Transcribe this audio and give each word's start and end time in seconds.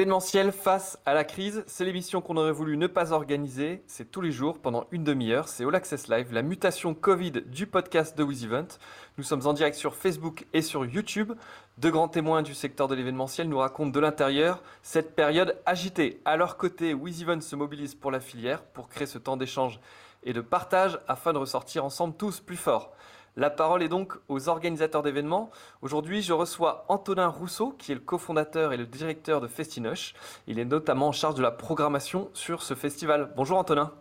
L'événementiel 0.00 0.50
face 0.50 0.98
à 1.04 1.12
la 1.12 1.24
crise, 1.24 1.62
c'est 1.66 1.84
l'émission 1.84 2.22
qu'on 2.22 2.38
aurait 2.38 2.52
voulu 2.52 2.78
ne 2.78 2.86
pas 2.86 3.12
organiser. 3.12 3.82
C'est 3.86 4.10
tous 4.10 4.22
les 4.22 4.32
jours 4.32 4.58
pendant 4.58 4.86
une 4.92 5.04
demi-heure. 5.04 5.46
C'est 5.46 5.62
All 5.62 5.74
Access 5.74 6.08
Live, 6.08 6.32
la 6.32 6.40
mutation 6.40 6.94
Covid 6.94 7.32
du 7.44 7.66
podcast 7.66 8.16
de 8.16 8.22
WizEvent. 8.22 8.78
Nous 9.18 9.24
sommes 9.24 9.46
en 9.46 9.52
direct 9.52 9.76
sur 9.76 9.94
Facebook 9.94 10.46
et 10.54 10.62
sur 10.62 10.86
YouTube. 10.86 11.34
Deux 11.76 11.90
grands 11.90 12.08
témoins 12.08 12.40
du 12.40 12.54
secteur 12.54 12.88
de 12.88 12.94
l'événementiel 12.94 13.46
nous 13.46 13.58
racontent 13.58 13.90
de 13.90 14.00
l'intérieur 14.00 14.62
cette 14.82 15.14
période 15.14 15.58
agitée. 15.66 16.22
À 16.24 16.38
leur 16.38 16.56
côté, 16.56 16.94
WizEvent 16.94 17.40
se 17.40 17.54
mobilise 17.54 17.94
pour 17.94 18.10
la 18.10 18.20
filière, 18.20 18.62
pour 18.62 18.88
créer 18.88 19.06
ce 19.06 19.18
temps 19.18 19.36
d'échange 19.36 19.80
et 20.22 20.32
de 20.32 20.40
partage 20.40 20.98
afin 21.08 21.34
de 21.34 21.38
ressortir 21.38 21.84
ensemble 21.84 22.14
tous 22.16 22.40
plus 22.40 22.56
forts. 22.56 22.94
La 23.36 23.48
parole 23.48 23.82
est 23.82 23.88
donc 23.88 24.14
aux 24.28 24.48
organisateurs 24.48 25.02
d'événements. 25.02 25.50
Aujourd'hui, 25.82 26.20
je 26.20 26.32
reçois 26.32 26.84
Antonin 26.88 27.28
Rousseau, 27.28 27.74
qui 27.78 27.92
est 27.92 27.94
le 27.94 28.00
cofondateur 28.00 28.72
et 28.72 28.76
le 28.76 28.86
directeur 28.86 29.40
de 29.40 29.46
Festinoche. 29.46 30.14
Il 30.46 30.58
est 30.58 30.64
notamment 30.64 31.08
en 31.08 31.12
charge 31.12 31.36
de 31.36 31.42
la 31.42 31.52
programmation 31.52 32.30
sur 32.34 32.62
ce 32.62 32.74
festival. 32.74 33.32
Bonjour 33.36 33.58
Antonin. 33.58 33.92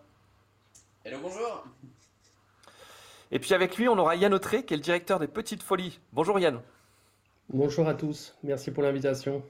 Hello, 1.06 1.18
bonjour. 1.22 1.64
Et 3.32 3.40
puis 3.40 3.54
avec 3.54 3.78
lui, 3.78 3.88
on 3.88 3.98
aura 3.98 4.16
Yann 4.16 4.34
Autré, 4.34 4.66
qui 4.66 4.74
est 4.74 4.78
le 4.78 4.84
directeur 4.84 5.20
des 5.20 5.28
Petites 5.28 5.62
Folies. 5.62 6.00
Bonjour 6.12 6.40
Yann. 6.40 6.60
Bonjour 7.52 7.88
à 7.88 7.94
tous, 7.94 8.36
merci 8.44 8.72
pour 8.72 8.84
l'invitation. 8.84 9.44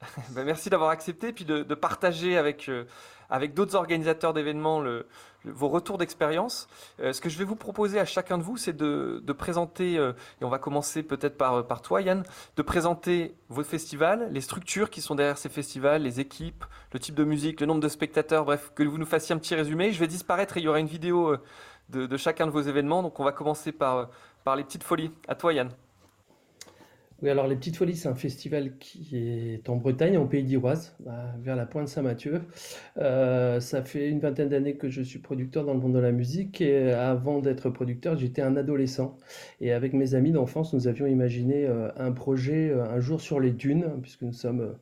Ben, 0.30 0.44
merci 0.44 0.68
d'avoir 0.68 0.90
accepté 0.90 1.28
et 1.28 1.32
puis 1.32 1.44
de, 1.44 1.62
partager 1.74 2.36
avec, 2.36 2.68
euh, 2.68 2.84
avec 3.30 3.54
d'autres 3.54 3.74
organisateurs 3.74 4.32
d'événements 4.32 4.82
vos 5.46 5.68
retours 5.68 5.98
d'expérience. 5.98 6.68
Euh, 7.00 7.12
ce 7.12 7.20
que 7.20 7.28
je 7.28 7.38
vais 7.38 7.44
vous 7.44 7.56
proposer 7.56 7.98
à 7.98 8.04
chacun 8.04 8.38
de 8.38 8.42
vous, 8.42 8.56
c'est 8.56 8.76
de, 8.76 9.20
présenter, 9.32 9.98
euh, 9.98 10.12
et 10.40 10.44
on 10.44 10.48
va 10.48 10.58
commencer 10.58 11.02
peut-être 11.02 11.36
par, 11.36 11.82
toi 11.82 12.02
Yann, 12.02 12.24
de 12.56 12.62
présenter 12.62 13.34
vos 13.48 13.62
festivals, 13.62 14.28
les 14.32 14.40
structures 14.40 14.90
qui 14.90 15.00
sont 15.00 15.14
derrière 15.14 15.38
ces 15.38 15.48
festivals, 15.48 16.02
les 16.02 16.20
équipes, 16.20 16.64
le 16.92 16.98
type 16.98 17.14
de 17.14 17.24
musique, 17.24 17.60
le 17.60 17.66
nombre 17.66 17.80
de 17.80 17.88
spectateurs, 17.88 18.44
bref, 18.44 18.72
que 18.74 18.82
vous 18.82 18.98
nous 18.98 19.06
fassiez 19.06 19.34
un 19.34 19.38
petit 19.38 19.54
résumé. 19.54 19.92
Je 19.92 20.00
vais 20.00 20.08
disparaître 20.08 20.56
et 20.56 20.60
il 20.60 20.64
y 20.64 20.68
aura 20.68 20.80
une 20.80 20.86
vidéo 20.86 21.36
de, 21.90 22.06
de 22.06 22.16
chacun 22.16 22.46
de 22.46 22.50
vos 22.50 22.62
événements. 22.62 23.02
Donc 23.02 23.20
on 23.20 23.24
va 23.24 23.32
commencer 23.32 23.72
par, 23.72 24.08
par 24.44 24.56
les 24.56 24.64
petites 24.64 24.84
folies. 24.84 25.12
À 25.28 25.34
toi 25.34 25.52
Yann. 25.52 25.70
Oui, 27.22 27.30
alors 27.30 27.46
les 27.46 27.56
Petites 27.56 27.76
Folies, 27.76 27.96
c'est 27.96 28.08
un 28.08 28.14
festival 28.14 28.76
qui 28.78 29.16
est 29.16 29.70
en 29.70 29.76
Bretagne, 29.76 30.18
en 30.18 30.26
Pays 30.26 30.44
d'Iroise, 30.44 30.94
vers 31.38 31.56
la 31.56 31.64
pointe 31.64 31.88
Saint-Mathieu. 31.88 32.42
Euh, 32.98 33.58
ça 33.58 33.82
fait 33.82 34.10
une 34.10 34.20
vingtaine 34.20 34.50
d'années 34.50 34.74
que 34.76 34.90
je 34.90 35.00
suis 35.00 35.18
producteur 35.18 35.64
dans 35.64 35.72
le 35.72 35.80
monde 35.80 35.94
de 35.94 35.98
la 35.98 36.12
musique 36.12 36.60
et 36.60 36.92
avant 36.92 37.40
d'être 37.40 37.70
producteur, 37.70 38.18
j'étais 38.18 38.42
un 38.42 38.54
adolescent. 38.56 39.16
Et 39.62 39.72
avec 39.72 39.94
mes 39.94 40.14
amis 40.14 40.30
d'enfance, 40.30 40.74
nous 40.74 40.88
avions 40.88 41.06
imaginé 41.06 41.64
euh, 41.66 41.88
un 41.96 42.12
projet 42.12 42.68
euh, 42.68 42.84
un 42.84 43.00
jour 43.00 43.22
sur 43.22 43.40
les 43.40 43.52
dunes, 43.52 43.86
puisque 44.02 44.20
nous 44.22 44.34
sommes 44.34 44.76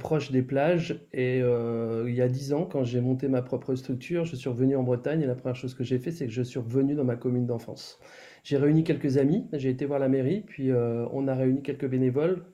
proches 0.00 0.30
des 0.32 0.42
plages. 0.42 0.98
Et 1.12 1.38
il 1.40 2.14
y 2.14 2.22
a 2.22 2.28
dix 2.28 2.52
ans, 2.54 2.64
quand 2.64 2.84
j'ai 2.84 3.00
monté 3.00 3.28
ma 3.28 3.42
propre 3.42 3.74
structure, 3.74 4.24
je 4.24 4.36
suis 4.36 4.48
revenu 4.48 4.74
en 4.76 4.82
Bretagne 4.82 5.20
et 5.20 5.26
la 5.26 5.34
première 5.34 5.56
chose 5.56 5.74
que 5.74 5.84
j'ai 5.84 5.98
fait, 5.98 6.12
c'est 6.12 6.26
que 6.26 6.32
je 6.32 6.42
suis 6.42 6.58
revenu 6.58 6.94
dans 6.94 7.04
ma 7.04 7.16
commune 7.16 7.46
d'enfance. 7.46 8.00
J'ai 8.48 8.56
réuni 8.56 8.82
quelques 8.82 9.18
amis, 9.18 9.46
j'ai 9.52 9.68
été 9.68 9.84
voir 9.84 9.98
la 9.98 10.08
mairie, 10.08 10.40
puis 10.40 10.70
euh, 10.70 11.04
on 11.12 11.28
a 11.28 11.34
réuni 11.34 11.60
quelques 11.60 11.86
bénévoles. 11.86 12.46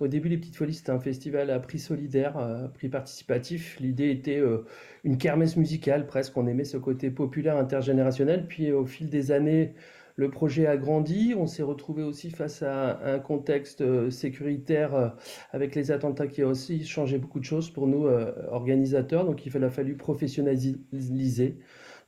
Au 0.00 0.08
début, 0.08 0.30
les 0.30 0.38
Petites 0.38 0.56
Folies, 0.56 0.72
c'était 0.72 0.92
un 0.92 0.98
festival 0.98 1.50
à 1.50 1.60
prix 1.60 1.78
solidaire, 1.78 2.38
à 2.38 2.70
prix 2.72 2.88
participatif. 2.88 3.78
L'idée 3.78 4.10
était 4.10 4.38
euh, 4.38 4.64
une 5.04 5.18
kermesse 5.18 5.58
musicale, 5.58 6.06
presque. 6.06 6.34
On 6.38 6.46
aimait 6.46 6.64
ce 6.64 6.78
côté 6.78 7.10
populaire 7.10 7.58
intergénérationnel. 7.58 8.46
Puis 8.48 8.72
au 8.72 8.86
fil 8.86 9.10
des 9.10 9.30
années, 9.30 9.74
le 10.16 10.30
projet 10.30 10.66
a 10.66 10.78
grandi. 10.78 11.34
On 11.36 11.46
s'est 11.46 11.62
retrouvé 11.62 12.02
aussi 12.02 12.30
face 12.30 12.62
à 12.62 12.98
un 13.04 13.18
contexte 13.18 13.82
euh, 13.82 14.08
sécuritaire 14.08 15.14
avec 15.50 15.74
les 15.74 15.90
attentats 15.90 16.28
qui 16.28 16.40
a 16.40 16.46
aussi 16.46 16.86
changé 16.86 17.18
beaucoup 17.18 17.40
de 17.40 17.44
choses 17.44 17.68
pour 17.68 17.86
nous, 17.88 18.06
organisateurs. 18.48 19.26
Donc 19.26 19.44
il 19.44 19.64
a 19.64 19.68
fallu 19.68 19.98
professionnaliser. 19.98 21.58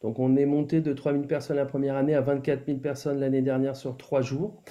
Donc 0.02 0.18
on 0.18 0.36
est 0.36 0.46
monté 0.46 0.80
de 0.80 0.92
3000 0.92 1.26
personnes 1.26 1.56
la 1.56 1.66
première 1.66 1.96
année 1.96 2.14
à 2.14 2.20
24 2.20 2.66
000 2.66 2.78
personnes 2.78 3.20
l'année 3.20 3.42
dernière 3.42 3.76
sur 3.76 3.96
trois 3.96 4.20
jours, 4.22 4.62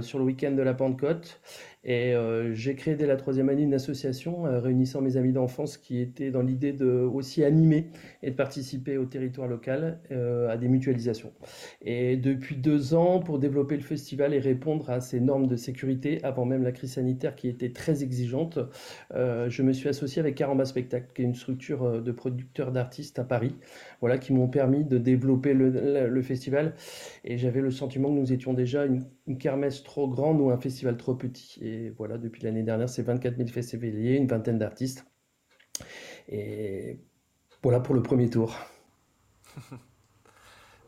sur 0.00 0.18
le 0.18 0.24
week-end 0.24 0.52
de 0.52 0.62
la 0.62 0.74
Pentecôte. 0.74 1.40
Et 1.88 2.16
euh, 2.16 2.52
j'ai 2.52 2.74
créé 2.74 2.96
dès 2.96 3.06
la 3.06 3.14
troisième 3.14 3.48
année 3.48 3.62
une 3.62 3.72
association 3.72 4.44
euh, 4.44 4.58
réunissant 4.58 5.00
mes 5.00 5.16
amis 5.16 5.32
d'enfance 5.32 5.76
qui 5.76 6.00
étaient 6.00 6.32
dans 6.32 6.42
l'idée 6.42 6.72
de 6.72 6.86
aussi 6.86 7.44
animer 7.44 7.86
et 8.24 8.32
de 8.32 8.34
participer 8.34 8.98
au 8.98 9.04
territoire 9.04 9.46
local 9.46 10.00
euh, 10.10 10.48
à 10.48 10.56
des 10.56 10.66
mutualisations. 10.66 11.32
Et 11.82 12.16
depuis 12.16 12.56
deux 12.56 12.94
ans, 12.94 13.20
pour 13.20 13.38
développer 13.38 13.76
le 13.76 13.84
festival 13.84 14.34
et 14.34 14.40
répondre 14.40 14.90
à 14.90 15.00
ces 15.00 15.20
normes 15.20 15.46
de 15.46 15.54
sécurité, 15.54 16.18
avant 16.24 16.44
même 16.44 16.64
la 16.64 16.72
crise 16.72 16.94
sanitaire 16.94 17.36
qui 17.36 17.48
était 17.48 17.70
très 17.70 18.02
exigeante, 18.02 18.58
je 19.14 19.62
me 19.62 19.72
suis 19.72 19.88
associé 19.88 20.18
avec 20.18 20.34
Caramba 20.34 20.64
Spectacle, 20.64 21.06
qui 21.14 21.22
est 21.22 21.24
une 21.24 21.34
structure 21.34 22.02
de 22.02 22.12
producteurs 22.12 22.72
d'artistes 22.72 23.20
à 23.20 23.24
Paris, 23.24 23.54
voilà, 24.00 24.18
qui 24.18 24.32
m'ont 24.32 24.48
permis 24.48 24.84
de 24.84 24.98
développer 24.98 25.54
le, 25.54 26.08
le 26.08 26.22
festival. 26.22 26.74
Et 27.24 27.38
j'avais 27.38 27.60
le 27.60 27.70
sentiment 27.70 28.08
que 28.08 28.18
nous 28.18 28.32
étions 28.32 28.54
déjà 28.54 28.84
une 28.84 29.04
une 29.26 29.38
kermesse 29.38 29.82
trop 29.82 30.08
grande 30.08 30.40
ou 30.40 30.50
un 30.50 30.58
festival 30.58 30.96
trop 30.96 31.14
petit. 31.14 31.58
Et 31.64 31.90
voilà, 31.90 32.18
depuis 32.18 32.42
l'année 32.42 32.62
dernière, 32.62 32.88
c'est 32.88 33.02
24 33.02 33.36
000 33.36 33.48
festivaliers, 33.48 34.16
une 34.16 34.26
vingtaine 34.26 34.58
d'artistes. 34.58 35.04
Et 36.28 37.00
voilà 37.62 37.80
pour 37.80 37.94
le 37.94 38.02
premier 38.02 38.30
tour. 38.30 38.54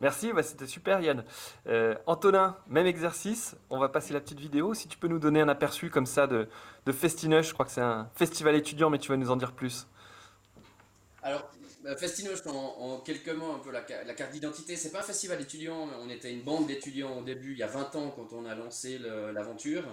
Merci, 0.01 0.31
bah 0.31 0.43
c'était 0.43 0.65
super 0.65 1.01
Yann. 1.01 1.25
Euh, 1.67 1.95
Antonin, 2.05 2.55
même 2.69 2.85
exercice, 2.85 3.57
on 3.69 3.79
va 3.79 3.89
passer 3.89 4.13
la 4.13 4.21
petite 4.21 4.39
vidéo. 4.39 4.73
Si 4.73 4.87
tu 4.87 4.97
peux 4.97 5.09
nous 5.09 5.19
donner 5.19 5.41
un 5.41 5.49
aperçu 5.49 5.89
comme 5.89 6.05
ça 6.05 6.25
de, 6.25 6.47
de 6.85 6.91
Festinush, 6.93 7.49
je 7.49 7.53
crois 7.53 7.65
que 7.65 7.71
c'est 7.71 7.81
un 7.81 8.09
festival 8.15 8.55
étudiant, 8.55 8.89
mais 8.89 8.97
tu 8.97 9.09
vas 9.09 9.17
nous 9.17 9.29
en 9.29 9.35
dire 9.35 9.51
plus. 9.51 9.87
Alors, 11.21 11.51
Festinoche, 11.97 12.45
en, 12.47 12.99
quelques 12.99 13.29
mots, 13.29 13.51
un 13.51 13.59
peu 13.59 13.71
la, 13.71 13.81
carte 13.81 14.31
d'identité, 14.31 14.75
c'est 14.75 14.91
pas 14.91 14.99
un 14.99 15.03
festival 15.03 15.41
étudiant, 15.41 15.87
on 16.01 16.09
était 16.09 16.31
une 16.31 16.41
bande 16.41 16.67
d'étudiants 16.67 17.19
au 17.19 17.23
début, 17.23 17.53
il 17.53 17.57
y 17.57 17.63
a 17.63 17.67
20 17.67 17.95
ans, 17.95 18.13
quand 18.15 18.33
on 18.33 18.45
a 18.45 18.55
lancé 18.55 18.99
l'aventure. 19.33 19.83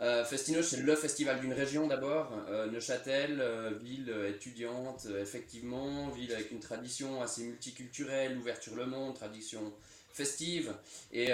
Euh, 0.00 0.24
Festinoche, 0.24 0.66
c'est 0.66 0.80
le 0.80 0.96
festival 0.96 1.40
d'une 1.40 1.52
région 1.52 1.86
d'abord, 1.86 2.32
euh, 2.48 2.66
Neuchâtel, 2.66 3.38
euh, 3.40 3.70
ville 3.80 4.12
étudiante, 4.28 5.06
effectivement, 5.20 6.08
ville 6.08 6.32
avec 6.32 6.50
une 6.50 6.58
tradition 6.58 7.22
assez 7.22 7.44
multiculturelle, 7.44 8.36
ouverture 8.36 8.74
le 8.74 8.86
monde, 8.86 9.14
tradition 9.14 9.72
festive. 10.12 10.72
Et 11.12 11.32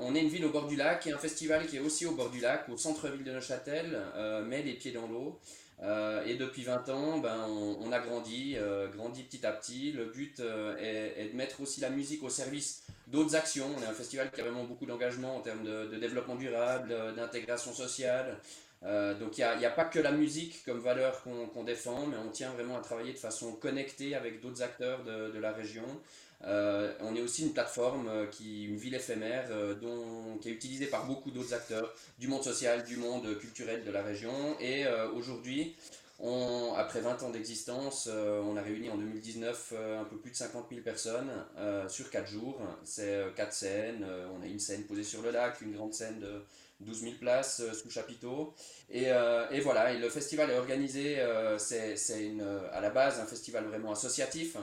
on 0.00 0.16
est 0.16 0.20
une 0.20 0.28
ville 0.28 0.44
au 0.44 0.50
bord 0.50 0.66
du 0.66 0.74
lac, 0.74 1.06
et 1.06 1.12
un 1.12 1.18
festival 1.18 1.68
qui 1.68 1.76
est 1.76 1.80
aussi 1.80 2.06
au 2.06 2.12
bord 2.12 2.30
du 2.30 2.40
lac, 2.40 2.68
au 2.68 2.76
centre-ville 2.76 3.22
de 3.22 3.30
Neuchâtel, 3.30 4.00
met 4.46 4.62
les 4.62 4.72
pieds 4.74 4.90
dans 4.90 5.06
l'eau. 5.06 5.38
Euh, 5.82 6.24
et 6.26 6.34
depuis 6.34 6.62
20 6.62 6.88
ans, 6.90 7.18
ben, 7.18 7.46
on, 7.48 7.90
a 7.90 7.98
grandi, 8.00 8.54
euh, 8.56 8.88
grandi 8.88 9.22
petit 9.22 9.46
à 9.46 9.52
petit. 9.52 9.92
Le 9.92 10.06
but 10.06 10.40
euh, 10.40 10.76
est, 10.78 11.30
de 11.30 11.36
mettre 11.36 11.60
aussi 11.62 11.80
la 11.80 11.90
musique 11.90 12.22
au 12.22 12.28
service 12.28 12.82
d'autres 13.06 13.34
actions. 13.34 13.66
On 13.78 13.82
est 13.82 13.86
un 13.86 13.94
festival 13.94 14.30
qui 14.30 14.40
a 14.40 14.44
vraiment 14.44 14.64
beaucoup 14.64 14.86
d'engagement 14.86 15.36
en 15.36 15.40
termes 15.40 15.64
de, 15.64 15.96
développement 15.96 16.36
durable, 16.36 16.94
d'intégration 17.16 17.72
sociale. 17.72 18.38
donc 18.82 19.36
il 19.38 19.44
n'y 19.58 19.64
a, 19.66 19.70
pas 19.70 19.84
que 19.84 19.98
la 19.98 20.12
musique 20.12 20.64
comme 20.64 20.78
valeur 20.78 21.22
qu'on 21.22 21.64
défend, 21.64 22.06
mais 22.06 22.16
on 22.24 22.30
tient 22.30 22.50
vraiment 22.50 22.76
à 22.76 22.80
travailler 22.80 23.12
de 23.12 23.18
façon 23.18 23.52
connectée 23.52 24.14
avec 24.14 24.40
d'autres 24.40 24.62
acteurs 24.62 25.02
de, 25.02 25.32
de, 25.32 25.38
la 25.40 25.52
région. 25.52 25.84
Euh, 26.46 26.92
on 27.00 27.14
est 27.14 27.20
aussi 27.20 27.42
une 27.42 27.52
plateforme 27.52 28.08
euh, 28.08 28.26
qui, 28.26 28.64
une 28.64 28.76
ville 28.76 28.94
éphémère, 28.94 29.48
euh, 29.50 29.74
dont, 29.74 30.38
qui 30.38 30.48
est 30.48 30.52
utilisée 30.52 30.86
par 30.86 31.06
beaucoup 31.06 31.30
d'autres 31.30 31.52
acteurs 31.52 31.92
du 32.18 32.28
monde 32.28 32.42
social, 32.42 32.84
du 32.84 32.96
monde 32.96 33.38
culturel 33.38 33.84
de 33.84 33.90
la 33.90 34.02
région. 34.02 34.32
Et 34.60 34.84
aujourd'hui, 35.14 35.76
après 36.76 37.00
20 37.00 37.22
ans 37.22 37.30
d'existence, 37.30 38.08
on 38.08 38.56
a 38.56 38.62
réuni 38.62 38.90
en 38.90 38.96
2019 38.96 39.74
un 40.00 40.04
peu 40.04 40.16
plus 40.16 40.30
de 40.30 40.36
50 40.36 40.66
000 40.70 40.82
personnes 40.82 41.30
sur 41.88 42.10
4 42.10 42.26
jours. 42.26 42.60
C'est 42.84 43.24
4 43.36 43.52
scènes. 43.52 44.06
on 44.38 44.42
a 44.42 44.46
une 44.46 44.58
scène 44.58 44.84
posée 44.84 45.04
sur 45.04 45.22
le 45.22 45.30
lac, 45.30 45.60
une 45.62 45.72
grande 45.72 45.94
scène 45.94 46.20
de 46.20 46.44
12 46.80 47.00
000 47.00 47.12
places 47.20 47.62
sous 47.72 47.90
chapiteau. 47.90 48.54
Et, 48.90 49.06
et, 49.50 49.60
voilà, 49.60 49.92
et 49.92 49.98
le 49.98 50.10
festival 50.10 50.50
est 50.50 50.58
organisé, 50.58 51.16
c'est 51.58 51.96
à 52.72 52.80
la 52.80 52.90
base 52.90 53.18
un 53.18 53.26
festival 53.26 53.64
vraiment 53.64 53.92
associatif. 53.92 54.56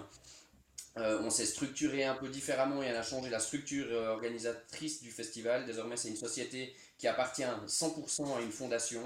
Euh, 1.00 1.19
on 1.22 1.30
s'est 1.30 1.45
structuré 1.45 2.04
un 2.06 2.16
peu 2.16 2.28
différemment 2.28 2.81
et 2.81 2.92
on 2.92 2.95
a 2.95 3.04
changé 3.04 3.30
la 3.30 3.39
structure 3.39 3.86
euh, 3.92 4.10
organisatrice 4.10 5.01
du 5.01 5.12
festival. 5.12 5.66
Désormais, 5.66 5.98
c'est 5.98 6.10
une 6.10 6.16
société 6.16 6.74
qui 6.98 7.07
appartient 7.07 7.44
100% 7.44 8.38
à 8.38 8.42
une 8.42 8.51
fondation. 8.51 9.01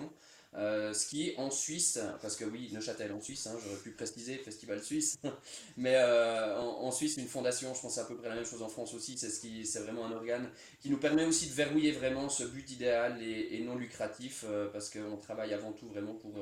Euh, 0.53 0.93
ce 0.93 1.07
qui 1.07 1.33
en 1.37 1.49
Suisse, 1.49 1.97
parce 2.21 2.35
que 2.35 2.43
oui, 2.43 2.69
Neuchâtel 2.73 3.13
en 3.13 3.21
Suisse, 3.21 3.47
hein, 3.47 3.57
j'aurais 3.63 3.79
pu 3.79 3.91
préciser 3.91 4.35
Festival 4.37 4.83
Suisse, 4.83 5.17
mais 5.77 5.97
en, 6.03 6.91
Suisse, 6.91 7.15
une 7.15 7.29
fondation, 7.29 7.73
je 7.73 7.79
pense 7.79 7.97
à 7.97 8.03
peu 8.03 8.17
près 8.17 8.27
la 8.27 8.35
même 8.35 8.45
chose 8.45 8.61
en 8.61 8.67
France 8.67 8.93
aussi, 8.93 9.17
c'est 9.17 9.29
ce 9.29 9.79
vraiment 9.79 10.05
un 10.05 10.11
organe 10.11 10.49
qui 10.81 10.89
nous 10.89 10.97
permet 10.97 11.23
aussi 11.23 11.47
de 11.47 11.53
verrouiller 11.53 11.93
vraiment 11.93 12.27
ce 12.27 12.43
but 12.43 12.69
idéal 12.69 13.23
et, 13.23 13.61
non 13.61 13.77
lucratif, 13.77 14.43
parce 14.73 14.89
qu'on 14.89 15.15
travaille 15.15 15.53
avant 15.53 15.71
tout 15.71 15.87
vraiment 15.87 16.15
pour, 16.15 16.33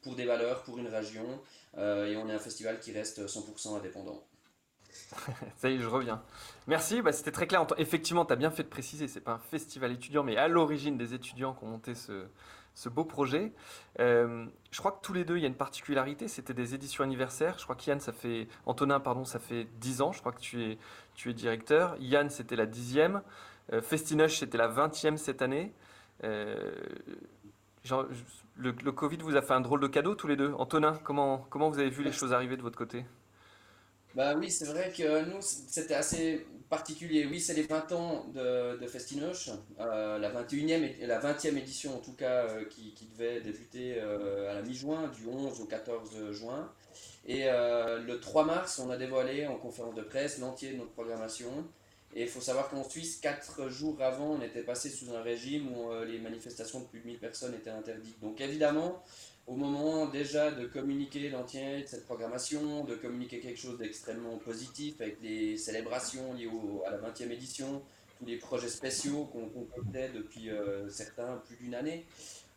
pour 0.00 0.16
des 0.16 0.24
valeurs, 0.24 0.62
pour 0.62 0.78
une 0.78 0.88
région, 0.88 1.42
et 1.76 2.16
on 2.16 2.30
est 2.30 2.34
un 2.34 2.38
festival 2.38 2.80
qui 2.80 2.92
reste 2.92 3.26
100% 3.26 3.76
indépendant. 3.76 4.24
Ça 5.56 5.70
y 5.70 5.74
est, 5.74 5.78
je 5.78 5.86
reviens. 5.86 6.22
Merci, 6.66 7.02
bah, 7.02 7.12
c'était 7.12 7.32
très 7.32 7.46
clair. 7.46 7.66
Effectivement, 7.78 8.24
tu 8.24 8.32
as 8.32 8.36
bien 8.36 8.50
fait 8.50 8.62
de 8.62 8.68
préciser, 8.68 9.08
c'est 9.08 9.20
pas 9.20 9.32
un 9.32 9.38
festival 9.38 9.92
étudiant, 9.92 10.22
mais 10.22 10.36
à 10.36 10.48
l'origine 10.48 10.96
des 10.96 11.14
étudiants 11.14 11.54
qui 11.54 11.64
ont 11.64 11.68
monté 11.68 11.94
ce, 11.94 12.26
ce 12.74 12.88
beau 12.88 13.04
projet. 13.04 13.52
Euh, 13.98 14.46
je 14.70 14.78
crois 14.78 14.92
que 14.92 15.00
tous 15.02 15.12
les 15.12 15.24
deux, 15.24 15.36
il 15.36 15.42
y 15.42 15.44
a 15.44 15.48
une 15.48 15.54
particularité, 15.54 16.28
c'était 16.28 16.54
des 16.54 16.74
éditions 16.74 17.04
anniversaires. 17.04 17.58
Je 17.58 17.64
crois 17.64 17.76
qu'Yann, 17.76 18.00
ça 18.00 18.12
fait, 18.12 18.48
Antonin, 18.66 19.00
pardon, 19.00 19.24
ça 19.24 19.38
fait 19.38 19.66
10 19.80 20.02
ans, 20.02 20.12
je 20.12 20.20
crois 20.20 20.32
que 20.32 20.40
tu 20.40 20.62
es, 20.62 20.78
tu 21.14 21.30
es 21.30 21.34
directeur. 21.34 21.96
Yann, 21.98 22.30
c'était 22.30 22.56
la 22.56 22.66
dixième. 22.66 23.22
Euh, 23.72 23.82
Festinoche, 23.82 24.38
c'était 24.38 24.58
la 24.58 24.68
vingtième 24.68 25.16
cette 25.16 25.42
année. 25.42 25.72
Euh, 26.24 26.72
le, 28.56 28.72
le, 28.72 28.92
Covid 28.92 29.18
vous 29.18 29.36
a 29.36 29.42
fait 29.42 29.54
un 29.54 29.60
drôle 29.60 29.80
de 29.80 29.86
cadeau 29.86 30.14
tous 30.14 30.26
les 30.26 30.36
deux. 30.36 30.52
Antonin, 30.58 30.98
comment, 31.02 31.46
comment 31.50 31.70
vous 31.70 31.78
avez 31.78 31.90
vu 31.90 32.02
les 32.02 32.12
choses 32.12 32.32
arriver 32.32 32.56
de 32.56 32.62
votre 32.62 32.76
côté? 32.76 33.04
Bah 34.14 34.34
oui, 34.36 34.50
c'est 34.50 34.64
vrai 34.64 34.92
que 34.96 35.24
nous, 35.24 35.40
c'était 35.40 35.94
assez 35.94 36.46
particulier. 36.68 37.26
Oui, 37.26 37.40
c'est 37.40 37.54
les 37.54 37.62
20 37.62 37.92
ans 37.92 38.26
de, 38.34 38.78
de 38.78 38.86
Festinoche, 38.86 39.50
euh, 39.80 40.18
la 40.18 40.30
21e 40.30 41.00
et 41.00 41.06
la 41.06 41.20
20e 41.20 41.56
édition 41.56 41.94
en 41.96 42.00
tout 42.00 42.14
cas, 42.14 42.44
euh, 42.46 42.64
qui, 42.64 42.92
qui, 42.94 43.06
devait 43.06 43.40
débuter 43.40 43.96
euh, 43.98 44.50
à 44.50 44.54
la 44.54 44.62
mi-juin, 44.62 45.08
du 45.08 45.26
11 45.26 45.60
au 45.60 45.66
14 45.66 46.32
juin. 46.32 46.72
Et 47.26 47.44
le 47.44 48.18
3 48.18 48.44
mars, 48.44 48.80
on 48.84 48.90
a 48.90 48.96
dévoilé 48.96 49.46
en 49.46 49.56
conférence 49.56 49.94
de 49.94 50.02
presse 50.02 50.38
l'entier 50.38 50.72
de 50.72 50.78
notre 50.78 50.90
programmation. 50.92 51.50
Et 52.14 52.22
il 52.22 52.28
faut 52.28 52.40
savoir 52.40 52.68
qu'en 52.68 52.82
Suisse, 52.82 53.18
4 53.20 53.68
jours 53.68 54.02
avant, 54.02 54.32
on 54.32 54.42
était 54.42 54.62
passé 54.62 54.90
sous 54.90 55.14
un 55.14 55.22
régime 55.22 55.68
où 55.68 55.92
les 56.04 56.18
manifestations 56.18 56.80
de 56.80 56.86
plus 56.86 57.00
de 57.00 57.06
1000 57.06 57.18
personnes 57.18 57.54
étaient 57.54 57.70
interdites. 57.70 58.18
Donc 58.20 58.40
évidemment, 58.40 59.00
au 59.50 59.56
moment 59.56 60.06
déjà 60.06 60.52
de 60.52 60.66
communiquer 60.66 61.28
l'entier 61.28 61.82
de 61.82 61.86
cette 61.86 62.04
programmation, 62.04 62.84
de 62.84 62.94
communiquer 62.94 63.40
quelque 63.40 63.58
chose 63.58 63.78
d'extrêmement 63.78 64.38
positif 64.38 65.00
avec 65.00 65.20
les 65.22 65.56
célébrations 65.56 66.34
liées 66.34 66.48
à 66.86 66.92
la 66.92 66.98
20e 66.98 67.30
édition, 67.32 67.82
tous 68.18 68.26
les 68.26 68.36
projets 68.36 68.68
spéciaux 68.68 69.24
qu'on 69.24 69.48
comptait 69.48 70.10
depuis 70.10 70.50
euh, 70.50 70.88
certains 70.88 71.42
plus 71.46 71.56
d'une 71.56 71.74
année. 71.74 72.06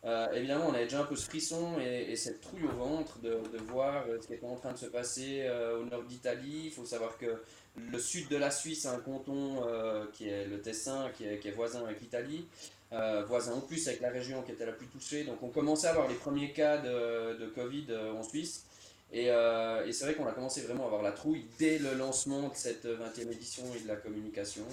Euh, 0.04 0.30
évidemment, 0.34 0.66
on 0.68 0.74
avait 0.74 0.84
déjà 0.84 1.00
un 1.00 1.04
peu 1.04 1.16
ce 1.16 1.24
frisson 1.24 1.78
et, 1.80 2.14
cette 2.14 2.40
trouille 2.42 2.64
au 2.64 2.76
ventre 2.76 3.18
de, 3.20 3.40
voir 3.66 4.04
ce 4.20 4.26
qui 4.26 4.34
est 4.34 4.44
en 4.44 4.54
train 4.54 4.72
de 4.72 4.78
se 4.78 4.86
passer 4.86 5.40
euh, 5.44 5.80
au 5.80 5.84
nord 5.86 6.04
d'Italie. 6.04 6.64
Il 6.66 6.70
faut 6.70 6.84
savoir 6.84 7.16
que 7.16 7.42
le 7.76 7.98
sud 7.98 8.28
de 8.28 8.36
la 8.36 8.50
Suisse 8.50 8.86
un 8.86 8.98
canton 8.98 9.62
qui 10.12 10.28
est 10.28 10.46
le 10.46 10.60
Tessin, 10.60 11.10
qui 11.16 11.24
est 11.24 11.54
voisin 11.54 11.84
avec 11.84 12.00
l'Italie. 12.00 12.46
Euh, 12.94 13.24
voisins 13.26 13.54
en 13.54 13.60
plus 13.60 13.88
avec 13.88 14.00
la 14.00 14.10
région 14.10 14.42
qui 14.42 14.52
était 14.52 14.66
la 14.66 14.72
plus 14.72 14.86
touchée. 14.86 15.24
Donc 15.24 15.42
on 15.42 15.48
commençait 15.48 15.88
à 15.88 15.90
avoir 15.90 16.06
les 16.06 16.14
premiers 16.14 16.52
cas 16.52 16.78
de, 16.78 17.46
Covid 17.54 17.86
euh, 17.90 18.12
en 18.12 18.22
Suisse. 18.22 18.64
Et, 19.12 19.30
euh, 19.30 19.84
et 19.84 19.92
c'est 19.92 20.04
vrai 20.04 20.14
qu'on 20.14 20.26
a 20.26 20.32
commencé 20.32 20.60
vraiment 20.62 20.84
à 20.84 20.86
avoir 20.86 21.02
la 21.02 21.12
trouille 21.12 21.46
dès 21.58 21.78
le 21.78 21.94
lancement 21.94 22.48
de 22.48 22.54
cette 22.54 22.86
20e 22.86 23.32
édition 23.32 23.64
et 23.76 23.80
de 23.80 23.88
la 23.88 23.96
communication. 23.96 24.64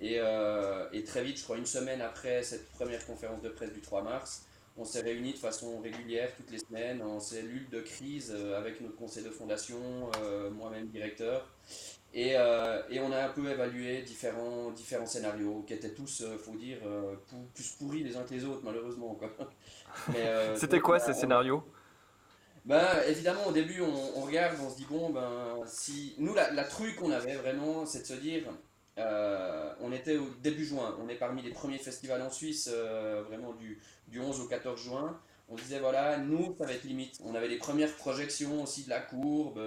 Et, 0.00 0.16
et, 0.16 1.04
très 1.04 1.22
vite, 1.22 1.38
je 1.38 1.44
crois 1.44 1.56
une 1.56 1.66
semaine 1.66 2.00
après 2.00 2.42
cette 2.42 2.68
première 2.72 3.06
conférence 3.06 3.40
de 3.40 3.48
presse 3.48 3.72
du 3.72 3.80
3 3.80 4.02
mars, 4.02 4.42
on 4.76 4.84
s'est 4.84 5.00
réunis 5.00 5.34
de 5.34 5.38
façon 5.38 5.78
régulière 5.80 6.28
toutes 6.36 6.50
les 6.50 6.58
semaines 6.58 7.02
en 7.02 7.20
cellule 7.20 7.68
de 7.70 7.80
crise 7.80 8.34
avec 8.56 8.80
notre 8.80 8.96
conseil 8.96 9.22
de 9.22 9.30
fondation, 9.30 10.10
moi-même 10.50 10.88
directeur. 10.88 11.46
Et, 12.14 12.32
euh, 12.36 12.82
et, 12.90 13.00
on 13.00 13.10
a 13.10 13.24
un 13.24 13.28
peu 13.30 13.48
évalué 13.50 14.02
différents, 14.02 14.70
différents 14.70 15.06
scénarios 15.06 15.64
qui 15.66 15.72
étaient 15.72 15.94
tous, 15.94 16.20
il 16.20 16.26
euh, 16.26 16.38
faut 16.38 16.54
dire, 16.56 16.76
euh, 16.84 17.14
plus 17.54 17.70
pourris 17.78 18.02
les 18.02 18.16
uns 18.16 18.22
que 18.22 18.34
les 18.34 18.44
autres, 18.44 18.60
malheureusement. 18.62 19.18
C'était 20.56 20.80
quoi 20.80 20.98
ces 20.98 21.14
scénarios? 21.14 21.64
Ben, 22.66 22.86
Évidemment, 23.08 23.46
au 23.46 23.52
début, 23.52 23.80
on, 23.80 24.18
on, 24.18 24.20
regarde, 24.26 24.58
on 24.62 24.68
se 24.68 24.76
dit, 24.76 24.86
bon, 24.88 25.08
ben, 25.08 25.56
si. 25.66 26.14
Nous, 26.18 26.34
la, 26.34 26.52
la 26.52 26.64
truc 26.64 26.96
qu'on 26.96 27.10
avait 27.10 27.36
vraiment, 27.36 27.86
c'est 27.86 28.00
de 28.00 28.06
se 28.06 28.14
dire, 28.14 28.42
on 28.98 29.90
était 29.90 30.18
au 30.18 30.28
début 30.42 30.66
juin, 30.66 30.94
on 31.02 31.08
est 31.08 31.14
parmi 31.16 31.40
les 31.40 31.50
premiers 31.50 31.78
festivals 31.78 32.20
en 32.20 32.30
Suisse, 32.30 32.68
vraiment 33.26 33.54
du, 33.54 33.80
du 34.08 34.20
11 34.20 34.38
au 34.38 34.48
14 34.48 34.78
juin. 34.78 35.18
On 35.48 35.56
disait, 35.56 35.80
voilà, 35.80 36.18
nous, 36.18 36.54
ça 36.58 36.66
va 36.66 36.72
être 36.72 36.84
limite. 36.84 37.20
On 37.24 37.34
avait 37.34 37.48
les 37.48 37.58
premières 37.58 37.94
projections 37.96 38.62
aussi 38.62 38.84
de 38.84 38.90
la 38.90 39.00
courbe. 39.00 39.58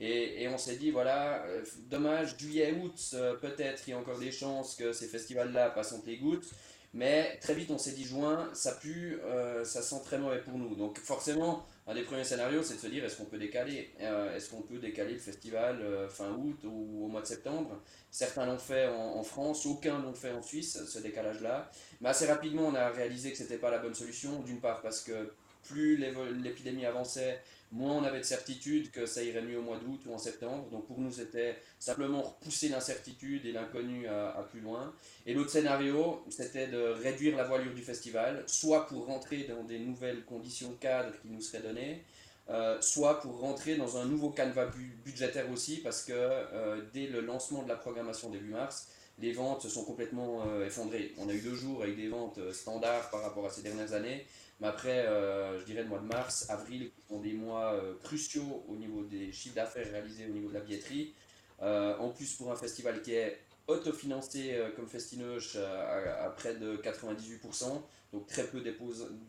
Et, 0.00 0.48
on 0.48 0.56
s'est 0.56 0.76
dit, 0.76 0.90
voilà, 0.90 1.44
euh, 1.44 1.62
dommage, 1.90 2.34
juillet-août, 2.38 2.98
euh, 3.12 3.34
peut-être 3.34 3.82
il 3.86 3.90
y 3.90 3.92
a 3.92 3.98
encore 3.98 4.18
des 4.18 4.32
chances 4.32 4.74
que 4.74 4.94
ces 4.94 5.06
festivals-là 5.06 5.70
passent 5.70 5.92
entre 5.92 6.06
les 6.06 6.16
gouttes. 6.16 6.48
Mais 6.94 7.38
très 7.40 7.54
vite, 7.54 7.70
on 7.70 7.78
s'est 7.78 7.92
dit, 7.92 8.04
juin, 8.04 8.48
ça 8.54 8.72
pue, 8.72 9.20
euh, 9.22 9.62
ça 9.62 9.82
sent 9.82 10.00
très 10.02 10.18
mauvais 10.18 10.40
pour 10.40 10.56
nous. 10.56 10.74
Donc 10.74 10.98
forcément, 10.98 11.66
un 11.86 11.94
des 11.94 12.02
premiers 12.02 12.24
scénarios, 12.24 12.62
c'est 12.62 12.76
de 12.76 12.80
se 12.80 12.86
dire, 12.86 13.04
est-ce 13.04 13.18
qu'on 13.18 13.26
peut 13.26 13.38
décaler? 13.38 13.90
Est-ce 14.00 14.50
qu'on 14.50 14.62
peut 14.62 14.78
décaler 14.78 15.12
le 15.12 15.18
festival 15.18 15.84
fin 16.08 16.30
août 16.30 16.58
ou 16.64 17.04
au 17.04 17.08
mois 17.08 17.20
de 17.20 17.26
septembre? 17.26 17.80
Certains 18.10 18.46
l'ont 18.46 18.58
fait 18.58 18.88
en, 18.88 19.22
France, 19.22 19.66
aucun 19.66 20.00
l'ont 20.00 20.14
fait 20.14 20.32
en 20.32 20.42
Suisse, 20.42 20.84
ce 20.84 20.98
décalage-là. 20.98 21.70
Mais 22.00 22.08
assez 22.08 22.26
rapidement, 22.26 22.62
on 22.66 22.74
a 22.74 22.88
réalisé 22.88 23.30
que 23.30 23.38
ce 23.38 23.44
n'était 23.44 23.58
pas 23.58 23.70
la 23.70 23.78
bonne 23.78 23.94
solution, 23.94 24.40
d'une 24.40 24.60
part 24.60 24.82
parce 24.82 25.00
que 25.00 25.30
plus 25.62 25.96
l'épidémie 25.96 26.86
avançait, 26.86 27.40
moins 27.72 27.96
on 27.96 28.04
avait 28.04 28.18
de 28.18 28.24
certitude 28.24 28.90
que 28.90 29.06
ça 29.06 29.22
irait 29.22 29.42
mieux 29.42 29.58
au 29.58 29.62
mois 29.62 29.78
d'août 29.78 30.00
ou 30.06 30.14
en 30.14 30.18
septembre. 30.18 30.68
Donc 30.70 30.86
pour 30.86 30.98
nous, 30.98 31.12
c'était 31.12 31.56
simplement 31.78 32.22
repousser 32.22 32.68
l'incertitude 32.68 33.46
et 33.46 33.52
l'inconnu 33.52 34.06
à, 34.08 34.46
plus 34.50 34.60
loin. 34.60 34.92
Et 35.26 35.34
l'autre 35.34 35.50
scénario, 35.50 36.24
c'était 36.28 36.66
de 36.66 36.78
réduire 36.78 37.36
la 37.36 37.44
voilure 37.44 37.74
du 37.74 37.82
festival, 37.82 38.42
soit 38.46 38.86
pour 38.86 39.06
rentrer 39.06 39.44
dans 39.44 39.62
des 39.64 39.78
nouvelles 39.78 40.24
conditions 40.24 40.76
cadres 40.80 41.12
qui 41.22 41.28
nous 41.28 41.40
seraient 41.40 41.62
données, 41.62 42.04
euh, 42.48 42.80
soit 42.80 43.20
pour 43.20 43.38
rentrer 43.38 43.76
dans 43.76 43.96
un 43.96 44.06
nouveau 44.06 44.30
canevas 44.30 44.70
budgétaire 45.04 45.48
aussi, 45.52 45.76
parce 45.76 46.02
que 46.02 46.12
euh, 46.12 46.80
dès 46.92 47.06
le 47.06 47.20
lancement 47.20 47.62
de 47.62 47.68
la 47.68 47.76
programmation 47.76 48.28
début 48.30 48.50
mars, 48.50 48.88
les 49.20 49.32
ventes 49.32 49.62
se 49.62 49.68
sont 49.68 49.84
complètement 49.84 50.42
euh, 50.46 50.66
effondrées. 50.66 51.12
On 51.18 51.28
a 51.28 51.32
eu 51.32 51.40
deux 51.40 51.54
jours 51.54 51.82
avec 51.82 51.96
des 51.96 52.08
ventes 52.08 52.40
standards 52.52 53.10
par 53.10 53.22
rapport 53.22 53.46
à 53.46 53.50
ces 53.50 53.62
dernières 53.62 53.92
années, 53.92 54.26
mais 54.60 54.68
après, 54.68 55.06
euh, 55.06 55.58
je 55.58 55.64
dirais 55.64 55.82
le 55.82 55.88
mois 55.88 56.00
de 56.00 56.06
mars, 56.06 56.48
avril, 56.50 56.90
qui 56.90 57.02
sont 57.08 57.20
des 57.20 57.32
mois 57.32 57.72
euh, 57.74 57.94
cruciaux 58.02 58.64
au 58.68 58.76
niveau 58.76 59.04
des 59.04 59.32
chiffres 59.32 59.54
d'affaires 59.54 59.90
réalisés 59.90 60.26
au 60.26 60.32
niveau 60.34 60.48
de 60.48 60.54
la 60.54 60.60
billetterie. 60.60 61.14
Euh, 61.62 61.96
en 61.98 62.10
plus, 62.10 62.34
pour 62.34 62.52
un 62.52 62.56
festival 62.56 63.00
qui 63.00 63.14
est 63.14 63.40
autofinancé 63.66 64.56
comme 64.76 64.88
Festinoche 64.88 65.56
à, 65.56 66.28
près 66.36 66.54
de 66.56 66.76
98%, 66.76 67.82
donc 68.12 68.26
très 68.26 68.44
peu 68.44 68.60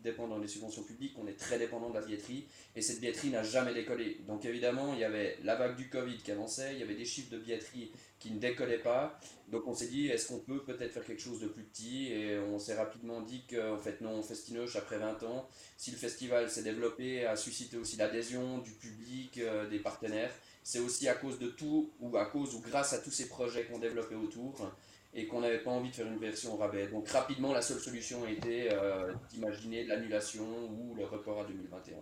dépendant 0.02 0.40
des 0.40 0.48
subventions 0.48 0.82
publiques, 0.82 1.14
on 1.16 1.26
est 1.28 1.38
très 1.38 1.58
dépendant 1.58 1.90
de 1.90 1.94
la 1.94 2.00
billetterie, 2.00 2.46
et 2.74 2.82
cette 2.82 3.00
billetterie 3.00 3.30
n'a 3.30 3.44
jamais 3.44 3.72
décollé. 3.72 4.20
Donc 4.26 4.44
évidemment, 4.44 4.92
il 4.94 5.00
y 5.00 5.04
avait 5.04 5.38
la 5.44 5.54
vague 5.54 5.76
du 5.76 5.88
Covid 5.88 6.18
qui 6.18 6.32
avançait, 6.32 6.72
il 6.72 6.80
y 6.80 6.82
avait 6.82 6.96
des 6.96 7.04
chiffres 7.04 7.30
de 7.30 7.38
billetterie 7.38 7.92
qui 8.18 8.32
ne 8.32 8.38
décollait 8.38 8.78
pas. 8.78 9.18
Donc 9.48 9.68
on 9.68 9.74
s'est 9.74 9.86
dit, 9.86 10.08
est-ce 10.08 10.28
qu'on 10.28 10.38
peut 10.38 10.62
peut-être 10.64 10.92
faire 10.92 11.04
quelque 11.04 11.22
chose 11.22 11.40
de 11.40 11.46
plus 11.46 11.62
petit? 11.62 12.12
Et 12.12 12.38
on 12.38 12.58
s'est 12.58 12.74
rapidement 12.74 13.20
dit 13.20 13.44
qu'en 13.48 13.78
fait 13.78 14.00
non, 14.00 14.20
Festinoche, 14.22 14.74
après 14.74 14.98
20 14.98 15.22
ans, 15.24 15.48
si 15.76 15.92
le 15.92 15.96
festival 15.96 16.50
s'est 16.50 16.62
développé, 16.62 17.24
a 17.24 17.36
suscité 17.36 17.76
aussi 17.76 17.96
l'adhésion 17.96 18.58
du 18.58 18.72
public, 18.72 19.38
euh, 19.38 19.68
des 19.68 19.78
partenaires, 19.78 20.32
c'est 20.62 20.78
aussi 20.78 21.08
à 21.08 21.14
cause 21.14 21.38
de 21.38 21.48
tout, 21.48 21.90
ou 22.00 22.16
à 22.16 22.26
cause 22.26 22.54
ou 22.54 22.60
grâce 22.60 22.92
à 22.92 22.98
tous 22.98 23.10
ces 23.10 23.28
projets 23.28 23.64
qu'on 23.64 23.78
développait 23.78 24.14
autour, 24.14 24.70
et 25.14 25.26
qu'on 25.26 25.40
n'avait 25.40 25.58
pas 25.58 25.70
envie 25.70 25.90
de 25.90 25.94
faire 25.94 26.06
une 26.06 26.18
version 26.18 26.56
rabais. 26.56 26.86
Donc 26.86 27.08
rapidement, 27.08 27.52
la 27.52 27.62
seule 27.62 27.78
solution 27.78 28.24
a 28.24 28.30
été 28.30 28.72
euh, 28.72 29.12
d'imaginer 29.28 29.84
l'annulation 29.84 30.44
ou 30.70 30.94
le 30.94 31.04
report 31.04 31.40
à 31.40 31.44
2021. 31.44 31.96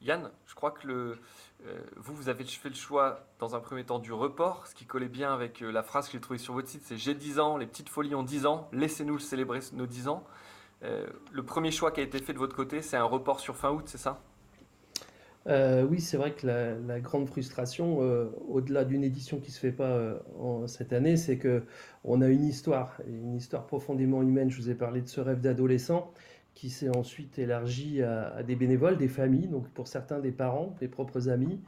Yann, 0.00 0.30
je 0.46 0.54
crois 0.56 0.72
que 0.72 0.88
euh, 0.88 1.14
vous, 1.96 2.14
vous 2.14 2.28
avez 2.28 2.44
fait 2.44 2.68
le 2.68 2.74
choix 2.74 3.24
dans 3.38 3.54
un 3.54 3.60
premier 3.60 3.84
temps 3.84 4.00
du 4.00 4.12
report, 4.12 4.66
ce 4.66 4.74
qui 4.74 4.84
collait 4.84 5.08
bien 5.08 5.32
avec 5.32 5.62
euh, 5.62 5.70
la 5.70 5.84
phrase 5.84 6.06
que 6.06 6.12
j'ai 6.12 6.20
trouvée 6.20 6.38
sur 6.38 6.54
votre 6.54 6.68
site, 6.68 6.82
c'est 6.84 6.96
j'ai 6.96 7.14
10 7.14 7.38
ans, 7.38 7.56
les 7.56 7.68
petites 7.68 7.88
folies 7.88 8.16
ont 8.16 8.24
10 8.24 8.46
ans, 8.46 8.68
laissez-nous 8.72 9.20
célébrer 9.20 9.60
nos 9.72 9.86
10 9.86 10.08
ans. 10.08 10.24
Le 11.30 11.44
premier 11.44 11.70
choix 11.70 11.92
qui 11.92 12.00
a 12.00 12.02
été 12.02 12.18
fait 12.18 12.32
de 12.32 12.38
votre 12.38 12.56
côté, 12.56 12.82
c'est 12.82 12.96
un 12.96 13.04
report 13.04 13.38
sur 13.38 13.56
fin 13.56 13.70
août, 13.70 13.84
c'est 13.86 13.98
ça? 13.98 14.20
Oui, 15.46 16.00
c'est 16.00 16.16
vrai 16.16 16.32
que 16.32 16.46
la, 16.46 17.00
grande 17.00 17.26
frustration, 17.26 17.98
au-delà 18.48 18.84
d'une 18.84 19.04
édition 19.04 19.40
qui 19.40 19.50
se 19.50 19.58
fait 19.58 19.72
pas 19.72 20.22
en, 20.38 20.66
cette 20.66 20.92
année, 20.92 21.16
c'est 21.16 21.38
que 21.38 21.64
on 22.04 22.20
a 22.20 22.28
une 22.28 22.44
histoire, 22.44 23.00
une 23.08 23.34
histoire 23.34 23.66
profondément 23.66 24.22
humaine. 24.22 24.50
Je 24.50 24.60
vous 24.60 24.70
ai 24.70 24.74
parlé 24.74 25.00
de 25.00 25.08
ce 25.08 25.20
rêve 25.20 25.40
d'adolescent 25.40 26.12
qui 26.54 26.70
s'est 26.70 26.94
ensuite 26.96 27.38
élargi 27.38 28.02
à, 28.02 28.42
des 28.42 28.56
bénévoles, 28.56 28.96
des 28.96 29.08
familles, 29.08 29.48
donc 29.48 29.68
pour 29.70 29.88
certains 29.88 30.20
des 30.20 30.32
parents, 30.32 30.76
des 30.80 30.88
propres 30.88 31.28
amis, 31.28 31.60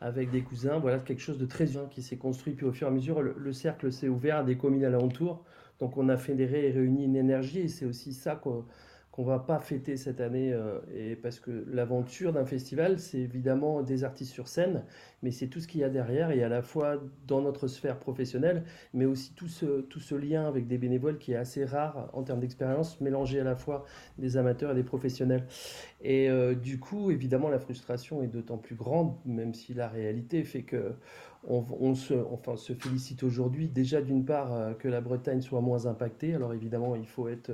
avec 0.00 0.30
des 0.30 0.42
cousins. 0.42 0.78
Voilà 0.78 0.98
quelque 0.98 1.20
chose 1.20 1.38
de 1.38 1.46
très 1.46 1.72
humain 1.72 1.88
qui 1.90 2.02
s'est 2.02 2.16
construit. 2.16 2.54
Puis 2.54 2.66
au 2.66 2.72
fur 2.72 2.86
et 2.86 2.90
à 2.90 2.92
mesure, 2.92 3.20
le, 3.20 3.52
cercle 3.52 3.92
s'est 3.92 4.08
ouvert 4.08 4.38
à 4.38 4.44
des 4.44 4.56
communes 4.56 4.84
alentours. 4.84 5.44
Donc 5.80 5.96
on 5.96 6.08
a 6.08 6.16
fédéré 6.16 6.68
et 6.68 6.70
réuni 6.70 7.04
une 7.04 7.16
énergie 7.16 7.60
et 7.60 7.68
c'est 7.68 7.84
aussi 7.84 8.12
ça 8.12 8.34
qu'on 8.36 8.64
qu'on 9.18 9.24
va 9.24 9.40
pas 9.40 9.58
fêter 9.58 9.96
cette 9.96 10.20
année 10.20 10.52
euh, 10.52 10.78
et 10.94 11.16
parce 11.16 11.40
que 11.40 11.64
l'aventure 11.72 12.32
d'un 12.32 12.44
festival 12.44 13.00
c'est 13.00 13.18
évidemment 13.18 13.82
des 13.82 14.04
artistes 14.04 14.32
sur 14.32 14.46
scène 14.46 14.84
mais 15.24 15.32
c'est 15.32 15.48
tout 15.48 15.58
ce 15.58 15.66
qu'il 15.66 15.80
y 15.80 15.84
a 15.84 15.88
derrière 15.88 16.30
et 16.30 16.44
à 16.44 16.48
la 16.48 16.62
fois 16.62 17.02
dans 17.26 17.42
notre 17.42 17.66
sphère 17.66 17.98
professionnelle 17.98 18.62
mais 18.94 19.06
aussi 19.06 19.32
tout 19.32 19.48
ce, 19.48 19.80
tout 19.80 19.98
ce 19.98 20.14
lien 20.14 20.46
avec 20.46 20.68
des 20.68 20.78
bénévoles 20.78 21.18
qui 21.18 21.32
est 21.32 21.36
assez 21.36 21.64
rare 21.64 22.08
en 22.12 22.22
termes 22.22 22.38
d'expérience 22.38 23.00
mélanger 23.00 23.40
à 23.40 23.44
la 23.44 23.56
fois 23.56 23.86
des 24.18 24.36
amateurs 24.36 24.70
et 24.70 24.76
des 24.76 24.84
professionnels. 24.84 25.48
Et 26.00 26.30
euh, 26.30 26.54
du 26.54 26.78
coup 26.78 27.10
évidemment 27.10 27.48
la 27.48 27.58
frustration 27.58 28.22
est 28.22 28.28
d'autant 28.28 28.56
plus 28.56 28.76
grande 28.76 29.16
même 29.24 29.52
si 29.52 29.74
la 29.74 29.88
réalité 29.88 30.44
fait 30.44 30.62
que 30.62 30.94
on, 31.44 31.94
se, 31.94 32.14
enfin, 32.14 32.56
se 32.56 32.72
félicite 32.72 33.24
aujourd'hui 33.24 33.68
déjà 33.68 34.00
d'une 34.00 34.24
part 34.24 34.52
euh, 34.52 34.74
que 34.74 34.86
la 34.86 35.00
Bretagne 35.00 35.40
soit 35.40 35.60
moins 35.60 35.86
impactée. 35.86 36.34
Alors 36.34 36.54
évidemment 36.54 36.94
il 36.94 37.06
faut 37.06 37.26
être 37.26 37.50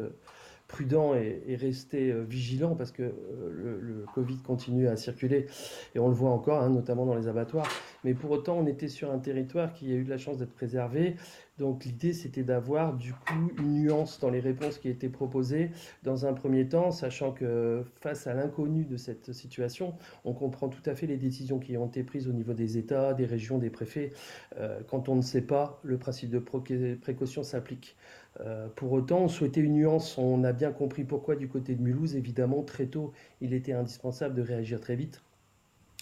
prudent 0.74 1.14
et, 1.14 1.54
rester 1.54 2.12
vigilant 2.28 2.74
parce 2.74 2.90
que 2.90 3.02
le, 3.02 4.04
Covid 4.12 4.38
continue 4.38 4.88
à 4.88 4.96
circuler 4.96 5.46
et 5.94 5.98
on 6.00 6.08
le 6.08 6.14
voit 6.14 6.30
encore, 6.30 6.62
hein, 6.62 6.68
notamment 6.68 7.06
dans 7.06 7.14
les 7.14 7.28
abattoirs. 7.28 7.68
Mais 8.02 8.14
pour 8.14 8.30
autant, 8.32 8.58
on 8.58 8.66
était 8.66 8.88
sur 8.88 9.12
un 9.12 9.18
territoire 9.18 9.72
qui 9.72 9.92
a 9.92 9.94
eu 9.94 10.04
de 10.04 10.10
la 10.10 10.18
chance 10.18 10.38
d'être 10.38 10.52
préservé 10.52 11.14
donc 11.58 11.84
l'idée, 11.84 12.12
c'était 12.12 12.42
d'avoir 12.42 12.94
du 12.94 13.12
coup 13.12 13.52
une 13.58 13.74
nuance 13.74 14.18
dans 14.18 14.30
les 14.30 14.40
réponses 14.40 14.78
qui 14.78 14.88
étaient 14.88 15.08
proposées 15.08 15.70
dans 16.02 16.26
un 16.26 16.32
premier 16.32 16.68
temps, 16.68 16.90
sachant 16.90 17.30
que 17.30 17.84
face 18.00 18.26
à 18.26 18.34
l'inconnu 18.34 18.84
de 18.84 18.96
cette 18.96 19.32
situation, 19.32 19.94
on 20.24 20.32
comprend 20.32 20.68
tout 20.68 20.82
à 20.86 20.96
fait 20.96 21.06
les 21.06 21.16
décisions 21.16 21.60
qui 21.60 21.76
ont 21.76 21.86
été 21.86 22.02
prises 22.02 22.28
au 22.28 22.32
niveau 22.32 22.54
des 22.54 22.76
États, 22.76 23.14
des 23.14 23.26
régions, 23.26 23.58
des 23.58 23.70
préfets. 23.70 24.12
Euh, 24.58 24.80
quand 24.88 25.08
on 25.08 25.14
ne 25.14 25.22
sait 25.22 25.42
pas, 25.42 25.80
le 25.84 25.96
principe 25.96 26.30
de 26.30 26.40
précaution 26.40 27.44
s'applique. 27.44 27.96
Euh, 28.40 28.68
pour 28.74 28.92
autant, 28.92 29.20
on 29.20 29.28
souhaitait 29.28 29.60
une 29.60 29.74
nuance. 29.74 30.18
On 30.18 30.44
a 30.44 30.52
bien 30.52 30.72
compris 30.72 31.04
pourquoi 31.04 31.36
du 31.36 31.48
côté 31.48 31.74
de 31.74 31.82
Mulhouse, 31.82 32.16
évidemment, 32.16 32.62
très 32.62 32.86
tôt, 32.86 33.12
il 33.40 33.54
était 33.54 33.72
indispensable 33.72 34.34
de 34.34 34.42
réagir 34.42 34.80
très 34.80 34.96
vite 34.96 35.22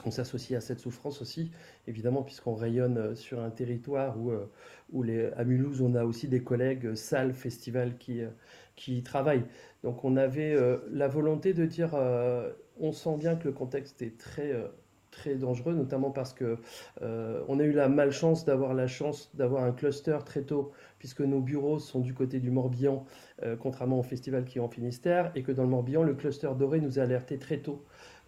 on 0.05 0.11
s'associe 0.11 0.57
à 0.57 0.61
cette 0.61 0.81
souffrance 0.81 1.23
aussi, 1.23 1.53
évidemment, 1.87 2.23
puisqu'on 2.23 2.55
rayonne 2.55 2.99
euh, 2.99 3.15
sur 3.15 3.41
un 3.41 3.51
territoire 3.51 4.19
où, 4.19 4.33
euh, 4.33 4.51
où 4.91 5.03
les, 5.03 5.27
à 5.37 5.45
Mulhouse, 5.45 5.81
on 5.81 5.95
a 5.95 6.05
aussi 6.05 6.27
des 6.29 6.43
collègues, 6.43 6.95
salles, 6.95 7.35
festivals 7.35 7.97
qui, 7.99 8.23
qui 8.75 8.99
y 8.99 9.03
travaillent. 9.03 9.45
Donc 9.85 10.05
on 10.05 10.17
avait 10.17 10.57
la 10.91 11.09
volonté 11.09 11.55
de 11.55 11.67
dire, 11.67 11.95
on 12.81 12.93
sent 12.93 13.17
bien 13.19 13.37
que 13.37 13.45
le 13.45 13.53
contexte 13.53 14.03
est 14.03 14.19
très, 14.19 14.53
très 15.12 15.37
dangereux, 15.37 15.75
notamment 15.75 16.11
parce 16.11 16.33
que 16.33 16.59
on 17.00 17.61
a 17.61 17.62
eu 17.62 17.73
la 17.73 17.88
malchance 17.88 18.45
d'avoir 18.45 18.75
la 18.75 18.88
chance 18.88 19.31
d'avoir 19.35 19.62
un 19.62 19.73
cluster 19.73 20.19
très 20.26 20.42
tôt, 20.42 20.73
puisque 20.99 21.21
nos 21.21 21.40
bureaux 21.40 21.78
sont 21.78 22.00
du 22.00 22.14
côté 22.14 22.40
du 22.40 22.50
Morbihan, 22.50 23.04
contrairement 23.61 24.00
au 24.00 24.02
festival 24.02 24.45
qui 24.45 24.59
est 24.59 24.61
en 24.61 24.69
Finistère, 24.69 25.31
et 25.35 25.42
que 25.42 25.52
dans 25.52 25.62
le 25.62 25.69
Morbihan, 25.69 26.02
le 26.02 26.14
cluster 26.14 26.50
doré 26.59 26.81
nous 26.81 26.99
a 26.99 27.02
alerté 27.02 27.38
très 27.38 27.59
tôt 27.59 27.85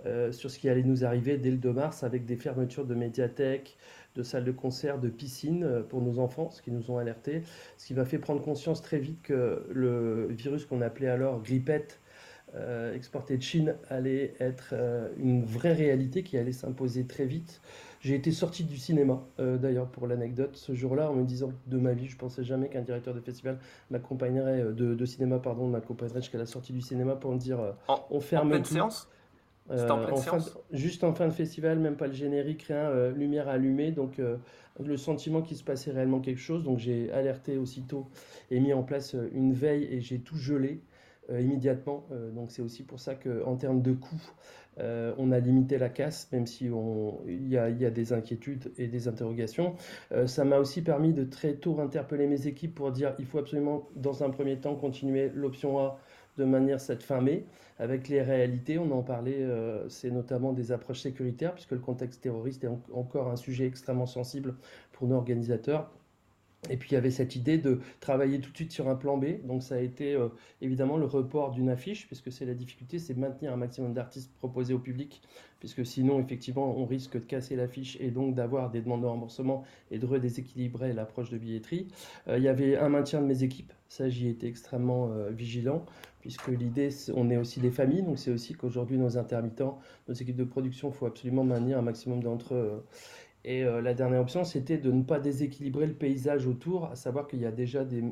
euh, 0.06 0.32
sur 0.32 0.50
ce 0.50 0.58
qui 0.58 0.68
allait 0.68 0.82
nous 0.82 1.04
arriver 1.04 1.38
dès 1.38 1.50
le 1.50 1.56
2 1.56 1.72
mars 1.72 2.02
avec 2.02 2.26
des 2.26 2.36
fermetures 2.36 2.84
de 2.84 2.94
médiathèques, 2.94 3.76
de 4.16 4.22
salles 4.22 4.44
de 4.44 4.52
concert, 4.52 4.98
de 4.98 5.08
piscines 5.08 5.64
euh, 5.64 5.82
pour 5.82 6.02
nos 6.02 6.18
enfants, 6.18 6.50
ce 6.50 6.60
qui 6.60 6.70
nous 6.70 6.90
ont 6.90 6.98
alertés, 6.98 7.42
ce 7.78 7.86
qui 7.86 7.94
m'a 7.94 8.04
fait 8.04 8.18
prendre 8.18 8.42
conscience 8.42 8.82
très 8.82 8.98
vite 8.98 9.22
que 9.22 9.64
le 9.70 10.26
virus 10.30 10.66
qu'on 10.66 10.82
appelait 10.82 11.08
alors 11.08 11.42
grippette, 11.42 12.00
euh, 12.54 12.94
exporté 12.94 13.36
de 13.36 13.42
Chine, 13.42 13.74
allait 13.88 14.34
être 14.40 14.74
une 15.18 15.44
vraie 15.44 15.72
réalité 15.72 16.22
qui 16.22 16.36
allait 16.36 16.52
s'imposer 16.52 17.04
très 17.04 17.24
vite. 17.24 17.60
J'ai 18.00 18.14
été 18.14 18.32
sorti 18.32 18.64
du 18.64 18.76
cinéma, 18.76 19.22
d'ailleurs, 19.38 19.88
pour 19.88 20.06
l'anecdote, 20.06 20.56
ce 20.56 20.74
jour-là, 20.74 21.10
en 21.10 21.14
me 21.14 21.24
disant 21.24 21.52
de 21.66 21.78
ma 21.78 21.92
vie, 21.92 22.06
je 22.06 22.18
pensais 22.18 22.44
jamais 22.44 22.68
qu'un 22.68 22.82
directeur 22.82 23.14
de 23.14 23.20
festival 23.20 23.58
m'accompagnerait, 23.90 24.72
de, 24.74 25.04
cinéma, 25.06 25.38
pardon, 25.38 25.68
m'accompagnerait 25.68 26.20
jusqu'à 26.20 26.38
la 26.38 26.46
sortie 26.46 26.74
du 26.74 26.82
cinéma 26.82 27.16
pour 27.16 27.32
me 27.32 27.38
dire 27.38 27.58
on 28.10 28.20
ferme. 28.20 28.48
En 28.48 28.50
pleine 28.50 28.64
séance? 28.64 29.08
Euh, 29.70 29.88
en 29.88 30.38
juste 30.72 31.04
en 31.04 31.14
fin 31.14 31.26
de 31.26 31.32
festival, 31.32 31.78
même 31.78 31.96
pas 31.96 32.06
le 32.06 32.12
générique, 32.12 32.64
rien, 32.64 32.90
euh, 32.90 33.12
lumière 33.12 33.48
allumée, 33.48 33.92
donc 33.92 34.18
euh, 34.18 34.36
le 34.78 34.98
sentiment 34.98 35.40
qu'il 35.40 35.56
se 35.56 35.64
passait 35.64 35.90
réellement 35.90 36.20
quelque 36.20 36.40
chose. 36.40 36.64
Donc 36.64 36.78
j'ai 36.78 37.10
alerté 37.12 37.56
aussitôt 37.56 38.06
et 38.50 38.60
mis 38.60 38.74
en 38.74 38.82
place 38.82 39.16
une 39.32 39.54
veille 39.54 39.84
et 39.84 40.02
j'ai 40.02 40.18
tout 40.18 40.36
gelé 40.36 40.82
immédiatement. 41.30 42.06
donc 42.34 42.50
c'est 42.50 42.62
aussi 42.62 42.82
pour 42.82 43.00
ça 43.00 43.14
qu'en 43.14 43.56
termes 43.56 43.82
de 43.82 43.92
coûts, 43.92 44.32
on 44.78 45.32
a 45.32 45.38
limité 45.38 45.78
la 45.78 45.88
casse, 45.88 46.28
même 46.32 46.46
si 46.46 46.68
il 47.26 47.48
y 47.48 47.56
a, 47.56 47.70
des 47.70 48.12
inquiétudes 48.12 48.72
et 48.76 48.88
des 48.88 49.08
interrogations. 49.08 49.74
ça 50.26 50.44
m'a 50.44 50.58
aussi 50.58 50.82
permis 50.82 51.12
de 51.12 51.24
très 51.24 51.54
tôt 51.54 51.80
interpeller 51.80 52.26
mes 52.26 52.46
équipes 52.46 52.74
pour 52.74 52.92
dire 52.92 53.14
il 53.18 53.24
faut 53.24 53.38
absolument, 53.38 53.88
dans 53.96 54.22
un 54.22 54.30
premier 54.30 54.58
temps, 54.58 54.74
continuer 54.74 55.30
l'option 55.34 55.78
A 55.78 55.98
de 56.36 56.44
manière 56.44 56.80
cette 56.80 57.02
fin 57.02 57.20
mai, 57.20 57.46
avec 57.78 58.08
les 58.08 58.22
réalités. 58.22 58.78
On 58.78 58.90
en 58.92 59.02
parlait, 59.02 59.42
euh, 59.42 59.88
c'est 59.88 60.10
notamment 60.10 60.52
des 60.52 60.72
approches 60.72 61.00
sécuritaires, 61.00 61.54
puisque 61.54 61.72
le 61.72 61.78
contexte 61.78 62.22
terroriste 62.22 62.64
est 62.64 62.70
encore 62.92 63.30
un 63.30 63.36
sujet 63.36 63.66
extrêmement 63.66 64.06
sensible 64.06 64.54
pour 64.92 65.08
nos 65.08 65.16
organisateurs. 65.16 65.90
Et 66.70 66.76
puis 66.76 66.90
il 66.90 66.94
y 66.94 66.96
avait 66.96 67.10
cette 67.10 67.36
idée 67.36 67.58
de 67.58 67.80
travailler 68.00 68.40
tout 68.40 68.50
de 68.50 68.56
suite 68.56 68.72
sur 68.72 68.88
un 68.88 68.94
plan 68.94 69.16
B. 69.16 69.44
Donc 69.44 69.62
ça 69.62 69.76
a 69.76 69.80
été 69.80 70.14
euh, 70.14 70.28
évidemment 70.60 70.96
le 70.96 71.06
report 71.06 71.50
d'une 71.50 71.68
affiche, 71.68 72.06
puisque 72.06 72.32
c'est 72.32 72.46
la 72.46 72.54
difficulté, 72.54 72.98
c'est 72.98 73.16
maintenir 73.16 73.52
un 73.52 73.56
maximum 73.56 73.92
d'artistes 73.92 74.32
proposés 74.36 74.74
au 74.74 74.78
public, 74.78 75.22
puisque 75.60 75.84
sinon 75.84 76.20
effectivement 76.20 76.76
on 76.78 76.86
risque 76.86 77.14
de 77.14 77.24
casser 77.24 77.56
l'affiche 77.56 77.96
et 78.00 78.10
donc 78.10 78.34
d'avoir 78.34 78.70
des 78.70 78.80
demandes 78.80 79.02
de 79.02 79.06
remboursement 79.06 79.64
et 79.90 79.98
de 79.98 80.06
redéséquilibrer 80.06 80.92
l'approche 80.92 81.30
de 81.30 81.38
billetterie. 81.38 81.88
Euh, 82.28 82.38
il 82.38 82.44
y 82.44 82.48
avait 82.48 82.76
un 82.76 82.88
maintien 82.88 83.20
de 83.20 83.26
mes 83.26 83.42
équipes, 83.42 83.72
ça 83.88 84.08
j'y 84.08 84.28
étais 84.28 84.46
extrêmement 84.46 85.10
vigilant 85.30 85.84
puisque 86.24 86.48
l'idée, 86.48 86.88
on 87.14 87.28
est 87.28 87.36
aussi 87.36 87.60
des 87.60 87.70
familles, 87.70 88.02
donc 88.02 88.18
c'est 88.18 88.30
aussi 88.30 88.54
qu'aujourd'hui, 88.54 88.96
nos 88.96 89.18
intermittents, 89.18 89.78
nos 90.08 90.14
équipes 90.14 90.36
de 90.36 90.44
production, 90.44 90.88
il 90.88 90.94
faut 90.94 91.04
absolument 91.04 91.44
maintenir 91.44 91.76
un 91.76 91.82
maximum 91.82 92.22
d'entre 92.22 92.54
eux. 92.54 92.82
Et 93.44 93.62
euh, 93.62 93.82
la 93.82 93.92
dernière 93.92 94.22
option, 94.22 94.42
c'était 94.44 94.78
de 94.78 94.90
ne 94.90 95.02
pas 95.02 95.20
déséquilibrer 95.20 95.86
le 95.86 95.92
paysage 95.92 96.46
autour, 96.46 96.86
à 96.86 96.96
savoir 96.96 97.28
qu'il 97.28 97.40
y 97.40 97.46
a 97.46 97.52
déjà 97.52 97.84
des, 97.84 98.02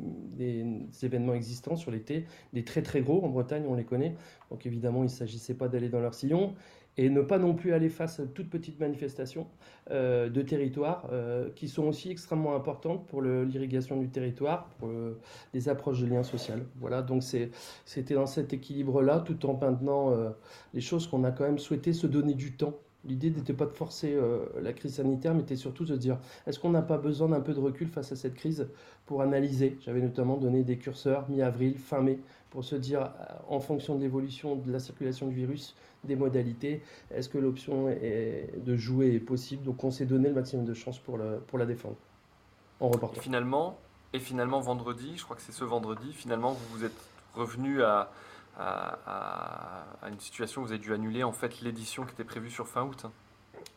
événements 1.03 1.35
existants 1.35 1.77
sur 1.77 1.91
l'été, 1.91 2.27
des 2.53 2.65
très 2.65 2.83
très 2.83 3.01
gros, 3.01 3.25
en 3.25 3.29
Bretagne, 3.29 3.65
on 3.67 3.75
les 3.75 3.85
connaît. 3.85 4.15
Donc 4.51 4.67
évidemment, 4.67 5.01
il 5.01 5.07
ne 5.07 5.09
s'agissait 5.09 5.55
pas 5.55 5.69
d'aller 5.69 5.89
dans 5.89 6.01
leur 6.01 6.13
sillon 6.13 6.55
et 6.99 7.09
ne 7.09 7.23
pas 7.23 7.39
non 7.39 7.55
plus 7.55 7.73
aller 7.73 7.89
face 7.89 8.21
à 8.21 8.27
toutes 8.27 8.51
petites 8.51 8.79
manifestations 8.79 9.47
euh, 9.91 10.29
de 10.29 10.43
territoire 10.43 11.09
euh, 11.11 11.49
qui 11.57 11.67
sont 11.67 11.85
aussi 11.85 12.11
extrêmement 12.11 12.55
importantes 12.55 13.07
pour 13.07 13.23
l'irrigation 13.23 13.97
du 13.97 14.11
territoire, 14.11 14.69
pour 14.79 14.91
les 15.55 15.69
approches 15.71 16.03
de 16.03 16.07
liens 16.07 16.23
sociaux. 16.23 16.57
Voilà, 16.77 17.01
donc 17.01 17.23
c'était 17.87 18.15
dans 18.15 18.27
cet 18.27 18.53
équilibre-là, 18.53 19.21
tout 19.21 19.47
en 19.47 19.59
maintenant 19.59 20.13
les 20.75 20.83
choses 20.83 21.07
qu'on 21.07 21.25
a 21.25 21.31
quand 21.31 21.45
même 21.45 21.59
souhaité 21.59 21.95
se 21.95 22.07
donner 22.07 22.35
du 22.35 22.53
temps. 22.53 22.75
L'idée 23.05 23.31
n'était 23.31 23.53
pas 23.53 23.67
de 23.67 23.73
forcer 23.73 24.17
la 24.61 24.73
crise 24.73 24.95
sanitaire, 24.95 25.35
mais 25.35 25.43
était 25.43 25.57
surtout 25.57 25.85
de 25.85 25.95
se 25.95 25.99
dire 25.99 26.19
est-ce 26.47 26.61
qu'on 26.61 26.71
n'a 26.71 26.83
pas 26.83 26.99
besoin 26.99 27.29
d'un 27.29 27.41
peu 27.41 27.53
de 27.53 27.59
recul 27.59 27.89
face 27.89 28.13
à 28.13 28.17
cette 28.17 28.35
crise 28.35 28.69
pour 29.07 29.23
analyser? 29.23 29.77
J'avais 29.81 30.01
notamment 30.01 30.37
donné 30.37 30.63
des 30.63 30.79
curseurs 30.79 31.29
mi-avril, 31.29 31.79
fin 31.79 32.01
mai, 32.01 32.21
pour 32.51 32.65
se 32.65 32.77
dire 32.77 33.11
en 33.49 33.59
fonction 33.59 33.97
de 33.97 34.03
l'évolution 34.03 34.55
de 34.55 34.71
la 34.71 34.79
circulation 34.79 35.27
du 35.27 35.35
virus, 35.35 35.75
des 36.05 36.15
modalités. 36.15 36.83
Est-ce 37.11 37.29
que 37.29 37.39
l'option 37.39 37.87
de 37.87 38.77
jouer 38.77 39.15
est 39.15 39.21
possible? 39.21 39.65
Donc 39.65 39.83
on 39.83 39.91
s'est 39.91 40.07
donné 40.07 40.29
le 40.29 40.35
maximum 40.35 40.65
de 40.65 40.75
chances 40.75 40.99
pour, 41.01 41.19
pour 41.49 41.59
la 41.59 41.67
défendre 41.67 41.97
en 42.79 42.89
reportant. 42.89 43.21
Finalement, 43.21 43.79
et 44.13 44.19
finalement, 44.19 44.61
vendredi, 44.61 45.13
je 45.17 45.25
crois 45.25 45.37
que 45.37 45.43
c'est 45.43 45.53
ce 45.53 45.65
vendredi, 45.65 46.13
finalement, 46.13 46.53
vous 46.53 46.79
vous 46.79 46.85
êtes 46.85 46.93
revenu 47.35 47.83
à, 47.83 48.13
à, 48.59 49.97
à, 50.03 50.09
une 50.11 50.21
situation 50.21 50.63
où 50.63 50.65
vous 50.65 50.73
avez 50.73 50.81
dû 50.81 50.93
annuler 50.93 51.23
en 51.25 51.33
fait 51.33 51.61
l'édition 51.61 52.05
qui 52.05 52.13
était 52.13 52.25
prévue 52.25 52.51
sur 52.51 52.69
fin 52.69 52.83
août. 52.83 53.07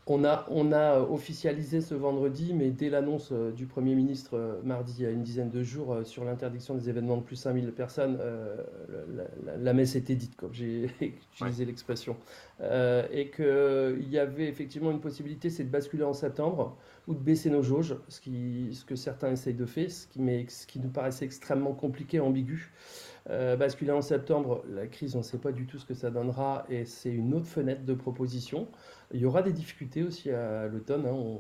On 0.08 0.24
a, 0.24 0.46
on 0.52 0.72
a 0.72 1.00
officialisé 1.00 1.82
ce 1.82 1.96
vendredi, 1.96 2.54
mais 2.54 2.70
dès 2.70 2.90
l'annonce 2.90 3.30
euh, 3.32 3.52
du 3.52 3.66
Premier 3.66 3.96
ministre 3.96 4.38
euh, 4.38 4.62
mardi, 4.64 4.94
il 5.00 5.04
y 5.04 5.08
a 5.08 5.10
une 5.10 5.24
dizaine 5.24 5.50
de 5.50 5.64
jours, 5.64 5.94
euh, 5.94 6.04
sur 6.04 6.24
l'interdiction 6.24 6.76
des 6.76 6.90
événements 6.90 7.18
de 7.18 7.24
plus 7.24 7.38
de 7.38 7.42
5000 7.42 7.72
personnes, 7.72 8.20
la, 9.60 9.74
messe 9.74 9.96
était 9.96 10.14
dite, 10.14 10.36
comme 10.36 10.54
j'ai 10.54 10.92
utilisé 11.34 11.66
l'expression. 11.66 12.16
et 12.62 13.32
qu'il 13.36 14.08
y 14.10 14.20
avait 14.20 14.48
effectivement 14.48 14.92
une 14.92 15.02
possibilité, 15.02 15.50
c'est 15.50 15.64
de 15.64 15.72
basculer 15.72 16.04
en 16.04 16.14
septembre 16.14 16.78
ou 17.08 17.16
de 17.16 17.20
baisser 17.20 17.50
nos 17.50 17.64
jauges, 17.64 17.96
ce, 18.08 18.22
qui, 18.22 18.70
ce 18.74 18.86
que 18.86 18.96
certains 18.96 19.32
essayent 19.32 19.56
de 19.56 19.66
faire, 19.66 19.90
ce 19.90 20.08
qui, 20.08 20.22
ce 20.50 20.68
qui 20.68 20.80
nous 20.80 20.90
paraissait 20.90 21.26
extrêmement 21.26 21.74
compliqué, 21.74 22.20
ambigu. 22.20 22.72
Euh, 23.32 23.56
basculer 23.56 23.92
en 23.92 24.04
septembre, 24.04 24.64
la 24.70 24.86
crise, 24.86 25.16
on 25.16 25.20
ne 25.20 25.24
sait 25.24 25.40
pas 25.40 25.52
du 25.52 25.66
tout 25.66 25.80
ce 25.80 25.86
que 25.86 25.96
ça 25.96 26.12
donnera 26.12 26.64
et 26.70 26.86
c'est 26.86 27.10
une 27.10 27.34
autre 27.34 27.48
fenêtre 27.48 27.84
de 27.84 27.96
proposition. 27.96 28.68
Il 29.12 29.20
y 29.20 29.26
aura 29.26 29.42
des 29.42 29.52
difficultés 29.52 30.04
aussi 30.04 30.30
à 30.30 30.68
l'automne, 30.68 31.08
hein, 31.08 31.40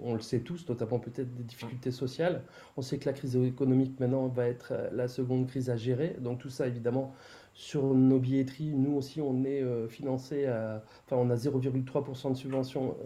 on, 0.00 0.14
le 0.14 0.20
sait 0.20 0.40
tous, 0.40 0.68
notamment 0.68 0.98
peut-être 0.98 1.32
des 1.36 1.44
difficultés 1.44 1.92
sociales. 1.92 2.42
On 2.76 2.82
sait 2.82 2.98
que 2.98 3.06
la 3.06 3.12
crise 3.12 3.36
économique 3.36 4.00
maintenant 4.00 4.26
va 4.26 4.46
être 4.48 4.72
euh, 4.72 4.90
la 4.92 5.06
seconde 5.06 5.46
crise 5.46 5.70
à 5.70 5.76
gérer, 5.76 6.16
donc 6.18 6.40
tout 6.40 6.50
ça 6.50 6.66
évidemment 6.66 7.14
sur 7.54 7.94
nos 7.94 8.18
billetteries, 8.18 8.72
nous 8.74 8.96
aussi 8.96 9.20
on 9.20 9.44
est 9.44 9.60
euh, 9.60 9.86
financé 9.86 10.48
enfin 10.48 11.16
on 11.16 11.30
a 11.30 11.34
0,3% 11.34 12.32
de 12.32 12.36
subvention. 12.36 12.96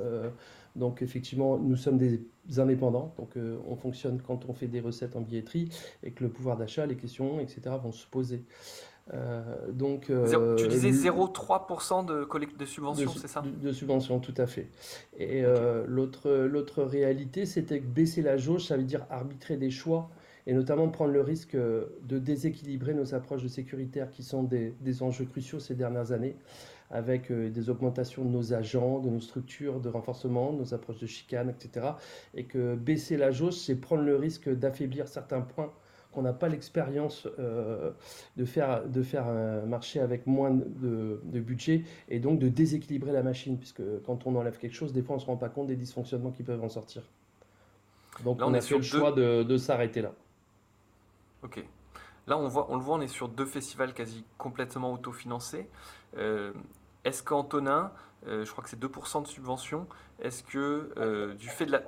Donc 0.77 1.03
effectivement, 1.03 1.57
nous 1.59 1.77
sommes 1.77 1.99
des 1.99 2.21
indépendants, 2.59 3.15
donc 3.17 3.37
euh, 3.37 3.59
on 3.69 3.77
fonctionne 3.77 4.21
quand 4.21 4.49
on 4.49 4.55
fait 4.55 4.67
des 4.67 4.81
recettes 4.81 5.15
en 5.15 5.21
billetterie 5.21 5.69
et 6.03 6.11
que 6.11 6.25
le 6.25 6.31
pouvoir 6.31 6.57
d'achat, 6.57 6.85
les 6.87 6.97
questions, 6.97 7.39
etc. 7.41 7.77
vont 7.83 7.93
se 7.93 8.07
poser. 8.07 8.43
Euh, 9.13 9.71
donc, 9.71 10.09
euh, 10.11 10.57
tu 10.57 10.67
disais 10.67 10.91
0,3% 10.91 12.07
de, 12.07 12.27
de 12.59 12.65
subvention, 12.65 13.11
c'est 13.11 13.29
ça? 13.29 13.43
de, 13.43 13.73
subvention, 13.73 14.19
tout 14.19 14.35
à 14.37 14.47
fait. 14.47 14.69
Et 15.19 15.43
l'autre 15.87 16.83
réalité, 16.83 17.47
c'était 17.47 17.81
que 17.81 17.87
baisser 17.87 18.23
la 18.23 18.37
jauge, 18.37 18.67
ça 18.67 18.77
veut 18.77 18.85
dire 18.85 19.07
arbitrer 19.11 19.57
des 19.57 19.71
choix 19.71 20.11
et 20.47 20.53
notamment 20.53 20.89
prendre 20.89 21.13
le 21.13 21.23
risque 21.23 21.57
de 21.57 22.19
déséquilibrer 22.19 22.95
nos 22.95 23.15
approches 23.15 23.43
de 23.43 23.49
sécuritaire 23.49 24.11
qui 24.11 24.23
sont 24.23 24.43
des, 24.43 24.75
des 24.81 25.03
enjeux 25.03 25.25
cruciaux 25.25 25.59
ces 25.59 25.75
dernières 25.75 26.13
années 26.13 26.37
avec 26.95 27.31
euh, 27.31 27.51
des 27.51 27.69
augmentations 27.69 28.25
de 28.25 28.31
nos 28.31 28.55
agents, 28.55 29.01
de 29.01 29.11
nos 29.11 29.21
structures 29.21 29.81
de 29.81 29.89
renforcement, 29.89 30.53
de 30.53 30.59
nos 30.59 30.75
approches 30.75 31.01
de 31.01 31.07
chicane, 31.07 31.51
etc. 31.51 31.89
Et 32.35 32.45
que 32.45 32.77
baisser 32.77 33.17
la 33.17 33.33
jauge, 33.33 33.55
c'est 33.55 33.75
prendre 33.75 34.05
le 34.05 34.17
risque 34.17 34.49
d'affaiblir 34.49 35.09
certains 35.09 35.41
points 35.41 35.73
qu'on 36.13 36.23
n'a 36.23 36.33
pas 36.33 36.49
l'expérience 36.49 37.27
euh, 37.41 37.91
de 38.37 38.45
faire, 38.45 38.87
de 38.87 39.03
faire 39.03 39.27
un 39.27 39.67
marché 39.67 39.99
avec 39.99 40.29
moins 40.29 40.53
de, 40.53 41.41
budget 41.41 41.83
et 42.09 42.21
donc 42.21 42.39
de 42.39 42.49
déséquilibrer 42.49 43.11
la 43.11 43.25
machine, 43.25 43.59
puisque 43.59 43.83
quand 44.07 44.25
on 44.29 44.37
enlève 44.37 44.57
quelque 44.57 44.77
chose, 44.77 44.93
des 44.93 45.03
fois 45.03 45.15
on 45.15 45.19
ne 45.19 45.23
se 45.23 45.27
rend 45.27 45.37
pas 45.37 45.49
compte 45.49 45.67
des 45.67 45.75
dysfonctionnements 45.75 46.31
qui 46.31 46.45
peuvent 46.45 46.63
en 46.63 46.69
sortir. 46.69 47.03
Donc 48.23 48.39
on, 48.41 48.55
a 48.55 48.61
fait 48.61 48.77
le 48.77 48.83
choix 48.83 49.11
de, 49.11 49.57
s'arrêter 49.57 50.01
là. 50.01 50.13
Ok. 51.43 51.65
Là, 52.29 52.39
on, 52.39 52.47
voit, 52.47 52.69
on 52.71 52.77
le 52.77 52.81
voit, 52.81 52.95
on 52.95 53.01
est 53.01 53.09
sur 53.09 53.29
deux 53.29 53.45
festivals 53.45 53.93
quasi 53.93 54.25
complètement 54.39 54.95
autofinancés. 54.95 55.69
Euh, 56.17 56.53
est-ce 57.05 57.23
qu'Antonin, 57.23 57.93
euh, 58.27 58.45
je 58.45 58.51
crois 58.51 58.65
que 58.65 58.71
c'est 58.71 58.81
2% 58.81 59.23
de 59.23 59.27
subvention, 59.27 59.87
est-ce 60.21 60.43
que 60.43 60.93
euh, 60.97 61.35
du 61.35 61.49
fait 61.49 61.67
de 61.67 61.73
la... 61.73 61.83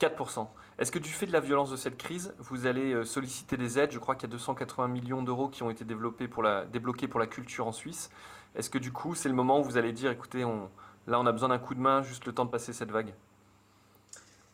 4%. 0.00 0.48
Est-ce 0.78 0.90
que 0.90 0.98
du 0.98 1.10
fait 1.10 1.26
de 1.26 1.32
la 1.32 1.38
violence 1.38 1.70
de 1.70 1.76
cette 1.76 1.96
crise, 1.96 2.34
vous 2.38 2.66
allez 2.66 2.92
euh, 2.92 3.04
solliciter 3.04 3.56
des 3.56 3.78
aides? 3.78 3.92
Je 3.92 4.00
crois 4.00 4.16
qu'il 4.16 4.28
y 4.28 4.32
a 4.32 4.36
280 4.36 4.88
millions 4.88 5.22
d'euros 5.22 5.48
qui 5.48 5.62
ont 5.62 5.70
été 5.70 5.84
développés 5.84 6.26
pour 6.26 6.42
la, 6.42 6.64
débloqués 6.64 7.06
pour 7.06 7.20
la 7.20 7.28
culture 7.28 7.68
en 7.68 7.72
Suisse. 7.72 8.10
Est-ce 8.56 8.68
que 8.68 8.78
du 8.78 8.90
coup, 8.90 9.14
c'est 9.14 9.28
le 9.28 9.34
moment 9.36 9.60
où 9.60 9.64
vous 9.64 9.76
allez 9.76 9.92
dire, 9.92 10.10
écoutez, 10.10 10.40
là, 10.40 11.20
on 11.20 11.26
a 11.26 11.32
besoin 11.32 11.50
d'un 11.50 11.60
coup 11.60 11.76
de 11.76 11.80
main, 11.80 12.02
juste 12.02 12.26
le 12.26 12.32
temps 12.32 12.44
de 12.44 12.50
passer 12.50 12.72
cette 12.72 12.90
vague? 12.90 13.14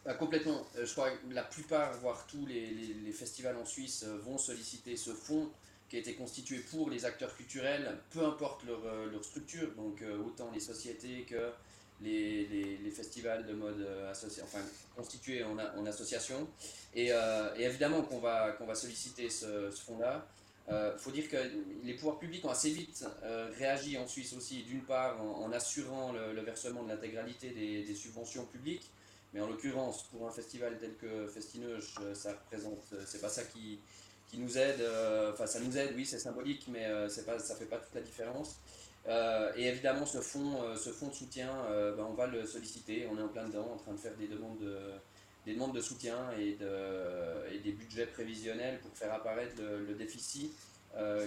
Bah, 0.05 0.15
Complètement. 0.15 0.67
je 0.77 0.93
crois 0.93 1.11
que 1.11 1.33
la 1.33 1.45
plupart, 1.45 1.93
voire 1.95 2.27
tous 2.27 2.45
les, 2.45 3.11
festivals 3.13 3.57
en 3.57 3.65
Suisse 3.65 4.05
vont 4.25 4.37
solliciter 4.37 4.97
ce 4.97 5.11
fonds 5.11 5.49
qui 5.89 5.97
a 5.97 6.01
été 6.01 6.15
constitué 6.15 6.59
pour 6.59 6.91
les 6.91 7.05
acteurs 7.05 7.35
culturels, 7.37 7.99
peu 8.11 8.25
importe 8.25 8.65
leur, 8.65 8.81
leur 9.11 9.25
structure, 9.25 9.71
donc 9.75 10.03
autant 10.25 10.51
les 10.53 10.61
sociétés 10.61 11.23
que 11.23 11.51
les, 12.01 12.91
festivals 12.95 13.47
de 13.47 13.53
mode 13.53 13.81
euh, 13.81 14.11
associé, 14.11 14.43
enfin, 14.43 14.61
constitués 14.97 15.45
en, 15.45 15.87
association. 15.87 16.49
Et, 16.95 17.13
euh, 17.13 17.55
évidemment 17.57 18.03
qu'on 18.03 18.19
va, 18.19 18.75
solliciter 18.75 19.31
ce, 19.31 19.71
ce 19.71 19.83
fonds-là. 19.83 20.27
Il 20.69 20.75
euh, 20.75 20.99
faut 20.99 21.11
dire 21.11 21.29
que 21.29 21.37
les 21.83 21.95
pouvoirs 21.95 22.19
publics 22.19 22.45
ont 22.45 22.51
assez 22.51 22.71
vite 22.71 23.05
réagi 23.59 23.97
en 23.97 24.07
Suisse 24.07 24.35
aussi, 24.35 24.63
d'une 24.65 24.83
part 24.83 25.19
en, 25.23 25.51
assurant 25.53 26.13
le, 26.13 26.41
versement 26.43 26.83
de 26.83 26.89
l'intégralité 26.89 27.51
des, 27.51 27.85
des, 27.85 27.95
subventions 27.95 28.45
publiques, 28.45 28.91
mais 29.33 29.41
en 29.41 29.49
l'occurrence 29.49 30.05
pour 30.05 30.29
un 30.29 30.31
festival 30.31 30.77
tel 30.79 30.95
que 30.97 31.27
Festineuge, 31.29 31.95
ça 32.13 32.33
représente, 32.33 32.83
c'est 33.07 33.21
pas 33.21 33.31
ça 33.31 33.45
qui, 33.45 33.79
qui 34.29 34.39
nous 34.39 34.59
aide, 34.59 34.83
enfin 35.33 35.47
ça 35.47 35.61
nous 35.61 35.77
aide, 35.77 35.93
oui 35.97 36.05
c'est 36.05 36.19
symbolique, 36.19 36.67
mais 36.69 36.87
c'est 37.09 37.25
pas, 37.25 37.39
ça 37.39 37.55
fait 37.57 37.65
pas 37.65 37.79
toute 37.79 37.95
la 37.95 38.03
différence. 38.03 38.59
Euh, 39.09 39.53
et 39.57 39.67
évidemment, 39.67 40.05
ce 40.05 40.19
fonds, 40.19 40.63
euh, 40.63 40.77
ce 40.77 40.91
de 40.91 41.15
soutien, 41.15 41.51
euh, 41.71 41.97
ben, 41.97 42.07
on 42.09 42.15
va 42.15 42.27
le 42.27 42.45
solliciter. 42.47 43.09
On 43.11 43.19
est 43.19 43.23
en 43.23 43.29
plein 43.29 43.49
dedans, 43.49 43.71
en 43.73 43.79
train 43.79 43.93
de 43.93 43.99
faire 43.99 44.15
des 44.17 44.29
demandes 44.29 44.59
de, 44.59 44.79
des 45.47 45.55
demandes 45.55 45.75
de 45.75 45.81
soutien 45.81 46.31
et, 46.39 46.55
de, 46.55 47.55
et 47.55 47.59
des 47.59 47.73
budgets 47.73 48.07
prévisionnels 48.07 48.81
pour 48.81 48.91
faire 48.97 49.13
apparaître 49.13 49.55
le, 49.59 49.95
déficit 49.95 50.53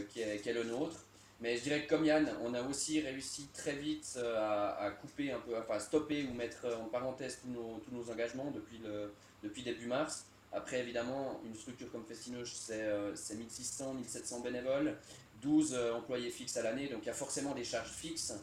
qui 0.09 0.21
est, 0.21 0.53
le 0.53 0.63
nôtre. 0.63 1.05
Mais 1.39 1.57
je 1.57 1.63
dirais 1.63 1.85
que 1.85 1.89
comme 1.89 2.05
Yann, 2.05 2.29
on 2.43 2.53
a 2.53 2.61
aussi 2.61 3.01
réussi 3.01 3.47
très 3.51 3.73
vite 3.73 4.19
à, 4.37 4.91
couper 5.01 5.31
un 5.31 5.39
peu, 5.39 5.57
enfin 5.57 5.79
stopper 5.79 6.23
ou 6.25 6.33
mettre 6.35 6.67
en 6.79 6.85
parenthèse 6.85 7.39
tous 7.41 7.49
nos, 7.49 7.79
tous 7.79 7.95
nos 7.95 8.11
engagements 8.11 8.51
depuis, 8.51 8.77
le, 8.77 9.11
depuis 9.41 9.63
début 9.63 9.87
mars. 9.87 10.25
Après, 10.53 10.79
évidemment, 10.79 11.39
une 11.45 11.55
structure 11.55 11.91
comme 11.91 12.05
Festinoche, 12.05 12.53
c'est 12.53 13.35
1600, 13.35 13.93
1700 13.93 14.39
bénévoles. 14.41 14.97
12 15.41 15.73
euh, 15.73 15.93
employés 15.93 16.29
fixes 16.29 16.57
à 16.57 16.63
l'année, 16.63 16.87
donc 16.87 16.99
il 17.03 17.07
y 17.07 17.09
a 17.09 17.13
forcément 17.13 17.53
des 17.53 17.63
charges 17.63 17.91
fixes 17.91 18.33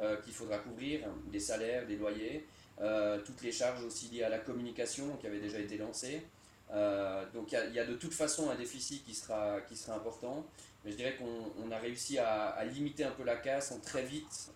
euh, 0.00 0.16
qu'il 0.22 0.32
faudra 0.32 0.58
couvrir, 0.58 1.00
des 1.30 1.40
salaires, 1.40 1.86
des 1.86 1.96
loyers, 1.96 2.46
euh, 2.80 3.18
toutes 3.24 3.42
les 3.42 3.52
charges 3.52 3.82
aussi 3.84 4.08
liées 4.08 4.24
à 4.24 4.28
la 4.28 4.38
communication 4.38 5.16
qui 5.16 5.26
avait 5.26 5.40
déjà 5.40 5.58
été 5.58 5.78
lancée. 5.78 6.22
donc 7.32 7.52
il 7.52 7.74
y, 7.74 7.78
a 7.78 7.86
de 7.86 7.94
toute 7.94 8.12
façon 8.12 8.50
un 8.50 8.54
déficit 8.54 9.04
qui 9.04 9.14
sera, 9.14 9.60
qui 9.62 9.76
sera 9.76 9.96
important, 9.96 10.44
mais 10.84 10.92
je 10.92 10.96
dirais 10.96 11.16
qu'on 11.16 11.70
a 11.70 11.78
réussi 11.78 12.18
à, 12.18 12.62
limiter 12.64 13.04
un 13.04 13.10
peu 13.10 13.24
la 13.24 13.36
casse 13.36 13.72
en 13.72 13.80
très 13.80 14.02
vite, 14.02 14.52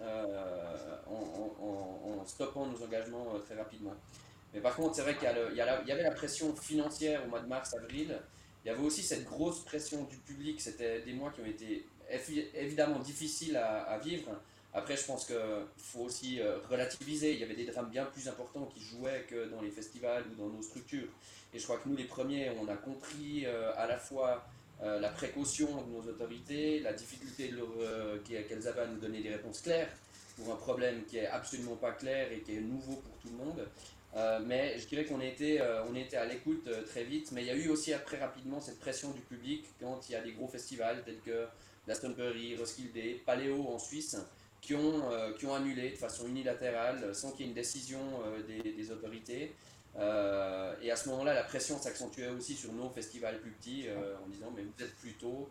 en, 1.06 2.24
stoppant 2.26 2.66
nos 2.66 2.80
engagements 2.84 3.26
très 3.44 3.56
rapidement. 3.56 3.94
Mais 4.54 4.60
par 4.60 4.76
contre, 4.76 4.94
c'est 4.94 5.02
vrai 5.02 5.16
qu'il 5.16 5.56
y, 5.56 5.60
avait 5.60 6.02
la 6.02 6.10
pression 6.10 6.54
financière 6.54 7.24
au 7.24 7.28
mois 7.28 7.40
de 7.40 7.46
mars, 7.46 7.74
avril, 7.74 8.18
il 8.64 8.68
y 8.68 8.70
avait 8.70 8.82
aussi 8.82 9.02
cette 9.02 9.24
grosse 9.24 9.64
pression 9.64 10.04
du 10.04 10.16
public, 10.18 10.60
c'était 10.60 11.00
des 11.00 11.12
mois 11.12 11.30
qui 11.30 11.40
ont 11.40 11.46
été 11.46 11.86
évidemment 12.54 13.00
difficile 13.00 13.56
à, 13.56 13.98
vivre. 13.98 14.30
Après, 14.74 14.96
je 14.96 15.04
pense 15.04 15.26
qu'il 15.26 15.36
faut 15.76 16.00
aussi 16.00 16.40
euh, 16.40 16.58
relativiser. 16.70 17.34
Il 17.34 17.40
y 17.40 17.44
avait 17.44 17.54
des 17.54 17.66
drames 17.66 17.90
bien 17.90 18.06
plus 18.06 18.26
importants 18.26 18.70
qui 18.74 18.80
jouaient 18.80 19.26
que 19.28 19.50
dans 19.50 19.60
les 19.60 19.70
festivals 19.70 20.24
ou 20.30 20.34
dans 20.34 20.48
nos 20.48 20.62
structures. 20.62 21.08
Et 21.52 21.58
je 21.58 21.64
crois 21.64 21.76
que 21.76 21.88
nous, 21.88 21.96
les 21.96 22.04
premiers, 22.04 22.50
on 22.58 22.66
a 22.68 22.76
compris 22.76 23.44
euh, 23.44 23.70
à 23.76 23.86
la 23.86 23.98
fois 23.98 24.46
euh, 24.82 24.98
la 24.98 25.10
précaution 25.10 25.68
de 25.82 25.90
nos 25.90 26.10
autorités, 26.10 26.80
la 26.80 26.94
difficulté 26.94 27.52
qu'elles 28.24 28.68
avaient 28.68 28.80
à 28.80 28.86
nous 28.86 28.98
donner 28.98 29.20
des 29.20 29.30
réponses 29.30 29.60
claires 29.60 29.88
pour 30.36 30.50
un 30.50 30.56
problème 30.56 31.04
qui 31.04 31.18
est 31.18 31.26
absolument 31.26 31.76
pas 31.76 31.92
clair 31.92 32.32
et 32.32 32.40
qui 32.40 32.56
est 32.56 32.60
nouveau 32.60 32.94
pour 32.94 33.18
tout 33.18 33.28
le 33.28 33.44
monde. 33.44 33.68
Mais 34.44 34.78
je 34.78 34.86
dirais 34.86 35.04
qu'on 35.04 35.20
était, 35.20 35.60
on 35.88 35.94
était 35.94 36.16
à 36.16 36.24
l'écoute 36.24 36.68
très 36.86 37.04
vite, 37.04 37.32
mais 37.32 37.42
il 37.42 37.46
y 37.46 37.50
a 37.50 37.54
eu 37.54 37.68
aussi 37.68 37.92
très 38.04 38.18
rapidement 38.18 38.60
cette 38.60 38.78
pression 38.78 39.10
du 39.10 39.20
public 39.20 39.64
quand 39.80 40.08
il 40.08 40.12
y 40.12 40.14
a 40.14 40.20
des 40.20 40.32
gros 40.32 40.48
festivals 40.48 41.02
tels 41.04 41.20
que 41.20 41.46
Glastonbury, 41.86 42.56
Roskilde, 42.56 43.22
Paléo 43.24 43.68
en 43.68 43.78
Suisse, 43.78 44.16
qui 44.60 44.74
ont, 44.74 45.10
euh, 45.10 45.32
qui 45.34 45.46
ont 45.46 45.54
annulé 45.54 45.90
de 45.90 45.96
façon 45.96 46.26
unilatérale, 46.28 47.14
sans 47.14 47.32
qu'il 47.32 47.40
y 47.40 47.44
ait 47.44 47.48
une 47.48 47.54
décision 47.54 48.00
euh, 48.24 48.62
des, 48.62 48.90
autorités. 48.90 49.54
Euh, 49.98 50.74
et 50.80 50.90
à 50.90 50.96
ce 50.96 51.08
moment-là, 51.10 51.34
la 51.34 51.42
pression 51.42 51.78
s'accentuait 51.78 52.28
aussi 52.28 52.54
sur 52.54 52.72
nos 52.72 52.88
festivals 52.90 53.40
plus 53.40 53.50
petits, 53.50 53.86
en 54.24 54.28
disant 54.28 54.52
mais 54.54 54.62
vous 54.62 54.84
êtes 54.84 54.94
plutôt, 54.96 55.50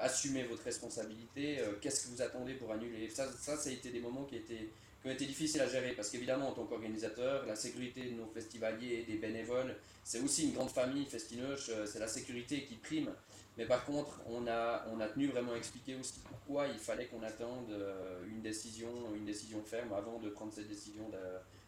assumez 0.00 0.44
votre 0.44 0.62
responsabilité, 0.62 1.58
qu'est-ce 1.80 2.06
que 2.06 2.14
vous 2.14 2.22
attendez 2.22 2.54
pour 2.54 2.70
annuler? 2.70 3.08
Ça, 3.08 3.26
ça 3.40 3.56
a 3.64 3.72
été 3.72 3.90
des 3.90 4.00
moments 4.00 4.24
qui, 4.24 4.36
étaient, 4.36 4.68
qui 5.02 5.08
ont 5.08 5.10
été 5.10 5.26
difficiles 5.26 5.60
à 5.60 5.66
gérer, 5.66 5.92
parce 5.92 6.08
qu'évidemment, 6.10 6.48
en 6.50 6.52
tant 6.52 6.64
qu'organisateur, 6.64 7.44
la 7.46 7.56
sécurité 7.56 8.04
de 8.04 8.14
nos 8.14 8.26
festivaliers 8.26 9.00
et 9.00 9.12
des 9.12 9.18
bénévoles, 9.18 9.74
c'est 10.04 10.20
aussi 10.20 10.44
une 10.44 10.54
grande 10.54 10.70
famille 10.70 11.04
festineuse, 11.06 11.72
c'est 11.86 11.98
la 11.98 12.08
sécurité 12.08 12.62
qui 12.62 12.76
prime. 12.76 13.10
Mais 13.58 13.66
par 13.66 13.84
contre, 13.84 14.20
on 14.26 14.46
a, 14.46 14.84
on 14.92 15.00
a 15.00 15.06
tenu 15.08 15.26
vraiment 15.26 15.52
à 15.52 15.56
expliquer 15.56 15.96
aussi 15.96 16.20
pourquoi 16.26 16.68
il 16.68 16.78
fallait 16.78 17.06
qu'on 17.06 17.22
attende 17.22 17.70
euh, 17.70 18.24
une 18.26 18.40
décision, 18.40 18.88
une 19.14 19.26
décision 19.26 19.62
ferme 19.62 19.92
avant 19.92 20.18
de 20.18 20.30
prendre 20.30 20.52
cette 20.52 20.68
décision 20.68 21.10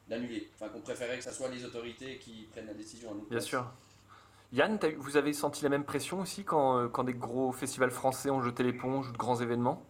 d'annuler. 0.09 0.49
Enfin, 0.55 0.71
qu'on 0.71 0.81
préférait 0.81 1.19
que 1.19 1.25
ce 1.25 1.33
soit 1.33 1.49
les 1.49 1.65
autorités 1.65 2.19
qui 2.19 2.49
prennent 2.53 2.67
la 2.67 2.75
décision 2.75 3.11
à 3.11 3.15
nous. 3.15 3.27
Bien 3.29 3.41
sûr. 3.41 3.71
Yann, 4.53 4.79
vous 4.97 5.17
avez 5.17 5.33
senti 5.33 5.63
la 5.65 5.69
même 5.69 5.85
pression 5.85 6.21
aussi 6.21 6.45
quand, 6.45 6.79
euh, 6.79 6.89
quand 6.89 7.05
des 7.05 7.15
gros 7.15 7.53
festivals 7.53 7.91
français 7.91 8.31
ont 8.31 8.41
jeté 8.41 8.63
l'éponge 8.63 9.09
ou 9.09 9.13
de 9.13 9.19
grands 9.19 9.41
événements? 9.41 9.85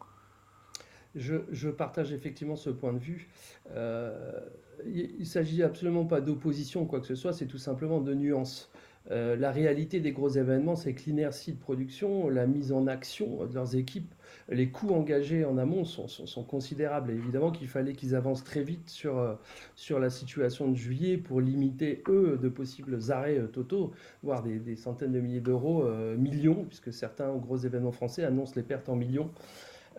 Je, 1.15 1.69
partage 1.69 2.13
effectivement 2.13 2.57
ce 2.57 2.71
point 2.71 2.93
de 2.93 2.99
vue. 2.99 3.29
Euh, 3.71 4.41
il 4.87 5.21
ne 5.21 5.25
s'agit 5.25 5.63
absolument 5.63 6.05
pas 6.05 6.21
d'opposition 6.21 6.83
ou 6.83 6.87
quoi 6.87 7.01
que 7.01 7.07
ce 7.07 7.15
soit, 7.15 7.33
c'est 7.33 7.47
tout 7.47 7.59
simplement 7.59 8.01
de 8.01 8.15
nuances. 8.15 8.71
Euh, 9.11 9.37
la 9.37 9.53
réalité 9.53 10.01
des 10.01 10.13
gros 10.13 10.31
événements, 10.31 10.77
c'est 10.77 10.95
que 10.95 11.05
l'inertie 11.05 11.53
de 11.53 11.59
production, 11.59 12.31
la 12.31 12.47
mise 12.47 12.73
en 12.73 12.87
action 12.87 13.45
de 13.45 13.55
leurs 13.55 13.77
équipes, 13.77 14.13
les 14.49 14.71
coûts 14.71 14.95
engagés 14.95 15.45
en 15.45 15.59
amont 15.59 15.85
sont, 15.85 16.45
considérables. 16.45 17.11
Évidemment 17.11 17.51
qu'il 17.53 17.69
fallait 17.69 17.93
qu'ils 17.93 18.15
avancent 18.15 18.45
très 18.45 18.63
vite 18.63 18.89
sur, 18.89 19.19
euh, 19.19 19.35
sur 19.77 20.01
la 20.01 20.09
situation 20.11 20.71
de 20.71 20.75
juillet 20.75 21.19
pour 21.19 21.41
limiter, 21.41 22.03
eux, 22.09 22.39
de 22.43 22.49
possibles 22.49 22.99
arrêts 23.11 23.41
totaux, 23.53 23.93
voire 24.23 24.43
des, 24.43 24.77
centaines 24.77 25.13
de 25.13 25.21
milliers 25.21 25.41
d'euros, 25.41 25.87
millions, 26.17 26.65
puisque 26.65 26.93
certains 26.93 27.35
gros 27.37 27.59
événements 27.59 27.93
français 27.93 28.25
annoncent 28.25 28.55
les 28.57 28.63
pertes 28.63 28.89
en 28.89 28.97
millions. 28.97 29.31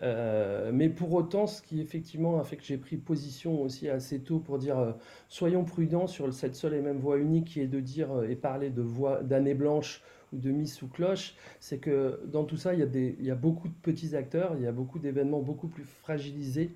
Euh, 0.02 0.70
mais 0.72 0.88
pour 0.88 1.12
autant, 1.14 1.46
ce 1.46 1.62
qui 1.62 1.80
effectivement 1.80 2.38
a 2.38 2.44
fait 2.44 2.56
que 2.56 2.64
j'ai 2.64 2.76
pris 2.76 2.96
position 2.96 3.62
aussi 3.62 3.88
assez 3.88 4.20
tôt 4.20 4.38
pour 4.38 4.58
dire 4.58 4.78
euh, 4.78 4.92
soyons 5.28 5.64
prudents 5.64 6.06
sur 6.06 6.32
cette 6.34 6.54
seule 6.54 6.74
et 6.74 6.82
même 6.82 6.98
voie 6.98 7.16
unique 7.16 7.46
qui 7.46 7.60
est 7.60 7.66
de 7.66 7.80
dire 7.80 8.12
euh, 8.12 8.28
et 8.28 8.36
parler 8.36 8.70
de 8.70 8.82
voie 8.82 9.22
d'année 9.22 9.54
blanche 9.54 10.02
de 10.32 10.50
mise 10.50 10.74
sous 10.74 10.88
cloche, 10.88 11.34
c'est 11.60 11.78
que 11.78 12.20
dans 12.26 12.44
tout 12.44 12.56
ça, 12.56 12.74
il 12.74 12.80
y, 12.80 12.82
a 12.82 12.86
des, 12.86 13.16
il 13.18 13.26
y 13.26 13.30
a 13.30 13.34
beaucoup 13.34 13.68
de 13.68 13.74
petits 13.82 14.16
acteurs, 14.16 14.54
il 14.56 14.62
y 14.62 14.66
a 14.66 14.72
beaucoup 14.72 14.98
d'événements 14.98 15.40
beaucoup 15.40 15.68
plus 15.68 15.84
fragilisés 15.84 16.72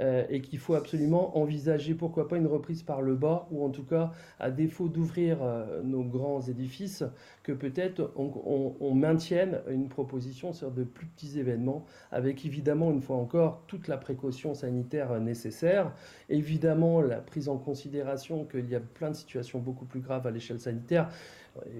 euh, 0.00 0.24
et 0.28 0.40
qu'il 0.40 0.58
faut 0.58 0.74
absolument 0.74 1.38
envisager, 1.38 1.94
pourquoi 1.94 2.28
pas, 2.28 2.36
une 2.36 2.46
reprise 2.46 2.82
par 2.82 3.02
le 3.02 3.14
bas, 3.14 3.48
ou 3.50 3.64
en 3.64 3.70
tout 3.70 3.84
cas, 3.84 4.12
à 4.38 4.50
défaut 4.50 4.88
d'ouvrir 4.88 5.38
euh, 5.42 5.82
nos 5.82 6.02
grands 6.02 6.40
édifices, 6.42 7.04
que 7.42 7.52
peut-être 7.52 8.12
on, 8.16 8.76
on, 8.80 8.94
maintienne 8.94 9.60
une 9.70 9.88
proposition 9.88 10.52
sur 10.52 10.70
de 10.70 10.84
plus 10.84 11.06
petits 11.06 11.38
événements, 11.38 11.86
avec 12.10 12.44
évidemment, 12.44 12.90
une 12.90 13.00
fois 13.00 13.16
encore, 13.16 13.62
toute 13.66 13.88
la 13.88 13.96
précaution 13.96 14.54
sanitaire 14.54 15.18
nécessaire, 15.20 15.92
évidemment 16.28 17.00
la 17.00 17.16
prise 17.16 17.48
en 17.48 17.56
considération 17.56 18.44
qu'il 18.44 18.68
y 18.68 18.74
a 18.74 18.80
plein 18.80 19.10
de 19.10 19.16
situations 19.16 19.58
beaucoup 19.58 19.86
plus 19.86 20.00
graves 20.00 20.26
à 20.26 20.30
l'échelle 20.30 20.60
sanitaire, 20.60 21.08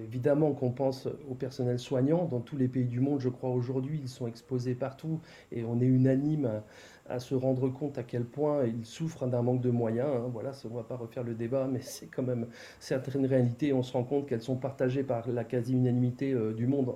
Évidemment 0.03 0.53
qu'on 0.53 0.71
pense 0.71 1.07
au 1.29 1.35
personnel 1.35 1.79
soignant. 1.79 2.25
Dans 2.25 2.39
tous 2.39 2.57
les 2.57 2.67
pays 2.67 2.85
du 2.85 2.99
monde, 2.99 3.19
je 3.19 3.29
crois 3.29 3.49
aujourd'hui, 3.49 3.99
ils 4.01 4.09
sont 4.09 4.27
exposés 4.27 4.75
partout 4.75 5.19
et 5.51 5.63
on 5.63 5.79
est 5.79 5.85
unanime 5.85 6.61
à, 7.09 7.19
se 7.19 7.35
rendre 7.35 7.69
compte 7.69 7.97
à 7.97 8.03
quel 8.03 8.23
point 8.23 8.65
ils 8.65 8.85
souffrent 8.85 9.27
d'un 9.27 9.41
manque 9.41 9.61
de 9.61 9.69
moyens. 9.69 10.09
Hein. 10.09 10.29
Voilà, 10.31 10.51
on 10.65 10.69
ne 10.69 10.75
va 10.75 10.83
pas 10.83 10.95
refaire 10.95 11.23
le 11.23 11.33
débat, 11.33 11.67
mais 11.71 11.81
c'est 11.81 12.07
quand 12.07 12.23
même 12.23 12.47
certaines 12.79 13.25
réalités. 13.25 13.73
On 13.73 13.83
se 13.83 13.93
rend 13.93 14.03
compte 14.03 14.27
qu'elles 14.27 14.41
sont 14.41 14.57
partagées 14.57 15.03
par 15.03 15.29
la 15.29 15.43
quasi-unanimité 15.43 16.33
euh, 16.33 16.53
du 16.53 16.67
monde 16.67 16.95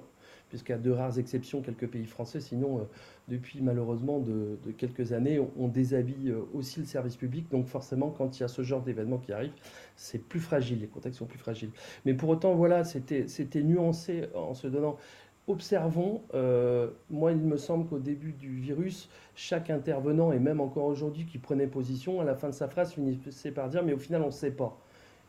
a 0.72 0.78
deux 0.78 0.94
rares 0.94 1.20
exceptions, 1.20 1.62
quelques 1.62 1.88
pays 1.88 2.06
français, 2.06 2.40
sinon, 2.40 2.88
depuis 3.28 3.62
malheureusement 3.62 4.20
de, 4.20 4.58
quelques 4.78 5.14
années, 5.14 5.42
on, 5.58 5.68
déshabille 5.68 6.34
aussi 6.54 6.80
le 6.80 6.86
service 6.86 7.16
public. 7.16 7.50
Donc 7.52 7.68
forcément, 7.68 8.10
quand 8.10 8.38
il 8.38 8.42
y 8.42 8.44
a 8.44 8.48
ce 8.48 8.62
genre 8.62 8.82
d'événement 8.82 9.18
qui 9.18 9.34
arrive, 9.34 9.54
c'est 9.96 10.20
plus 10.20 10.40
fragile, 10.40 10.80
les 10.82 10.88
contextes 10.88 11.20
sont 11.20 11.26
plus 11.26 11.40
fragiles. 11.40 11.72
Mais 12.06 12.14
pour 12.14 12.30
autant, 12.30 12.54
voilà, 12.54 12.84
c'était 12.84 13.64
nuancé 13.64 14.26
en 14.34 14.54
se 14.54 14.68
donnant 14.68 14.98
observons, 15.48 16.24
euh, 16.34 16.90
moi 17.10 17.32
il 17.32 17.38
me 17.38 17.58
semble 17.58 17.88
qu'au 17.88 18.00
début 18.00 18.32
du 18.32 18.56
virus, 18.60 19.10
chaque 19.36 19.70
intervenant, 19.70 20.32
et 20.32 20.40
même 20.40 20.60
encore 20.60 20.86
aujourd'hui 20.86 21.26
qui 21.26 21.38
prenait 21.38 21.68
position, 21.68 22.20
à 22.22 22.24
la 22.24 22.36
fin 22.36 22.50
de 22.50 22.54
sa 22.54 22.68
phrase 22.68 22.94
finissait 22.94 23.52
par 23.52 23.70
dire 23.70 23.84
mais 23.84 23.94
au 23.94 24.00
final 24.00 24.22
on 24.24 24.28
ne 24.28 24.32
sait 24.32 24.52
pas. 24.52 24.78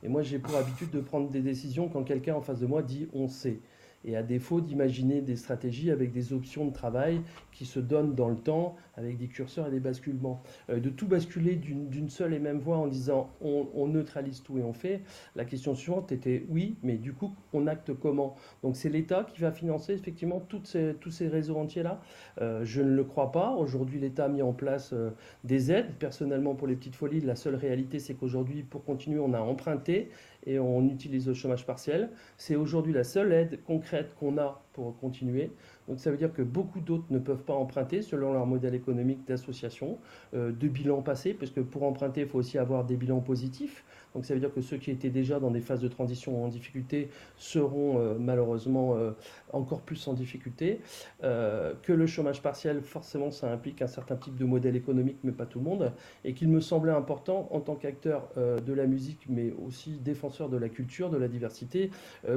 Et 0.03 0.09
moi 0.09 0.23
j'ai 0.23 0.39
pour 0.39 0.57
habitude 0.57 0.91
de 0.91 1.01
prendre 1.01 1.29
des 1.29 1.41
décisions 1.41 1.89
quand 1.89 2.03
quelqu'un 2.03 2.35
en 2.35 2.41
face 2.41 2.61
de 2.61 2.67
moi 2.67 2.83
dit 2.83 3.09
on 3.12 3.29
sait 3.29 3.59
et 4.05 4.17
à 4.17 4.23
défaut 4.23 4.61
d'imaginer 4.61 5.21
des 5.21 5.37
stratégies 5.37 5.91
avec 5.91 6.13
des 6.13 6.33
options 6.33 6.67
de 6.67 6.73
travail 6.73 7.21
qui 7.53 7.65
se 7.65 7.81
donnent 7.81 8.15
dans 8.15 8.29
le 8.29 8.37
temps 8.37 8.77
avec 8.97 9.17
des 9.19 9.29
curseurs 9.29 9.69
et 9.69 9.71
des 9.71 9.81
basculements. 9.81 10.43
Euh, 10.71 10.81
de 10.81 10.91
tout 10.91 11.07
basculer 11.07 11.57
d'une 11.57 12.09
seule 12.09 12.35
et 12.35 12.39
même 12.39 12.59
voix 12.59 12.79
en 12.79 12.87
disant 12.87 13.31
on, 13.41 13.87
neutralise 13.87 14.43
tout 14.43 14.59
et 14.59 14.63
on 14.63 14.73
fait, 14.73 15.03
la 15.37 15.45
question 15.45 15.75
suivante 15.75 16.13
était 16.13 16.45
oui, 16.49 16.77
mais 16.83 16.97
du 16.97 17.13
coup 17.13 17.33
on 17.53 17.67
acte 17.67 17.93
comment? 17.95 18.37
Donc 18.63 18.77
c'est 18.77 18.89
l'État 18.89 19.25
qui 19.25 19.41
va 19.41 19.53
financer 19.53 19.93
effectivement 19.93 20.43
ces, 20.65 20.95
tous 21.01 21.11
ces 21.11 21.29
réseaux 21.29 21.57
entiers-là 21.57 22.01
euh, 22.41 22.65
Je 22.65 22.83
ne 22.83 22.91
le 22.91 23.05
crois 23.05 23.33
pas. 23.33 23.51
Aujourd'hui 23.53 24.01
l'État 24.01 24.25
a 24.25 24.29
mis 24.29 24.43
en 24.43 24.53
place 24.53 24.93
euh, 24.93 25.11
des 25.45 25.71
aides. 25.71 25.95
Personnellement 25.99 26.55
pour 26.55 26.67
les 26.67 26.75
petites 26.75 26.97
folies, 26.97 27.21
la 27.21 27.37
seule 27.37 27.55
réalité 27.55 27.99
c'est 27.99 28.15
qu'aujourd'hui 28.15 28.63
pour 28.63 28.85
continuer 28.85 29.21
on 29.21 29.33
a 29.33 29.41
emprunté 29.41 30.11
et 30.47 30.59
on 30.59 30.89
utilise 30.89 31.27
le 31.27 31.35
chômage 31.35 31.67
partiel. 31.67 32.11
C'est 32.37 32.57
aujourd'hui 32.57 32.93
la 32.93 33.05
seule 33.05 33.33
aide 33.33 33.63
concrète 33.65 34.15
qu'on 34.15 34.39
a 34.39 34.63
pour 34.77 34.97
continuer. 34.99 35.51
Donc 35.89 36.01
ça 36.01 36.11
veut 36.11 36.17
dire 36.17 36.33
que 36.33 36.43
beaucoup 36.43 36.81
d'autres 36.81 37.07
ne 37.11 37.19
peuvent 37.19 37.43
pas 37.43 37.55
emprunter 37.55 38.03
selon 38.03 38.33
leur 38.33 38.47
modèle 38.47 38.75
économique 38.75 39.27
d'association, 39.27 39.99
euh, 40.35 40.53
de 40.53 40.69
bilan 40.69 41.01
passé, 41.01 41.33
parce 41.33 41.51
que 41.51 41.61
pour 41.61 41.83
emprunter, 41.85 42.23
il 42.23 42.27
faut 42.27 42.39
aussi 42.39 42.59
avoir 42.59 42.85
des 42.85 42.97
bilans 42.97 43.21
positifs. 43.21 43.85
Donc 44.15 44.25
ça 44.25 44.35
veut 44.35 44.41
dire 44.41 44.53
que 44.53 44.62
ceux 44.62 44.79
qui 44.79 44.91
étaient 44.91 45.11
déjà 45.11 45.41
dans 45.41 45.51
des 45.51 45.61
phases 45.61 45.81
de 45.81 45.89
transition 45.89 46.43
en 46.45 46.49
difficulté 46.49 47.09
seront 47.37 47.99
euh, 47.99 48.15
malheureusement 48.19 48.97
euh, 48.97 49.12
encore 49.53 49.81
plus 49.81 50.07
en 50.09 50.15
difficulté. 50.15 50.81
Que 51.21 51.93
le 51.93 52.07
chômage 52.07 52.43
partiel, 52.43 52.83
forcément, 52.83 53.31
ça 53.31 53.51
implique 53.51 53.83
un 53.83 53.87
certain 53.87 54.17
type 54.17 54.37
de 54.37 54.45
modèle 54.45 54.77
économique, 54.77 55.19
mais 55.25 55.33
pas 55.33 55.47
tout 55.47 55.59
le 55.59 55.65
monde. 55.65 55.93
Et 56.25 56.35
qu'il 56.35 56.49
me 56.49 56.61
semblait 56.61 56.93
important, 56.93 57.49
en 57.51 57.61
tant 57.61 57.75
qu'acteur 57.75 58.29
de 58.37 58.73
la 58.73 58.87
musique, 58.87 59.27
mais 59.29 59.53
aussi 59.67 59.99
défenseur 59.99 60.49
de 60.49 60.57
la 60.57 60.69
culture, 60.69 61.11
de 61.11 61.17
la 61.17 61.29
diversité, 61.29 61.91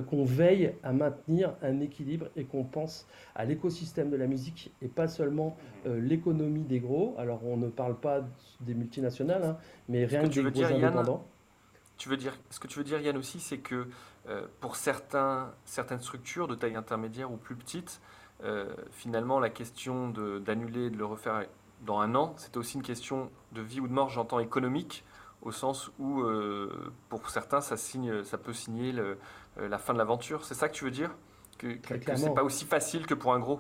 qu'on 0.10 0.23
veille 0.23 0.73
à 0.84 0.91
maintenir 0.91 1.54
un 1.62 1.80
équilibre 1.80 2.29
et 2.36 2.46
qu'on 2.46 2.63
pense 2.63 3.08
à 3.36 3.46
l'écosystème 3.46 4.10
de 4.10 4.18
la 4.18 4.28
musique 4.28 4.72
et 4.82 4.88
pas 4.88 5.08
seulement 5.08 5.58
l'économie 5.86 6.63
des 6.63 6.80
gros. 6.80 7.15
Alors 7.18 7.46
on 7.46 7.58
ne 7.58 7.70
parle 7.70 7.96
pas 7.96 8.22
des 8.62 8.74
multinationales, 8.74 9.44
hein, 9.44 9.58
mais 9.88 10.06
rien 10.06 10.28
que, 10.28 10.39
des 10.39 10.52
gros 10.52 10.63
indépendants 10.63 11.26
veux 12.10 12.18
dire, 12.18 12.38
ce 12.50 12.60
que 12.60 12.68
tu 12.68 12.78
veux 12.78 12.84
dire, 12.84 13.00
Yann, 13.00 13.15
aussi, 13.18 13.39
c'est 13.39 13.60
que 13.60 13.88
euh, 14.28 14.48
pour 14.60 14.76
certains, 14.76 15.54
certaines 15.65 16.02
structures 16.02 16.48
de 16.48 16.56
taille 16.56 16.76
intermédiaire 16.76 17.32
ou 17.32 17.38
plus 17.38 17.56
petites, 17.56 18.02
euh, 18.44 18.74
finalement, 18.92 19.39
la 19.39 19.50
question 19.50 20.10
d'annuler 20.10 20.86
et 20.86 20.89
de 20.89 20.98
le 20.98 21.06
refaire 21.06 21.46
dans 21.86 22.00
un 22.00 22.15
an, 22.15 22.34
c'est 22.38 22.58
aussi 22.58 22.76
une 22.76 22.84
question 22.84 23.32
de 23.54 23.62
vie 23.62 23.80
ou 23.80 23.88
de 23.88 23.94
mort, 23.94 24.10
j'entends 24.10 24.39
économique, 24.39 25.06
au 25.42 25.52
sens 25.52 25.92
où, 26.00 26.22
euh, 26.22 26.92
pour 27.08 27.30
certains, 27.30 27.62
ça, 27.62 27.78
signe, 27.78 28.24
ça 28.24 28.38
peut 28.38 28.54
signer 28.54 28.94
la 29.58 29.78
fin 29.78 29.94
de 29.94 29.98
l'aventure. 29.98 30.44
C'est 30.44 30.56
ça 30.56 30.68
que 30.68 30.74
tu 30.74 30.84
veux 30.84 30.92
dire? 30.92 31.12
Que, 31.60 31.67
que, 31.74 31.93
que 31.95 32.15
c'est 32.15 32.34
pas 32.34 32.43
aussi 32.43 32.65
facile 32.65 33.06
que 33.06 33.13
pour 33.13 33.34
un 33.34 33.39
gros 33.39 33.60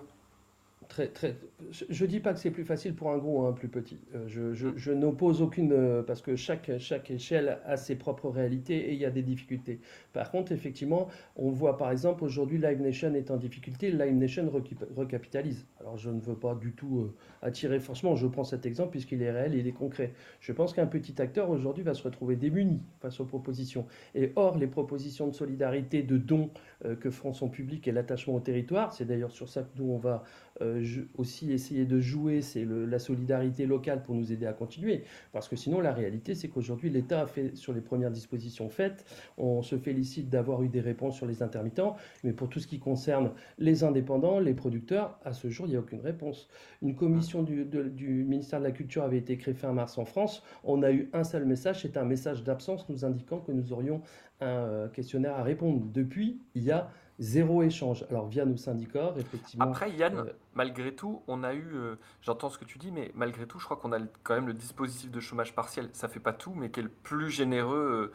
très, 0.89 1.07
très, 1.07 1.37
je 1.71 2.03
ne 2.03 2.09
dis 2.09 2.19
pas 2.19 2.33
que 2.33 2.39
c'est 2.39 2.51
plus 2.51 2.65
facile 2.65 2.95
pour 2.95 3.11
un 3.11 3.17
gros 3.17 3.43
ou 3.43 3.45
un 3.45 3.53
plus 3.53 3.67
petit. 3.67 3.99
Euh, 4.15 4.27
je, 4.27 4.53
je, 4.53 4.91
n'oppose 4.91 5.41
aucune. 5.41 5.71
Euh, 5.71 6.01
parce 6.01 6.21
que 6.21 6.35
chaque, 6.35 6.71
chaque 6.79 7.11
échelle 7.11 7.59
a 7.65 7.77
ses 7.77 7.95
propres 7.95 8.29
réalités 8.29 8.89
et 8.89 8.93
il 8.93 8.99
y 8.99 9.05
a 9.05 9.11
des 9.11 9.21
difficultés. 9.21 9.79
Par 10.13 10.31
contre, 10.31 10.51
effectivement, 10.51 11.07
on 11.35 11.51
voit 11.51 11.77
par 11.77 11.91
exemple 11.91 12.23
aujourd'hui 12.23 12.57
Live 12.57 12.81
Nation 12.81 13.13
est 13.13 13.29
en 13.29 13.37
difficulté. 13.37 13.91
Live 13.91 14.15
Nation 14.15 14.51
recapitalise. 14.95 15.67
Alors 15.79 15.97
je 15.97 16.09
ne 16.09 16.19
veux 16.19 16.35
pas 16.35 16.55
du 16.55 16.73
tout 16.73 16.99
euh, 16.99 17.15
attirer 17.43 17.79
forcément. 17.79 18.15
Je 18.15 18.27
prends 18.27 18.43
cet 18.43 18.65
exemple 18.65 18.91
puisqu'il 18.91 19.21
est 19.21 19.31
réel 19.31 19.53
et 19.53 19.59
il 19.59 19.67
est 19.67 19.73
concret. 19.73 20.13
Je 20.39 20.51
pense 20.51 20.73
qu'un 20.73 20.87
petit 20.87 21.21
acteur 21.21 21.49
aujourd'hui 21.49 21.83
va 21.83 21.93
se 21.93 22.03
retrouver 22.03 22.35
démuni 22.35 22.81
face 22.99 23.19
aux 23.19 23.25
propositions. 23.25 23.85
Et 24.15 24.31
or, 24.35 24.57
les 24.57 24.67
propositions 24.67 25.27
de 25.27 25.35
solidarité, 25.35 26.01
de 26.01 26.17
dons 26.17 26.49
que 27.01 27.09
feront 27.09 27.33
son 27.33 27.49
public 27.49 27.87
et 27.87 27.91
l'attachement 27.91 28.35
au 28.35 28.39
territoire, 28.39 28.93
c'est 28.93 29.05
d'ailleurs 29.05 29.31
sur 29.31 29.49
ça 29.49 29.63
que 29.63 29.77
nous 29.77 29.91
on 29.91 29.97
va 29.97 30.23
aussi 31.17 31.51
essayer 31.51 31.85
de 31.85 31.99
jouer, 31.99 32.41
c'est 32.41 32.65
la 32.65 32.99
solidarité 32.99 33.65
locale 33.65 34.03
pour 34.03 34.15
nous 34.15 34.31
aider 34.31 34.45
à 34.45 34.53
continuer. 34.53 35.03
Parce 35.31 35.47
que 35.47 35.55
sinon, 35.55 35.79
la 35.79 35.93
réalité, 35.93 36.35
c'est 36.35 36.47
qu'aujourd'hui, 36.47 36.89
l'État 36.89 37.21
a 37.21 37.27
fait 37.27 37.55
sur 37.55 37.73
les 37.73 37.81
premières 37.81 38.11
dispositions 38.11 38.69
faites. 38.69 39.05
On 39.37 39.61
se 39.61 39.77
félicite 39.77 40.29
d'avoir 40.29 40.63
eu 40.63 40.69
des 40.69 40.81
réponses 40.81 41.15
sur 41.15 41.25
les 41.25 41.43
intermittents, 41.43 41.95
mais 42.23 42.33
pour 42.33 42.49
tout 42.49 42.59
ce 42.59 42.67
qui 42.67 42.79
concerne 42.79 43.31
les 43.57 43.83
indépendants, 43.83 44.39
les 44.39 44.53
producteurs, 44.53 45.19
à 45.23 45.33
ce 45.33 45.49
jour, 45.49 45.65
il 45.67 45.71
n'y 45.71 45.75
a 45.75 45.79
aucune 45.79 46.01
réponse. 46.01 46.49
Une 46.81 46.95
commission 46.95 47.43
du, 47.43 47.65
du 47.65 48.23
ministère 48.23 48.59
de 48.59 48.65
la 48.65 48.71
Culture 48.71 49.03
avait 49.03 49.17
été 49.17 49.37
créée 49.37 49.53
fin 49.53 49.73
mars 49.73 49.97
en 49.97 50.05
France. 50.05 50.43
On 50.63 50.83
a 50.83 50.91
eu 50.91 51.09
un 51.13 51.23
seul 51.23 51.45
message, 51.45 51.81
c'est 51.81 51.97
un 51.97 52.05
message 52.05 52.43
d'absence 52.43 52.87
nous 52.89 53.05
indiquant 53.05 53.39
que 53.39 53.51
nous 53.51 53.73
aurions 53.73 54.01
un 54.41 54.47
euh, 54.47 54.87
questionnaire 54.87 55.35
à 55.35 55.43
répondre. 55.43 55.85
Depuis, 55.91 56.41
il 56.55 56.63
y 56.63 56.71
a 56.71 56.89
zéro 57.19 57.61
échange. 57.61 58.05
Alors 58.09 58.27
via 58.27 58.45
nos 58.45 58.57
syndicats, 58.57 59.13
effectivement. 59.17 59.65
Après, 59.65 59.91
Yann, 59.91 60.17
euh, 60.17 60.23
malgré 60.53 60.95
tout, 60.95 61.21
on 61.27 61.43
a 61.43 61.53
eu, 61.53 61.69
euh, 61.73 61.95
j'entends 62.21 62.49
ce 62.49 62.57
que 62.57 62.65
tu 62.65 62.77
dis, 62.77 62.91
mais 62.91 63.11
malgré 63.13 63.45
tout, 63.45 63.59
je 63.59 63.65
crois 63.65 63.77
qu'on 63.77 63.91
a 63.91 63.99
quand 64.23 64.35
même 64.35 64.47
le 64.47 64.53
dispositif 64.53 65.11
de 65.11 65.19
chômage 65.19 65.53
partiel. 65.53 65.89
Ça 65.93 66.07
fait 66.07 66.19
pas 66.19 66.33
tout, 66.33 66.53
mais 66.55 66.71
qui 66.71 66.79
est 66.79 66.83
le 66.83 66.89
plus 66.89 67.29
généreux, 67.29 68.11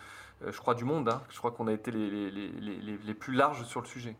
je 0.47 0.59
crois, 0.59 0.75
du 0.75 0.85
monde. 0.85 1.09
Hein. 1.09 1.23
Je 1.31 1.39
crois 1.39 1.53
qu'on 1.53 1.69
a 1.69 1.73
été 1.73 1.91
les, 1.91 2.31
les, 2.31 2.31
les, 2.31 2.99
les, 2.99 3.15
plus 3.15 3.35
larges 3.35 3.65
sur 3.65 3.81
le 3.81 3.87
sujet. 3.87 4.17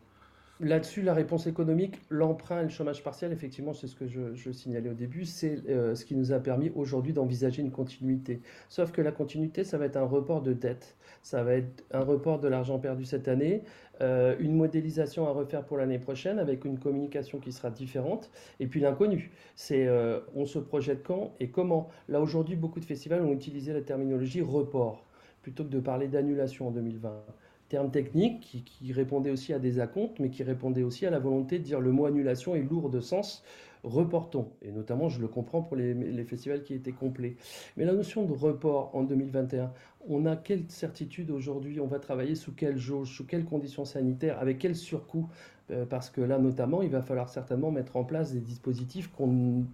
Là-dessus, 0.61 1.01
la 1.01 1.13
réponse 1.13 1.47
économique, 1.47 1.99
l'emprunt 2.09 2.61
et 2.61 2.63
le 2.63 2.69
chômage 2.69 3.03
partiel, 3.03 3.33
effectivement, 3.33 3.73
c'est 3.73 3.87
ce 3.87 3.95
que 3.95 4.07
je, 4.07 4.51
signalais 4.53 4.89
au 4.89 4.93
début, 4.93 5.25
c'est 5.25 5.59
euh, 5.67 5.95
ce 5.95 6.05
qui 6.05 6.15
nous 6.15 6.31
a 6.31 6.39
permis 6.39 6.71
aujourd'hui 6.75 7.11
d'envisager 7.11 7.61
une 7.61 7.71
continuité. 7.71 8.39
Sauf 8.69 8.93
que 8.93 9.01
la 9.01 9.11
continuité, 9.11 9.65
ça 9.65 9.77
va 9.77 9.83
être 9.83 9.97
un 9.97 10.05
report 10.05 10.41
de 10.41 10.53
dette, 10.53 10.95
ça 11.23 11.43
va 11.43 11.55
être 11.55 11.83
un 11.91 11.99
report 11.99 12.39
de 12.39 12.47
l'argent 12.47 12.79
perdu 12.79 13.03
cette 13.03 13.27
année, 13.27 13.63
euh, 14.01 14.35
une 14.39 14.55
modélisation 14.55 15.27
à 15.27 15.31
refaire 15.31 15.63
pour 15.65 15.77
l'année 15.77 15.99
prochaine 15.99 16.39
avec 16.39 16.65
une 16.65 16.79
communication 16.79 17.39
qui 17.39 17.51
sera 17.51 17.69
différente, 17.69 18.29
et 18.59 18.67
puis 18.67 18.79
l'inconnu, 18.79 19.31
c'est 19.55 19.87
euh, 19.87 20.19
on 20.35 20.45
se 20.45 20.59
projette 20.59 21.03
quand 21.03 21.33
et 21.39 21.49
comment. 21.49 21.89
Là, 22.09 22.21
aujourd'hui, 22.21 22.55
beaucoup 22.55 22.79
de 22.79 22.85
festivals 22.85 23.21
ont 23.21 23.33
utilisé 23.33 23.73
la 23.73 23.81
terminologie 23.81 24.41
report 24.41 25.05
plutôt 25.41 25.63
que 25.63 25.69
de 25.69 25.79
parler 25.79 26.07
d'annulation 26.07 26.67
en 26.67 26.71
2020 26.71 27.23
terme 27.69 27.89
technique 27.89 28.63
qui, 28.65 28.93
répondait 28.93 29.31
aussi 29.31 29.53
à 29.53 29.59
des 29.59 29.79
acomptes, 29.79 30.19
mais 30.19 30.29
qui 30.29 30.43
répondait 30.43 30.83
aussi 30.83 31.05
à 31.05 31.09
la 31.09 31.19
volonté 31.19 31.59
de 31.59 31.63
dire 31.63 31.79
le 31.79 31.91
mot 31.91 32.05
annulation 32.05 32.55
est 32.55 32.61
lourd 32.61 32.89
de 32.89 32.99
sens, 32.99 33.43
reportons. 33.85 34.51
Et 34.61 34.71
notamment, 34.71 35.09
je 35.09 35.21
le 35.21 35.27
comprends 35.27 35.61
pour 35.61 35.75
les, 35.75 36.23
festivals 36.23 36.63
qui 36.63 36.73
étaient 36.73 36.91
complets. 36.91 37.35
Mais 37.77 37.85
la 37.85 37.93
notion 37.93 38.25
de 38.25 38.33
report 38.33 38.91
en 38.93 39.03
2021, 39.03 39.71
on 40.07 40.25
a 40.25 40.35
quelle 40.35 40.63
certitude 40.69 41.31
aujourd'hui? 41.31 41.79
On 41.79 41.87
va 41.87 41.99
travailler 41.99 42.35
sous 42.35 42.51
quelle 42.51 42.77
jauge, 42.77 43.15
sous 43.15 43.25
quelles 43.25 43.45
conditions 43.45 43.85
sanitaires, 43.85 44.39
avec 44.39 44.59
quel 44.59 44.75
surcoût? 44.75 45.29
Euh, 45.71 45.85
Parce 45.85 46.09
que 46.09 46.21
là, 46.21 46.37
notamment, 46.37 46.81
il 46.81 46.89
va 46.89 47.01
falloir 47.01 47.29
certainement 47.29 47.71
mettre 47.71 47.95
en 47.95 48.03
place 48.03 48.33
des 48.33 48.41
dispositifs 48.41 49.09
qu'on 49.11 49.65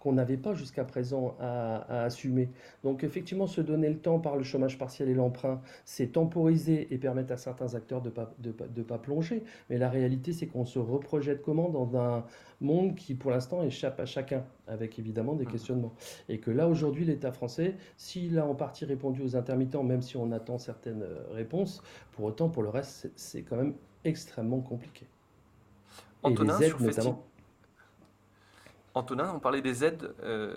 qu'on 0.00 0.12
n'avait 0.14 0.38
pas 0.38 0.54
jusqu'à 0.54 0.84
présent 0.84 1.36
à, 1.38 2.04
assumer. 2.04 2.48
Donc 2.82 3.04
effectivement, 3.04 3.46
se 3.46 3.60
donner 3.60 3.88
le 3.88 3.98
temps 3.98 4.18
par 4.18 4.36
le 4.36 4.42
chômage 4.42 4.78
partiel 4.78 5.08
et 5.08 5.14
l'emprunt, 5.14 5.60
c'est 5.84 6.08
temporiser 6.12 6.92
et 6.92 6.98
permettre 6.98 7.32
à 7.32 7.36
certains 7.36 7.74
acteurs 7.74 8.00
de 8.00 8.08
ne 8.08 8.14
pas, 8.14 8.34
de, 8.38 8.52
de 8.74 8.82
pas 8.82 8.98
plonger. 8.98 9.44
Mais 9.68 9.78
la 9.78 9.90
réalité, 9.90 10.32
c'est 10.32 10.46
qu'on 10.46 10.64
se 10.64 10.78
reprojette 10.78 11.42
comment 11.42 11.68
dans 11.68 11.96
un 11.96 12.24
monde 12.60 12.94
qui, 12.94 13.14
pour 13.14 13.30
l'instant, 13.30 13.62
échappe 13.62 14.00
à 14.00 14.06
chacun, 14.06 14.44
avec 14.66 14.98
évidemment 14.98 15.34
des 15.34 15.44
mmh. 15.44 15.52
questionnements. 15.52 15.92
Et 16.28 16.38
que 16.38 16.50
là, 16.50 16.66
aujourd'hui, 16.66 17.04
l'État 17.04 17.32
français, 17.32 17.76
s'il 17.96 18.38
a 18.38 18.46
en 18.46 18.54
partie 18.54 18.86
répondu 18.86 19.22
aux 19.22 19.36
intermittents, 19.36 19.82
même 19.82 20.02
si 20.02 20.16
on 20.16 20.32
attend 20.32 20.58
certaines 20.58 21.02
euh, 21.02 21.24
réponses, 21.32 21.82
pour 22.12 22.24
autant, 22.24 22.48
pour 22.48 22.62
le 22.62 22.70
reste, 22.70 23.10
c'est 23.16 23.42
quand 23.42 23.56
même 23.56 23.74
extrêmement 24.04 24.60
compliqué. 24.60 25.06
Antonin, 26.22 26.58
et 26.58 26.60
les 26.60 26.66
aides, 26.68 26.80
notamment. 26.80 27.26
Antonin, 28.94 29.32
on 29.32 29.38
parlait 29.38 29.62
des 29.62 29.84
aides. 29.84 30.12
Euh, 30.24 30.56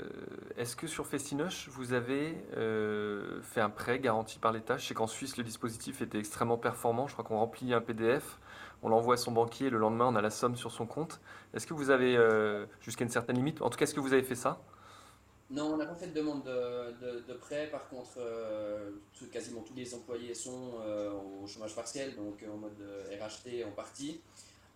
est-ce 0.57 0.75
que 0.75 0.87
sur 0.87 1.05
Festinoche, 1.05 1.69
vous 1.69 1.93
avez 1.93 2.35
euh, 2.57 3.41
fait 3.43 3.61
un 3.61 3.69
prêt 3.69 3.99
garanti 3.99 4.39
par 4.39 4.51
l'État? 4.51 4.77
Je 4.77 4.87
sais 4.87 4.95
qu'en 4.95 5.05
Suisse, 5.05 5.37
le 5.37 5.43
dispositif 5.43 6.01
était 6.01 6.17
extrêmement 6.17 6.57
performant. 6.57 7.07
Je 7.07 7.13
crois 7.13 7.23
qu'on 7.23 7.37
remplit 7.37 7.73
un 7.75 7.81
PDF, 7.81 8.39
on 8.81 8.89
l'envoie 8.89 9.15
à 9.15 9.17
son 9.17 9.31
banquier, 9.31 9.67
et 9.67 9.69
le 9.69 9.77
lendemain, 9.77 10.07
on 10.07 10.15
a 10.15 10.21
la 10.21 10.31
somme 10.31 10.55
sur 10.55 10.71
son 10.71 10.87
compte. 10.87 11.21
Est-ce 11.53 11.67
que 11.67 11.75
vous 11.75 11.91
avez, 11.91 12.17
euh, 12.17 12.65
jusqu'à 12.81 13.03
une 13.03 13.11
certaine 13.11 13.35
limite, 13.35 13.61
en 13.61 13.69
tout 13.69 13.77
cas, 13.77 13.83
est-ce 13.83 13.93
que 13.93 13.99
vous 13.99 14.13
avez 14.13 14.23
fait 14.23 14.35
ça? 14.35 14.59
Non, 15.51 15.73
on 15.73 15.77
n'a 15.77 15.85
pas 15.85 15.93
fait 15.93 16.07
de 16.07 16.13
demande 16.13 16.43
de, 16.43 17.33
prêt. 17.33 17.67
Par 17.71 17.87
contre, 17.87 18.17
quasiment 19.31 19.61
tous 19.61 19.75
les 19.75 19.93
employés 19.93 20.33
sont 20.33 20.71
au 21.43 21.45
chômage 21.45 21.75
partiel, 21.75 22.15
donc 22.15 22.43
en 22.51 22.57
mode 22.57 22.81
RHT 23.11 23.63
en 23.63 23.71
partie. 23.71 24.21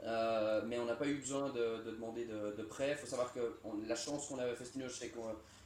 Mais 0.03 0.79
on 0.79 0.85
n'a 0.85 0.95
pas 0.95 1.07
eu 1.07 1.15
besoin 1.15 1.49
de, 1.49 1.83
demander 1.91 2.25
de, 2.25 2.63
prêt. 2.63 2.91
Il 2.91 2.97
faut 2.97 3.07
savoir 3.07 3.33
que 3.33 3.39
la 3.87 3.95
chance 3.95 4.27
qu'on 4.27 4.39
avait 4.39 4.55
Festinoche, 4.55 4.99
c'est 4.99 5.09
que 5.09 5.19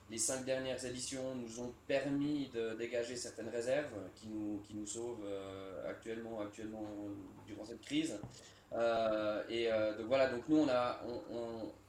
les 0.10 0.17
cinq 0.17 0.46
dernières 0.46 0.84
éditions 0.86 1.36
nous 1.36 1.60
ont 1.62 1.74
permis 1.88 2.50
de 2.54 2.74
dégager 2.74 3.15
certaines 3.15 3.50
réserves 3.50 3.94
qui 4.15 4.28
nous, 4.28 4.62
qui 4.67 4.76
nous 4.76 4.86
sauvent 4.86 5.26
actuellement, 5.88 6.41
actuellement 6.41 6.86
durant 7.46 7.65
cette 7.65 7.82
crise. 7.82 8.20
et 9.50 9.70
donc 9.98 10.08
voilà, 10.08 10.30
donc 10.30 10.44
nous 10.50 10.58
on 10.58 10.70
a 10.70 11.02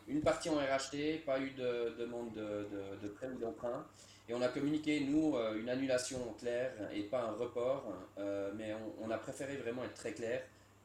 une 0.09 0.21
partie 0.21 0.51
en 0.51 0.57
RHT, 0.57 1.25
pas 1.25 1.39
eu 1.39 1.51
de 1.51 1.95
demande 1.99 2.33
de, 2.33 2.67
de 3.03 3.09
prêt 3.09 3.29
ou 3.29 3.39
d'emprunt. 3.39 3.87
Et 4.29 4.35
on 4.35 4.43
a 4.43 4.49
communiqué, 4.49 5.01
nous, 5.01 5.37
euh, 5.37 5.59
une 5.61 5.69
annulation 5.69 6.19
claire 6.39 6.73
et 6.95 7.03
pas 7.03 7.23
un 7.23 7.33
report, 7.33 7.93
euh, 8.19 8.51
mais 8.57 8.75
on, 9.01 9.11
a 9.11 9.19
préféré 9.19 9.57
vraiment 9.57 9.85
être 9.85 9.95
très 9.95 10.13
clair, 10.13 10.43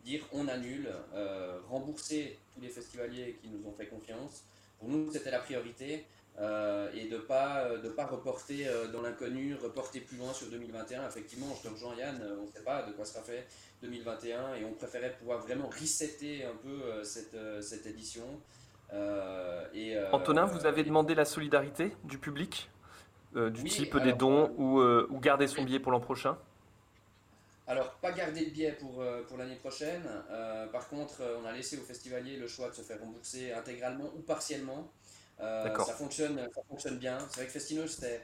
dire 0.07 0.21
on 0.33 0.47
annule, 0.47 0.89
euh, 1.13 1.59
rembourser 1.69 2.39
tous 2.53 2.61
les 2.61 2.69
festivaliers 2.69 3.37
qui 3.41 3.49
nous 3.49 3.67
ont 3.67 3.73
fait 3.73 3.87
confiance. 3.87 4.43
Pour 4.79 4.89
nous, 4.89 5.11
c'était 5.11 5.31
la 5.31 5.39
priorité. 5.39 6.05
et 6.99 7.05
de 7.09 7.17
ne 7.17 7.21
pas, 7.33 7.67
de 7.83 7.89
pas 7.89 8.05
reporter 8.05 8.67
dans 8.93 9.01
l'inconnu, 9.01 9.55
reporter 9.55 9.99
plus 10.01 10.17
loin 10.17 10.31
sur 10.33 10.47
2021. 10.51 11.07
Effectivement, 11.07 11.47
je 11.57 11.67
te 11.67 11.73
rejoins 11.73 11.95
Yann, 11.95 12.21
on 12.39 12.45
ne 12.45 12.51
sait 12.51 12.63
pas 12.63 12.83
de 12.83 12.91
quoi 12.91 13.05
sera 13.05 13.23
fait 13.23 13.47
2021 13.81 14.53
et 14.53 14.63
on 14.63 14.73
préférait 14.73 15.13
pouvoir 15.17 15.39
vraiment 15.39 15.67
resetter 15.67 16.45
un 16.45 16.55
peu 16.55 17.03
cette, 17.03 17.35
cette 17.61 17.87
édition. 17.87 18.27
et, 19.73 19.97
Antonin, 20.11 20.45
vous 20.45 20.67
avez 20.67 20.83
demandé 20.83 21.15
la 21.15 21.25
solidarité 21.25 21.91
du 22.03 22.19
public 22.19 22.69
euh, 23.35 23.49
du 23.49 23.63
type 23.65 23.97
des 23.97 24.13
dons 24.13 24.45
euh, 24.45 24.53
ou, 24.57 24.79
euh, 24.79 25.07
ou, 25.09 25.19
garder 25.19 25.47
son 25.47 25.63
billet 25.63 25.79
pour 25.79 25.91
l'an 25.91 25.99
prochain? 25.99 26.37
Alors, 27.67 27.95
pas 27.95 28.11
garder 28.13 28.45
le 28.45 28.51
billet 28.51 28.71
pour, 28.73 29.03
pour 29.27 29.37
l'année 29.37 29.57
prochaine. 29.57 30.03
par 30.71 30.87
contre, 30.87 31.21
on 31.41 31.45
a 31.45 31.51
laissé 31.51 31.77
aux 31.77 31.83
festivaliers 31.83 32.37
le 32.37 32.47
choix 32.47 32.69
de 32.69 32.75
se 32.75 32.81
faire 32.81 32.99
rembourser 32.99 33.51
intégralement 33.51 34.09
ou 34.15 34.21
partiellement. 34.21 34.89
ça, 35.39 35.93
fonctionne, 35.97 36.47
ça 36.55 36.61
fonctionne 36.69 36.97
bien. 36.97 37.17
C'est 37.29 37.41
vrai 37.41 37.45
que 37.45 37.51
Festino, 37.51 37.85
c'est 37.87 38.21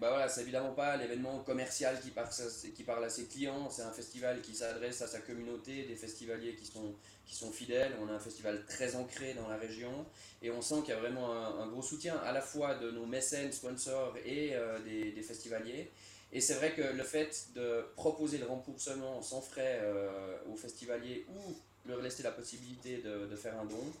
bah 0.00 0.10
voilà, 0.10 0.26
évidemment 0.40 0.72
pas 0.72 0.96
l'événement 0.96 1.38
commercial 1.40 2.00
qui, 2.00 2.10
parle, 2.10 2.28
qui 2.74 2.82
parle 2.82 3.04
à 3.04 3.08
ses 3.08 3.26
clients, 3.26 3.70
c'est 3.70 3.82
un 3.82 3.92
festival 3.92 4.40
qui 4.40 4.54
s'adresse 4.54 5.00
à 5.00 5.06
sa 5.06 5.20
communauté, 5.20 5.84
des 5.84 5.94
festivaliers 5.94 6.56
qui 6.56 6.66
sont, 6.66 6.94
qui 7.24 7.36
sont 7.36 7.52
fidèles. 7.52 7.92
On 8.02 8.08
a 8.08 8.12
un 8.12 8.18
festival 8.18 8.64
très 8.66 8.96
ancré 8.96 9.34
dans 9.34 9.48
la 9.48 9.56
région 9.56 10.06
et 10.42 10.50
on 10.50 10.60
sent 10.60 10.80
qu'il 10.84 10.90
y 10.90 10.96
a 10.96 11.00
vraiment 11.00 11.32
un, 11.32 11.68
gros 11.68 11.82
soutien 11.82 12.16
à 12.24 12.32
la 12.32 12.40
fois 12.40 12.74
de 12.74 12.90
nos 12.90 13.06
mécènes, 13.06 13.52
sponsors 13.52 14.16
et 14.24 14.56
euh, 14.56 14.80
des, 14.80 15.12
des, 15.12 15.22
festivaliers. 15.22 15.90
Et 16.32 16.40
c'est 16.40 16.54
vrai 16.54 16.72
que 16.74 16.82
le 16.82 17.02
fait 17.02 17.48
de 17.54 17.86
proposer 17.96 18.38
le 18.38 18.46
remboursement 18.46 19.22
sans 19.22 19.40
frais 19.40 19.80
euh, 19.82 20.36
aux 20.52 20.56
festivaliers 20.56 21.26
ou 21.30 21.54
leur 21.88 22.02
laisser 22.02 22.22
la 22.22 22.32
possibilité 22.32 22.98
de, 22.98 23.26
de 23.26 23.36
faire 23.36 23.58
un 23.58 23.64
don, 23.64 23.92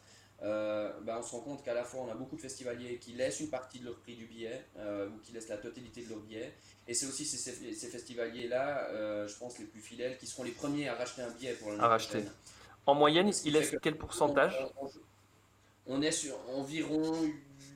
euh, 0.42 0.92
ben, 1.02 1.16
on 1.18 1.22
se 1.22 1.32
rend 1.32 1.40
compte 1.40 1.64
qu'à 1.64 1.74
la 1.74 1.84
fois 1.84 2.02
on 2.02 2.10
a 2.10 2.14
beaucoup 2.14 2.36
de 2.36 2.40
festivaliers 2.40 2.98
qui 2.98 3.12
laissent 3.12 3.40
une 3.40 3.48
partie 3.48 3.80
de 3.80 3.86
leur 3.86 3.96
prix 3.96 4.14
du 4.14 4.26
billet 4.26 4.64
euh, 4.76 5.08
ou 5.08 5.18
qui 5.24 5.32
laissent 5.32 5.48
la 5.48 5.56
totalité 5.56 6.02
de 6.02 6.10
leur 6.10 6.18
billet. 6.18 6.52
Et 6.86 6.94
c'est 6.94 7.06
aussi 7.06 7.24
ces, 7.24 7.38
ces 7.72 7.88
festivaliers-là, 7.88 9.26
je 9.26 9.34
pense, 9.36 9.58
les 9.58 9.66
plus 9.66 9.80
fidèles, 9.80 10.16
qui 10.16 10.26
seront 10.26 10.44
les 10.44 10.52
premiers 10.52 10.88
à 10.88 10.94
racheter 10.94 11.22
un 11.22 11.30
billet 11.30 11.52
pour 11.52 11.70
l'année 11.70 11.82
racheter. 11.82 12.22
En 12.86 12.94
moyenne, 12.94 13.30
ils 13.44 13.52
laissent 13.52 13.76
quel 13.82 13.96
pourcentage? 13.98 14.56
on, 15.86 16.00
est 16.00 16.12
sur 16.12 16.34
environ 16.48 17.12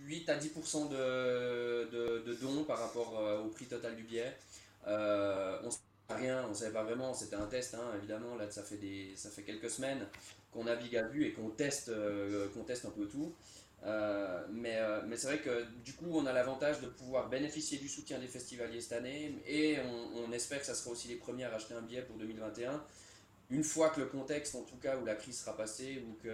8 0.04 0.28
à 0.28 0.38
10% 0.38 0.88
de, 0.88 1.88
de, 1.90 2.34
dons 2.40 2.64
par 2.64 2.78
rapport 2.78 3.20
au 3.44 3.48
prix 3.48 3.66
total 3.66 3.96
du 3.96 4.02
billet. 4.02 4.36
on 4.86 5.70
rien, 6.14 6.44
on 6.46 6.50
ne 6.50 6.54
savait 6.54 6.72
pas 6.72 6.82
vraiment, 6.82 7.14
c'était 7.14 7.36
un 7.36 7.46
test, 7.46 7.74
hein, 7.74 7.92
évidemment, 7.96 8.36
là 8.36 8.50
ça 8.50 8.62
fait, 8.62 8.76
des, 8.76 9.12
ça 9.16 9.30
fait 9.30 9.42
quelques 9.42 9.70
semaines 9.70 10.06
qu'on 10.52 10.64
navigue 10.64 10.96
à 10.96 11.08
vue 11.08 11.26
et 11.26 11.32
qu'on 11.32 11.48
teste, 11.50 11.88
euh, 11.88 12.48
teste 12.66 12.84
un 12.84 12.90
peu 12.90 13.06
tout. 13.06 13.34
Euh, 13.84 14.44
mais, 14.52 14.76
euh, 14.76 15.00
mais 15.08 15.16
c'est 15.16 15.26
vrai 15.26 15.38
que 15.38 15.64
du 15.84 15.94
coup, 15.94 16.10
on 16.12 16.26
a 16.26 16.32
l'avantage 16.32 16.80
de 16.80 16.86
pouvoir 16.86 17.28
bénéficier 17.28 17.78
du 17.78 17.88
soutien 17.88 18.18
des 18.18 18.28
festivaliers 18.28 18.80
cette 18.80 18.92
année 18.92 19.34
et 19.46 19.78
on, 20.14 20.30
espère 20.32 20.60
que 20.60 20.66
ça 20.66 20.74
sera 20.74 20.90
aussi 20.90 21.08
les 21.08 21.16
premiers 21.16 21.44
à 21.44 21.50
racheter 21.50 21.74
un 21.74 21.82
billet 21.82 22.02
pour 22.02 22.16
2021. 22.16 22.82
Une 23.50 23.64
fois 23.64 23.90
que 23.90 24.00
le 24.00 24.06
contexte, 24.06 24.54
en 24.54 24.62
tout 24.62 24.76
cas, 24.76 24.96
où 24.96 25.04
la 25.04 25.14
crise 25.14 25.40
sera 25.40 25.56
passée, 25.56 26.02
ou 26.08 26.14
que 26.22 26.28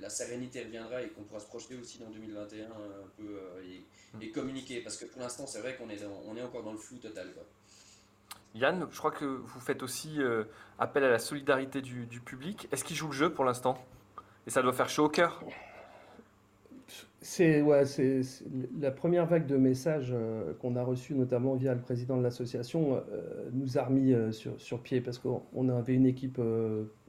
la, 0.00 0.10
sérénité 0.10 0.64
reviendra 0.64 1.02
et 1.02 1.08
qu'on 1.08 1.22
pourra 1.22 1.40
se 1.40 1.46
projeter 1.46 1.76
aussi 1.76 1.98
dans 1.98 2.10
2021 2.10 2.66
un 2.66 2.70
peu 3.16 3.40
et, 4.20 4.30
communiquer. 4.30 4.80
Parce 4.80 4.96
que 4.96 5.04
pour 5.04 5.22
l'instant, 5.22 5.46
c'est 5.46 5.60
vrai 5.60 5.76
qu'on 5.76 5.88
est, 5.88 6.04
on 6.26 6.36
est 6.36 6.42
encore 6.42 6.62
dans 6.62 6.72
le 6.72 6.78
flou 6.78 6.96
total. 6.98 7.32
Quoi. 7.32 7.44
Yann, 8.54 8.86
je 8.90 8.98
crois 8.98 9.10
que 9.10 9.24
vous 9.24 9.60
faites 9.60 9.82
aussi 9.82 10.20
euh, 10.20 10.44
appel 10.78 11.04
à 11.04 11.10
la 11.10 11.18
solidarité 11.18 11.80
du, 11.82 12.20
public. 12.24 12.68
Est-ce 12.72 12.84
qu'il 12.84 12.96
joue 12.96 13.08
le 13.08 13.12
jeu 13.12 13.32
pour 13.32 13.44
l'instant? 13.44 13.78
Et 14.46 14.50
ça 14.50 14.62
doit 14.62 14.72
faire 14.72 14.88
chaud 14.88 15.06
au 15.06 15.08
cœur 15.08 15.42
c'est 17.20 17.62
ouais, 17.62 17.84
c'est 17.84 18.20
la 18.80 18.92
première 18.92 19.26
vague 19.26 19.46
de 19.46 19.56
messages 19.56 20.12
euh, 20.12 20.52
qu'on 20.60 20.76
a 20.76 20.84
reçus, 20.84 21.14
notamment 21.14 21.56
via 21.56 21.74
le 21.74 21.80
président 21.80 22.16
de 22.16 22.22
l'association, 22.22 23.02
euh, 23.10 23.50
nous 23.52 23.76
a 23.76 23.82
remis 23.82 24.14
sur, 24.32 24.58
sur, 24.60 24.80
pied 24.80 25.00
parce 25.00 25.18
qu'on 25.18 25.68
avait 25.68 25.94
une 25.94 26.06
équipe 26.06 26.40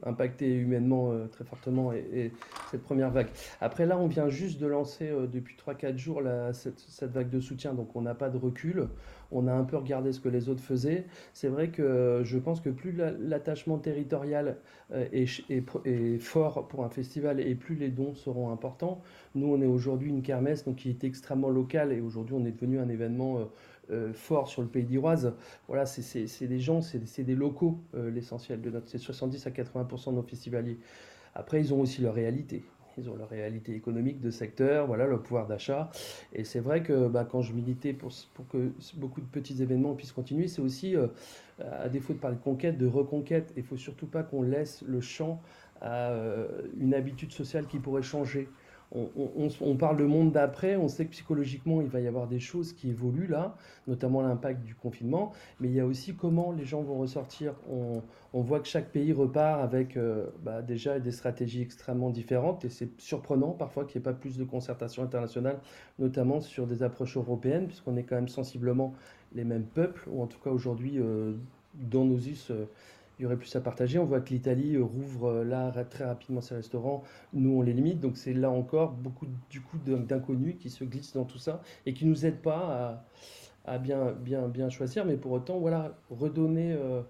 impactée 0.04 0.54
humainement 0.54 1.12
très 1.30 1.44
fortement 1.44 1.92
et, 1.92 2.32
cette 2.70 2.82
première 2.82 3.10
vague. 3.10 3.28
Après 3.60 3.86
là, 3.86 3.98
on 3.98 4.06
vient 4.06 4.28
juste 4.28 4.60
de 4.60 4.66
lancer 4.66 5.10
depuis 5.32 5.56
3-4 5.56 5.96
jours 5.96 6.22
cette, 6.52 7.10
vague 7.12 7.30
de 7.30 7.40
soutien, 7.40 7.74
donc 7.74 7.94
on 7.96 8.02
n'a 8.02 8.14
pas 8.14 8.30
de 8.30 8.38
recul 8.38 8.88
on 9.32 9.46
a 9.46 9.52
un 9.52 9.64
peu 9.64 9.76
regardé 9.76 10.12
ce 10.12 10.20
que 10.20 10.28
les 10.28 10.48
autres 10.48 10.62
faisaient. 10.62 11.06
C'est 11.32 11.48
vrai 11.48 11.68
que 11.68 12.22
je 12.24 12.38
pense 12.38 12.60
que 12.60 12.70
plus 12.70 12.92
l'attachement 12.92 13.78
territorial 13.78 14.56
euh, 14.92 15.06
est, 15.12 16.18
fort 16.18 16.68
pour 16.68 16.84
un 16.84 16.88
festival 16.88 17.40
et 17.40 17.54
plus 17.54 17.74
les 17.74 17.88
dons 17.88 18.14
seront 18.14 18.50
importants. 18.50 19.02
Nous, 19.34 19.46
on 19.46 19.60
est 19.60 19.66
aujourd'hui 19.66 20.08
une 20.08 20.22
kermesse 20.22 20.64
donc, 20.64 20.76
qui 20.76 20.90
est 20.90 21.04
extrêmement 21.04 21.50
locale 21.50 21.92
et 21.92 22.00
aujourd'hui, 22.00 22.34
on 22.34 22.44
est 22.44 22.52
devenu 22.52 22.78
un 22.78 22.88
événement 22.88 23.38
euh, 23.90 24.10
euh, 24.10 24.12
fort 24.12 24.48
sur 24.48 24.62
le 24.62 24.68
pays 24.68 24.84
d'Iroise. 24.84 25.34
Voilà, 25.68 25.86
c'est 25.86 26.46
des 26.46 26.60
gens, 26.60 26.80
c'est 26.80 27.22
des 27.22 27.34
locaux, 27.34 27.78
l'essentiel 27.94 28.60
de 28.60 28.70
notre. 28.70 28.88
C'est 28.88 28.98
70 28.98 29.46
à 29.46 29.50
80% 29.50 30.10
de 30.10 30.16
nos 30.16 30.22
festivaliers. 30.22 30.78
Après, 31.34 31.60
ils 31.60 31.72
ont 31.74 31.80
aussi 31.80 32.02
leur 32.02 32.14
réalité 32.14 32.64
ils 32.98 33.08
ont 33.08 33.16
leur 33.16 33.28
réalité 33.28 33.74
économique 33.74 34.20
de 34.20 34.30
secteur, 34.30 34.86
voilà, 34.86 35.06
le 35.06 35.20
pouvoir 35.20 35.46
d'achat. 35.46 35.90
Et 36.32 36.44
c'est 36.44 36.60
vrai 36.60 36.82
que 36.82 37.08
bah, 37.08 37.24
quand 37.24 37.42
je 37.42 37.52
militais 37.52 37.92
pour, 37.92 38.12
que 38.50 38.72
beaucoup 38.96 39.20
de 39.20 39.26
petits 39.26 39.62
événements 39.62 39.94
puissent 39.94 40.12
continuer, 40.12 40.48
c'est 40.48 40.62
aussi, 40.62 40.96
euh, 40.96 41.06
à 41.60 41.88
défaut 41.88 42.12
de 42.12 42.18
parler 42.18 42.36
de 42.36 42.42
conquête, 42.42 42.78
de 42.78 42.86
reconquête. 42.86 43.52
Il 43.56 43.62
faut 43.62 43.76
surtout 43.76 44.06
pas 44.06 44.22
qu'on 44.22 44.42
laisse 44.42 44.82
le 44.86 45.00
champ 45.00 45.40
à 45.80 46.10
euh, 46.10 46.62
une 46.78 46.94
habitude 46.94 47.32
sociale 47.32 47.66
qui 47.66 47.78
pourrait 47.78 48.02
changer 48.02 48.48
on, 48.92 49.76
parle 49.76 49.98
de 49.98 50.04
monde 50.04 50.32
d'après, 50.32 50.76
on 50.76 50.88
sait 50.88 51.04
que 51.04 51.10
psychologiquement, 51.10 51.80
il 51.80 51.88
va 51.88 52.00
y 52.00 52.08
avoir 52.08 52.26
des 52.26 52.40
choses 52.40 52.72
qui 52.72 52.90
évoluent 52.90 53.28
là, 53.28 53.56
notamment 53.86 54.20
l'impact 54.20 54.64
du 54.64 54.74
confinement, 54.74 55.32
mais 55.60 55.68
il 55.68 55.74
y 55.74 55.80
a 55.80 55.86
aussi 55.86 56.14
comment 56.14 56.50
les 56.50 56.64
gens 56.64 56.82
vont 56.82 56.98
ressortir. 56.98 57.54
On, 57.70 58.02
voit 58.32 58.60
que 58.60 58.66
chaque 58.66 58.90
pays 58.90 59.12
repart 59.12 59.62
avec 59.62 59.96
euh, 59.96 60.26
bah, 60.42 60.62
déjà 60.62 60.98
des 60.98 61.12
stratégies 61.12 61.62
extrêmement 61.62 62.10
différentes, 62.10 62.64
et 62.64 62.68
c'est 62.68 63.00
surprenant 63.00 63.50
parfois 63.50 63.84
qu'il 63.84 64.00
n'y 64.00 64.02
ait 64.02 64.10
pas 64.10 64.18
plus 64.18 64.36
de 64.36 64.44
concertation 64.44 65.04
internationale, 65.04 65.60
notamment 65.98 66.40
sur 66.40 66.66
des 66.66 66.82
approches 66.82 67.16
européennes, 67.16 67.66
puisqu'on 67.66 67.96
est 67.96 68.02
quand 68.02 68.16
même 68.16 68.28
sensiblement 68.28 68.92
les 69.34 69.44
mêmes 69.44 69.66
peuples, 69.66 70.08
ou 70.08 70.20
en 70.22 70.26
tout 70.26 70.38
cas 70.42 70.50
aujourd'hui, 70.50 70.98
euh, 70.98 71.34
dans 71.74 72.04
nos 72.04 72.18
us, 72.18 72.50
euh, 72.50 72.64
il 73.20 73.24
y 73.24 73.26
aurait 73.26 73.36
plus 73.36 73.54
à 73.54 73.60
partager. 73.60 73.98
On 73.98 74.06
voit 74.06 74.22
que 74.22 74.30
l'Italie 74.30 74.76
euh, 74.76 74.82
rouvre 74.82 75.28
euh, 75.28 75.44
là 75.44 75.70
très 75.84 76.04
rapidement 76.04 76.40
ses 76.40 76.54
restaurants. 76.54 77.04
Nous, 77.34 77.50
on 77.50 77.60
les 77.60 77.74
limite. 77.74 78.00
Donc 78.00 78.16
c'est 78.16 78.32
là 78.32 78.50
encore 78.50 78.92
beaucoup 78.92 79.26
du 79.50 79.60
coup 79.60 79.76
d'inconnus 79.76 80.56
qui 80.58 80.70
se 80.70 80.84
glissent 80.84 81.12
dans 81.12 81.26
tout 81.26 81.36
ça 81.36 81.60
et 81.84 81.92
qui 81.92 82.06
nous 82.06 82.24
aident 82.24 82.40
pas 82.40 83.04
à, 83.66 83.76
bien, 83.76 84.12
bien, 84.12 84.48
bien 84.48 84.70
choisir. 84.70 85.04
Mais 85.04 85.18
pour 85.18 85.32
autant, 85.32 85.58
voilà, 85.58 85.92
redonner 86.10 86.72
euh, 86.72 87.02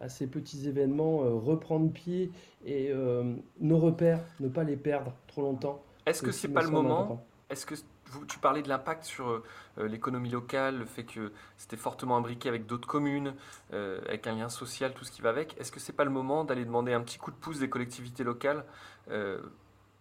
à 0.00 0.08
ces 0.08 0.26
petits 0.26 0.66
événements, 0.66 1.18
reprendre 1.18 1.92
pied 1.92 2.30
et 2.64 2.90
nos 3.60 3.78
repères, 3.78 4.24
ne 4.40 4.48
pas 4.48 4.64
les 4.64 4.76
perdre 4.76 5.12
trop 5.26 5.42
longtemps. 5.42 5.82
Est-ce 6.06 6.22
que 6.22 6.32
c'est 6.32 6.48
pas 6.48 6.62
le 6.62 6.70
moment 6.70 7.22
Est-ce 7.50 7.66
que 7.66 7.74
tu 8.26 8.38
parlais 8.38 8.62
de 8.62 8.68
l'impact 8.68 9.04
sur 9.04 9.28
euh, 9.28 9.42
l'économie 9.78 10.30
locale, 10.30 10.78
le 10.78 10.84
fait 10.84 11.04
que 11.04 11.32
c'était 11.56 11.76
fortement 11.76 12.16
imbriqué 12.16 12.48
avec 12.48 12.66
d'autres 12.66 12.88
communes, 12.88 13.34
euh, 13.72 14.00
avec 14.06 14.26
un 14.26 14.34
lien 14.34 14.48
social, 14.48 14.92
tout 14.94 15.04
ce 15.04 15.10
qui 15.10 15.22
va 15.22 15.30
avec. 15.30 15.58
Est-ce 15.58 15.72
que 15.72 15.80
c'est 15.80 15.92
pas 15.92 16.04
le 16.04 16.10
moment 16.10 16.44
d'aller 16.44 16.64
demander 16.64 16.92
un 16.92 17.00
petit 17.00 17.18
coup 17.18 17.30
de 17.30 17.36
pouce 17.36 17.58
des 17.58 17.68
collectivités 17.68 18.24
locales 18.24 18.64
euh, 19.10 19.40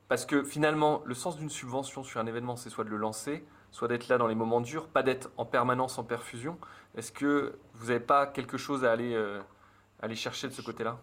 Parce 0.07 0.25
que 0.25 0.43
finalement, 0.43 1.01
le 1.05 1.13
sens 1.13 1.37
d'une 1.37 1.49
subvention 1.49 2.03
sur 2.03 2.19
un 2.19 2.25
événement, 2.25 2.55
c'est 2.55 2.69
soit 2.69 2.83
de 2.83 2.89
le 2.89 2.97
lancer, 2.97 3.45
soit 3.71 3.87
d'être 3.87 4.07
là 4.07 4.17
dans 4.17 4.27
les 4.27 4.35
moments 4.35 4.61
durs, 4.61 4.87
pas 4.87 5.03
d'être 5.03 5.29
en 5.37 5.45
permanence 5.45 5.97
en 5.97 6.03
perfusion. 6.03 6.57
Est-ce 6.95 7.11
que 7.11 7.57
vous 7.75 7.87
n'avez 7.87 7.99
pas 7.99 8.25
quelque 8.27 8.57
chose 8.57 8.83
à 8.85 8.91
aller 8.91 10.15
chercher 10.15 10.47
de 10.47 10.53
ce 10.53 10.61
côté-là? 10.61 10.99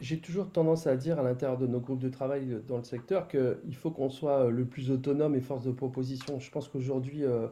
J'ai 0.00 0.18
toujours 0.18 0.50
tendance 0.50 0.86
à 0.86 0.96
dire 0.96 1.18
à 1.18 1.22
l'intérieur 1.22 1.58
de 1.58 1.66
nos 1.66 1.80
groupes 1.80 1.98
de 1.98 2.08
travail 2.08 2.60
dans 2.66 2.78
le 2.78 2.84
secteur 2.84 3.28
qu'il 3.28 3.74
faut 3.74 3.90
qu'on 3.90 4.10
soit 4.10 4.46
euh, 4.46 4.50
le 4.50 4.64
plus 4.64 4.90
autonome 4.90 5.34
et 5.34 5.40
force 5.40 5.64
de 5.64 5.72
proposition. 5.72 6.40
Je 6.40 6.50
pense 6.50 6.68
qu'aujourd'hui, 6.68 7.24
euh, 7.24 7.48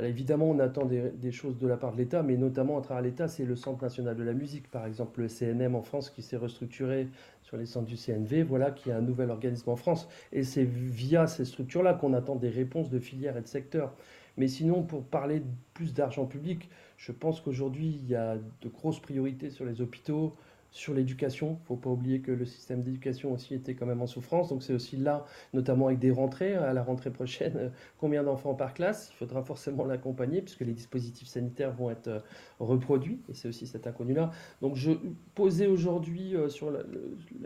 évidemment, 0.00 0.48
on 0.48 0.60
attend 0.60 0.84
des, 0.84 1.32
choses 1.32 1.58
de 1.58 1.66
la 1.66 1.76
part 1.76 1.92
de 1.92 1.98
l'État, 1.98 2.22
mais 2.22 2.36
notamment 2.36 2.78
à 2.78 2.82
travers 2.82 3.02
l'État, 3.02 3.26
c'est 3.26 3.44
le 3.44 3.56
Centre 3.56 3.82
national 3.82 4.16
de 4.16 4.22
la 4.22 4.32
musique, 4.32 4.70
par 4.70 4.86
exemple 4.86 5.22
le 5.22 5.28
CNM 5.28 5.74
en 5.74 5.82
France 5.82 6.10
qui 6.10 6.22
s'est 6.22 6.36
restructuré 6.36 7.08
sur 7.42 7.56
les 7.56 7.66
centres 7.66 7.86
du 7.86 7.96
CNV, 7.96 8.44
voilà, 8.44 8.70
qui 8.70 8.92
a 8.92 8.96
un 8.96 9.02
nouvel 9.02 9.30
organisme 9.30 9.70
en 9.70 9.76
France. 9.76 10.08
Et 10.32 10.44
c'est 10.44 10.64
via 10.64 11.26
ces 11.26 11.44
structures-là 11.44 11.94
qu'on 11.94 12.12
attend 12.12 12.36
des 12.36 12.50
réponses 12.50 12.90
de 12.90 13.00
filières 13.00 13.36
et 13.36 13.42
de 13.42 13.48
secteurs. 13.48 13.92
Mais 14.36 14.46
sinon, 14.46 14.84
pour 14.84 15.02
parler 15.02 15.42
plus 15.74 15.92
d'argent 15.92 16.26
public, 16.26 16.70
je 16.96 17.10
pense 17.10 17.40
qu'aujourd'hui, 17.40 17.98
il 18.00 18.08
y 18.08 18.14
a 18.14 18.36
de 18.36 18.68
grosses 18.68 19.00
priorités 19.00 19.50
sur 19.50 19.64
les 19.64 19.80
hôpitaux, 19.80 20.36
sur 20.70 20.94
l'éducation. 20.94 21.48
Il 21.48 21.62
ne 21.62 21.66
faut 21.66 21.76
pas 21.76 21.90
oublier 21.90 22.20
que 22.20 22.32
le 22.32 22.44
système 22.44 22.82
d'éducation 22.82 23.32
aussi 23.32 23.54
était 23.54 23.74
quand 23.74 23.86
même 23.86 24.02
en 24.02 24.06
souffrance. 24.06 24.48
Donc 24.48 24.62
c'est 24.62 24.72
aussi 24.72 24.96
là, 24.96 25.24
notamment 25.52 25.86
avec 25.86 25.98
des 25.98 26.10
rentrées, 26.10 26.54
à 26.54 26.72
la 26.72 26.82
rentrée 26.82 27.10
prochaine, 27.10 27.56
euh, 27.56 27.68
combien 27.98 28.22
d'enfants 28.22 28.54
par 28.54 28.74
classe. 28.74 29.10
Il 29.14 29.16
faudra 29.16 29.42
forcément 29.42 29.84
l'accompagner 29.84 30.42
puisque 30.42 30.60
les 30.60 30.72
dispositifs 30.72 31.28
sanitaires 31.28 31.72
vont 31.72 31.90
être 31.90 32.08
euh, 32.08 32.20
reproduits. 32.58 33.20
Et 33.28 33.34
c'est 33.34 33.48
aussi 33.48 33.66
cet 33.66 33.86
inconnu-là. 33.86 34.30
Donc 34.62 34.76
je 34.76 34.92
posais 35.34 35.66
aujourd'hui 35.66 36.36
euh, 36.36 36.48
sur 36.48 36.70
la, 36.70 36.80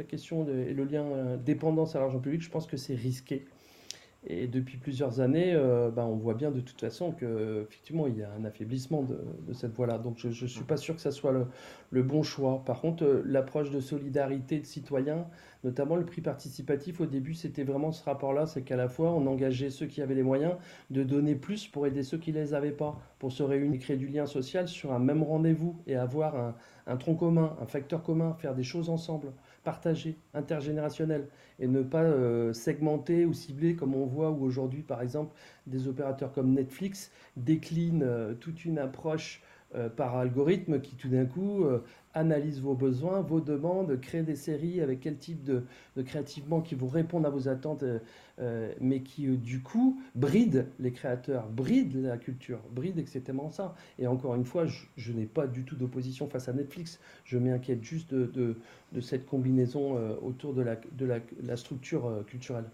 question 0.05 0.47
et 0.49 0.75
le 0.75 0.85
lien 0.85 1.37
dépendance 1.37 1.97
à 1.97 2.01
l'argent 2.01 2.19
public, 2.19 2.43
je 2.43 2.51
pense 2.51 2.67
que 2.67 2.77
c'est 2.77 2.95
risqué. 2.95 3.47
Et 4.27 4.47
depuis 4.47 4.79
plusieurs 4.79 5.21
années, 5.21 5.53
euh, 5.55 5.91
ben, 5.91 6.05
on 6.05 6.17
voit 6.17 6.33
bien 6.33 6.51
de 6.51 6.61
toute 6.61 6.81
façon 6.81 7.13
qu'effectivement, 7.13 8.07
il 8.07 8.17
y 8.17 8.23
a 8.23 8.31
un 8.33 8.45
affaiblissement 8.47 9.03
de, 9.03 9.53
cette 9.53 9.75
voie-là. 9.75 9.99
Donc, 9.99 10.17
je 10.17 10.29
ne 10.29 10.49
suis 10.49 10.65
pas 10.65 10.79
sûr 10.79 10.95
que 10.95 11.03
ça 11.03 11.11
soit 11.11 11.35
le, 11.91 12.03
bon 12.03 12.23
choix. 12.23 12.63
Par 12.65 12.81
contre, 12.81 13.05
euh, 13.05 13.23
l'approche 13.27 13.71
de 13.71 13.81
solidarité 13.81 14.59
de 14.59 14.65
citoyens, 14.65 15.27
notamment 15.63 15.97
le 15.97 16.07
prix 16.07 16.23
participatif, 16.23 17.03
au 17.03 17.07
début, 17.07 17.35
c'était 17.35 17.65
vraiment 17.65 17.93
ce 17.93 18.03
rapport-là 18.03 18.47
c'est 18.47 18.63
qu'à 18.63 18.77
la 18.77 18.89
fois, 18.89 19.11
on 19.11 19.27
engageait 19.27 19.71
ceux 19.71 19.87
qui 19.87 20.01
avaient 20.01 20.15
les 20.15 20.23
moyens 20.23 20.55
de 20.91 21.03
donner 21.03 21.35
plus 21.35 21.69
pour 21.69 21.87
aider 21.87 22.03
ceux 22.03 22.19
qui 22.19 22.33
ne 22.33 22.39
les 22.39 22.55
avaient 22.55 22.73
pas, 22.73 22.99
pour 23.19 23.31
se 23.31 23.43
réunir, 23.43 23.79
créer 23.79 23.97
du 23.97 24.07
lien 24.07 24.25
social 24.25 24.69
sur 24.69 24.93
un 24.93 24.99
même 24.99 25.23
rendez-vous 25.23 25.77
et 25.87 25.97
avoir 25.97 26.55
un 26.87 26.97
tronc 26.97 27.17
commun, 27.17 27.57
un 27.61 27.67
facteur 27.67 28.03
commun, 28.03 28.35
faire 28.39 28.55
des 28.55 28.63
choses 28.63 28.89
ensemble 28.89 29.33
partagé, 29.65 30.17
intergénérationnel, 30.35 31.29
et 31.59 31.67
ne 31.67 31.83
pas 31.83 32.03
euh, 32.03 32.53
segmenter 32.53 33.25
ou 33.25 33.33
cibler 33.33 33.75
comme 33.75 33.95
on 33.95 34.07
voit 34.07 34.31
où 34.31 34.45
aujourd'hui, 34.45 34.83
par 34.83 35.03
exemple, 35.03 35.35
des 35.67 35.89
opérateurs 35.89 36.33
comme 36.33 36.53
Netflix 36.53 37.11
déclinent 37.37 38.03
euh, 38.05 38.35
toute 38.35 38.65
une 38.65 38.79
approche 38.79 39.43
euh, 39.75 39.89
par 39.89 40.17
algorithme 40.17 40.81
qui 40.81 40.95
tout 40.95 41.09
d'un 41.09 41.25
coup 41.25 41.65
analyse 42.15 42.61
vos 42.61 42.75
besoins, 42.75 43.21
vos 43.21 43.41
demandes, 43.41 44.01
crée 44.01 44.23
des 44.23 44.37
séries 44.37 44.81
avec 44.81 45.01
quel 45.01 45.19
type 45.19 45.43
de, 45.45 45.65
créativement 46.03 46.61
qui 46.61 46.75
vont 46.75 46.89
répondre 46.89 47.27
à 47.27 47.31
vos 47.31 47.49
attentes, 47.49 47.85
euh, 48.39 48.73
mais 48.81 49.03
qui 49.03 49.27
du 49.37 49.61
coup 49.61 50.01
bride 50.15 50.67
les 50.79 50.93
créateurs, 50.93 51.49
bride 51.49 51.97
la 51.97 52.17
culture, 52.17 52.61
bride 52.71 52.99
exactement 52.99 53.51
ça. 53.51 53.75
Et 53.99 54.07
encore 54.07 54.35
une 54.35 54.45
fois, 54.45 54.67
je, 54.67 55.13
n'ai 55.13 55.27
pas 55.27 55.47
du 55.47 55.65
tout 55.65 55.77
d'opposition 55.77 56.29
face 56.29 56.49
à 56.49 56.53
Netflix. 56.53 57.01
Je 57.25 57.39
m'inquiète 57.39 57.83
juste 57.83 58.15
de, 58.15 58.57
cette 59.01 59.27
combinaison 59.27 59.99
autour 60.23 60.55
de 60.55 60.63
la 60.63 61.57
structure 61.57 62.25
culturelle. 62.27 62.67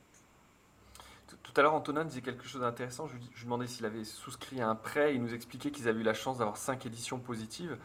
Tout 1.43 1.59
à 1.59 1.63
l'heure, 1.63 1.75
Antonin 1.75 2.05
disait 2.05 2.21
quelque 2.21 2.47
chose 2.47 2.61
d'intéressant. 2.61 3.09
Je, 3.09 3.15
lui 3.15 3.23
demandais 3.43 3.67
s'il 3.67 3.85
avait 3.85 4.05
souscrit 4.05 4.61
à 4.61 4.69
un 4.69 4.77
prêt. 4.77 5.17
Il 5.17 5.23
nous 5.23 5.35
expliquait 5.35 5.73
qu'ils 5.73 5.89
avaient 5.89 6.01
eu 6.01 6.05
la 6.05 6.15
chance 6.15 6.39
d'avoir 6.39 6.57
cinq 6.57 6.87
éditions 6.87 7.19
positives. 7.19 7.77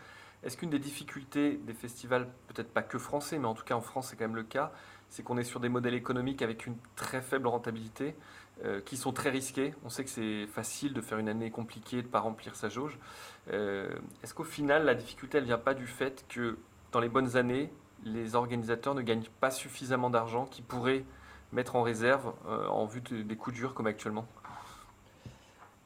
Est-ce 0.45 0.57
qu'une 0.57 0.69
des 0.69 0.79
difficultés 0.79 1.59
des 1.65 1.73
festivals, 1.73 2.27
peut-être 2.47 2.69
pas 2.69 2.83
que 2.83 2.97
français, 2.97 3.37
mais 3.39 3.47
en 3.47 3.53
tout 3.53 3.63
cas 3.63 3.75
en 3.75 3.81
France, 3.81 4.09
c'est 4.09 4.15
quand 4.15 4.25
même 4.25 4.35
le 4.35 4.43
cas, 4.43 4.71
c'est 5.09 5.23
qu'on 5.23 5.37
est 5.37 5.43
sur 5.43 5.59
des 5.59 5.69
modèles 5.69 5.95
économiques 5.95 6.41
avec 6.41 6.65
une 6.67 6.75
très 6.95 7.21
faible 7.21 7.47
rentabilité, 7.47 8.15
euh, 8.63 8.79
qui 8.79 8.95
sont 8.95 9.11
très 9.11 9.31
risqués. 9.31 9.73
On 9.83 9.89
sait 9.89 10.03
que 10.03 10.09
c'est 10.09 10.47
facile 10.47 10.93
de 10.93 11.01
faire 11.01 11.17
une 11.17 11.27
année 11.27 11.51
compliquée, 11.51 11.97
de 11.97 12.07
ne 12.07 12.11
pas 12.11 12.19
remplir 12.19 12.55
sa 12.55 12.69
jauge. 12.69 12.97
Euh, 13.51 13.89
est-ce 14.23 14.33
qu'au 14.33 14.43
final, 14.43 14.85
la 14.85 14.95
difficulté, 14.95 15.39
elle 15.39 15.45
vient 15.45 15.57
pas 15.57 15.73
du 15.73 15.87
fait 15.87 16.25
que 16.29 16.57
dans 16.91 16.99
les 16.99 17.09
bonnes 17.09 17.35
années, 17.35 17.71
les 18.03 18.35
organisateurs 18.35 18.95
ne 18.95 19.01
gagnent 19.01 19.27
pas 19.41 19.51
suffisamment 19.51 20.09
d'argent 20.09 20.45
qui 20.45 20.61
pourrait 20.61 21.03
mettre 21.51 21.75
en 21.75 21.81
réserve 21.81 22.33
euh, 22.47 22.67
en 22.67 22.85
vue 22.85 23.01
des 23.01 23.35
coups 23.35 23.55
durs 23.55 23.73
comme 23.73 23.87
actuellement? 23.87 24.25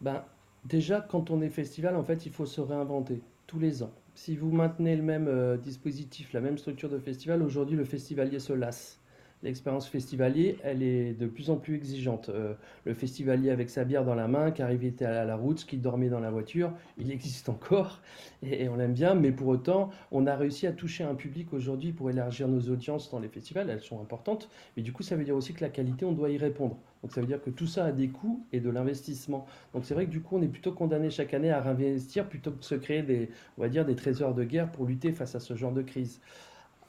Ben, 0.02 0.24
Déjà, 0.66 1.02
quand 1.02 1.32
on 1.32 1.42
est 1.42 1.50
festival, 1.50 1.96
en 1.96 2.04
fait, 2.04 2.26
il 2.26 2.32
faut 2.32 2.46
se 2.46 2.62
réinventer 2.62 3.22
tous 3.48 3.60
les 3.60 3.82
ans. 3.82 3.92
Si 4.22 4.36
vous 4.36 4.52
maintenez 4.52 4.98
le 4.98 5.02
même 5.02 5.30
euh, 5.30 5.56
dispositif, 5.56 6.34
la 6.34 6.42
même 6.42 6.58
structure 6.58 6.90
de 6.90 7.00
festival, 7.00 7.42
aujourd'hui, 7.42 7.78
le 7.78 7.86
festivalier 7.86 8.40
se 8.40 8.52
lasse 8.52 8.99
l'expérience 9.44 9.88
festivalier, 9.88 10.58
elle 10.64 10.84
est 10.84 11.14
de 11.14 11.26
plus 11.26 11.50
en 11.50 11.56
plus 11.56 11.76
exigeante. 11.76 12.30
Euh, 12.30 12.54
le 12.86 12.94
festivalier 12.94 13.52
avec 13.52 13.70
sa 13.70 13.86
bière 13.86 14.04
dans 14.04 14.16
la 14.16 14.28
main, 14.28 14.52
qui 14.52 14.62
arrivait 14.62 15.04
à 15.04 15.24
la 15.24 15.36
route, 15.36 15.66
qui 15.66 15.78
dormait 15.78 16.10
dans 16.10 16.20
la 16.20 16.32
voiture, 16.32 16.74
il 16.98 17.12
existe 17.12 17.50
encore 17.50 18.02
et, 18.44 18.68
on 18.70 18.76
l'aime 18.76 18.94
bien, 18.94 19.16
mais 19.16 19.32
pour 19.32 19.48
autant, 19.48 19.90
on 20.12 20.28
a 20.28 20.36
réussi 20.36 20.68
à 20.68 20.74
toucher 20.74 21.04
un 21.04 21.16
public 21.16 21.54
aujourd'hui 21.54 21.92
pour 21.92 22.10
élargir 22.10 22.48
nos 22.48 22.62
audiences 22.70 23.10
dans 23.12 23.20
les 23.20 23.30
festivals, 23.30 23.70
elles 23.70 23.82
sont 23.82 24.02
importantes, 24.02 24.50
mais 24.76 24.84
du 24.84 24.92
coup, 24.92 25.04
ça 25.04 25.16
veut 25.16 25.24
dire 25.24 25.36
aussi 25.36 25.54
que 25.54 25.62
la 25.62 25.70
qualité, 25.70 26.06
on 26.06 26.12
doit 26.12 26.30
y 26.30 26.38
répondre. 26.38 26.78
Donc 27.02 27.14
ça 27.14 27.22
veut 27.22 27.28
dire 27.28 27.42
que 27.42 27.50
tout 27.50 27.68
ça 27.68 27.86
a 27.86 27.92
des 27.94 28.10
coûts 28.10 28.46
et 28.52 28.60
de 28.60 28.70
l'investissement. 28.70 29.46
Donc 29.74 29.86
c'est 29.86 29.94
vrai 29.94 30.06
que 30.06 30.12
du 30.12 30.22
coup, 30.22 30.38
on 30.38 30.42
est 30.42 30.50
plutôt 30.50 30.74
condamné 30.74 31.10
chaque 31.10 31.34
année 31.34 31.50
à 31.50 31.62
réinvestir 31.62 32.28
plutôt 32.28 32.52
que 32.52 32.60
de 32.60 32.64
se 32.64 32.76
créer 32.76 33.04
des, 33.04 33.30
on 33.58 33.62
va 33.62 33.70
dire, 33.70 33.86
des 33.86 33.96
trésors 33.96 34.34
de 34.34 34.44
guerre 34.44 34.70
pour 34.70 34.86
lutter 34.86 35.14
face 35.14 35.34
à 35.34 35.40
ce 35.40 35.56
genre 35.56 35.72
de 35.72 35.82
crise 35.82 36.20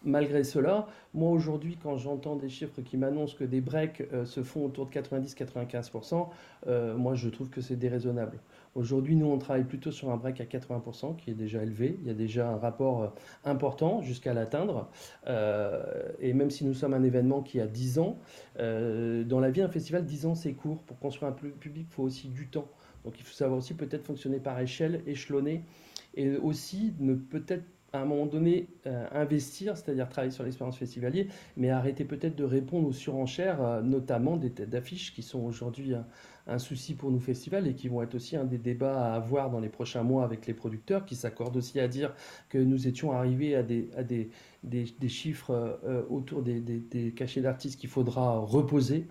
malgré 0.05 0.45
cela, 0.45 0.87
moi 1.15 1.31
aujourd'hui, 1.31 1.77
quand 1.83 1.97
j'entends 1.97 2.37
des 2.37 2.49
chiffres 2.49 2.81
qui 2.83 2.97
m'annoncent 2.97 3.37
que 3.37 3.45
des 3.45 3.61
breaks 3.61 4.03
euh, 4.13 4.25
se 4.25 4.43
font 4.43 4.65
autour 4.65 4.87
de 4.87 4.93
90-95%, 4.93 6.29
euh, 6.67 6.97
moi 6.97 7.15
je 7.15 7.29
trouve 7.29 7.51
que 7.51 7.61
c'est 7.61 7.77
déraisonnable. 7.77 8.39
Aujourd'hui, 8.75 9.17
nous 9.17 9.27
on 9.27 9.39
travaille 9.39 9.65
plutôt 9.65 9.91
sur 9.91 10.11
un 10.11 10.17
break 10.17 10.41
à 10.41 10.45
80%, 10.45 11.17
qui 11.17 11.31
est 11.31 11.35
déjà 11.35 11.63
élevé. 11.63 11.99
Il 12.01 12.07
y 12.07 12.11
a 12.11 12.15
déjà 12.15 12.49
un 12.49 12.57
rapport 12.57 13.03
euh, 13.03 13.09
important 13.45 14.01
jusqu'à 14.03 14.33
l'atteindre. 14.33 14.89
et 16.21 16.33
même 16.33 16.51
si 16.51 16.65
nous 16.65 16.75
sommes 16.75 16.95
un 16.95 17.03
événement 17.03 17.43
qui 17.43 17.61
a 17.61 17.67
10 17.67 17.99
ans, 17.99 18.19
dans 18.59 19.41
la 19.41 19.51
vie, 19.51 19.63
un 19.63 19.69
festival, 19.69 20.05
10 20.05 20.27
ans 20.27 20.35
c'est 20.35 20.53
court. 20.53 20.83
Pour 20.85 20.99
construire 20.99 21.33
un 21.33 21.35
public, 21.35 21.87
il 21.91 21.95
faut 21.95 22.03
aussi 22.03 22.29
du 22.29 22.49
temps. 22.49 22.69
Donc 23.05 23.19
il 23.19 23.25
faut 23.25 23.33
savoir 23.33 23.59
aussi 23.59 23.75
peut-être 23.75 24.05
fonctionner 24.05 24.39
par 24.39 24.59
échelle, 24.61 25.03
échelonner, 25.07 25.65
et 26.15 26.37
aussi 26.37 26.95
ne 26.99 27.15
peut-être 27.15 27.65
à 27.93 28.01
un 28.01 28.05
moment 28.05 28.27
donné 28.27 28.69
euh, 28.87 29.07
investir, 29.13 29.77
c'est-à-dire 29.77 30.09
travailler 30.09 30.33
sur 30.33 30.45
l'expérience 30.45 30.77
festivalier, 30.77 31.29
mais 31.57 31.71
arrêter 31.71 32.05
peut-être 32.05 32.37
de 32.37 32.45
répondre 32.45 32.89
aux 32.89 32.93
surenchères, 32.93 33.63
euh, 33.63 33.83
notamment 33.83 34.37
des 34.37 34.51
têtes 34.51 34.71
d'affiches 34.71 35.13
qui 35.15 35.23
sont 35.23 35.41
aujourd'hui 35.41 35.95
un, 36.47 36.59
souci 36.59 36.95
pour 36.95 37.11
nous 37.11 37.21
festivals 37.21 37.69
et 37.69 37.75
qui 37.75 37.89
vont 37.89 38.03
être 38.03 38.15
aussi 38.17 38.37
un 38.37 38.45
des 38.45 38.59
débats 38.59 39.13
à 39.13 39.15
avoir 39.15 39.51
dans 39.51 39.61
les 39.61 39.69
prochains 39.69 40.03
mois 40.03 40.25
avec 40.25 40.47
les 40.47 40.55
producteurs 40.55 41.05
qui 41.05 41.15
s'accordent 41.15 41.57
aussi 41.57 41.79
à 41.79 41.87
dire 41.87 42.13
que 42.49 42.59
nous 42.59 42.89
étions 42.89 43.13
arrivés 43.13 43.55
à 43.55 43.63
des, 43.63 44.31
chiffres 45.09 45.79
euh, 45.85 46.03
autour 46.11 46.43
des 46.43 47.13
cachets 47.17 47.41
d'artistes 47.41 47.79
qu'il 47.79 47.91
faudra 47.91 48.39
reposer. 48.39 49.07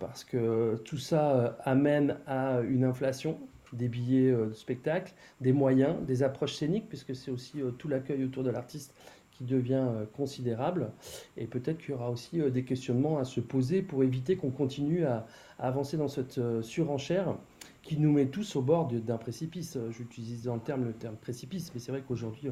parce 0.00 0.24
que 0.24 0.76
tout 0.84 0.98
ça 0.98 1.58
amène 1.64 2.16
à 2.26 2.60
une 2.60 2.84
inflation 2.84 3.38
des 3.72 3.88
billets 3.88 4.30
euh, 4.30 4.46
de 4.46 4.54
spectacle, 4.54 5.12
des 5.40 5.52
moyens, 5.52 5.96
des 6.06 6.22
approches 6.22 6.54
scéniques, 6.54 6.88
puisque 6.88 7.14
c'est 7.14 7.30
aussi 7.30 7.60
euh, 7.60 7.70
tout 7.70 7.88
l'accueil 7.88 8.24
autour 8.24 8.42
de 8.42 8.50
l'artiste 8.50 8.94
qui 9.30 9.44
devient 9.44 9.86
euh, 9.86 10.04
considérable. 10.16 10.90
Et 11.36 11.46
peut-être 11.46 11.78
qu'il 11.78 11.90
y 11.90 11.94
aura 11.94 12.10
aussi 12.10 12.40
des 12.50 12.64
questionnements 12.64 13.18
à 13.18 13.24
se 13.24 13.40
poser 13.40 13.82
pour 13.82 14.02
éviter 14.02 14.36
qu'on 14.36 14.50
continue 14.50 15.04
à, 15.04 15.26
avancer 15.58 15.96
dans 15.96 16.08
cette 16.08 16.40
surenchère 16.62 17.36
qui 17.82 17.98
nous 17.98 18.12
met 18.12 18.26
tous 18.26 18.54
au 18.56 18.62
bord 18.62 18.86
d'un 18.88 19.16
précipice. 19.16 19.78
J'utilise 19.90 20.44
dans 20.44 20.54
le 20.54 20.60
terme 20.60 20.84
le 20.84 20.92
terme 20.92 21.16
précipice, 21.16 21.72
mais 21.74 21.80
c'est 21.80 21.90
vrai 21.90 22.02
qu'aujourd'hui, 22.06 22.50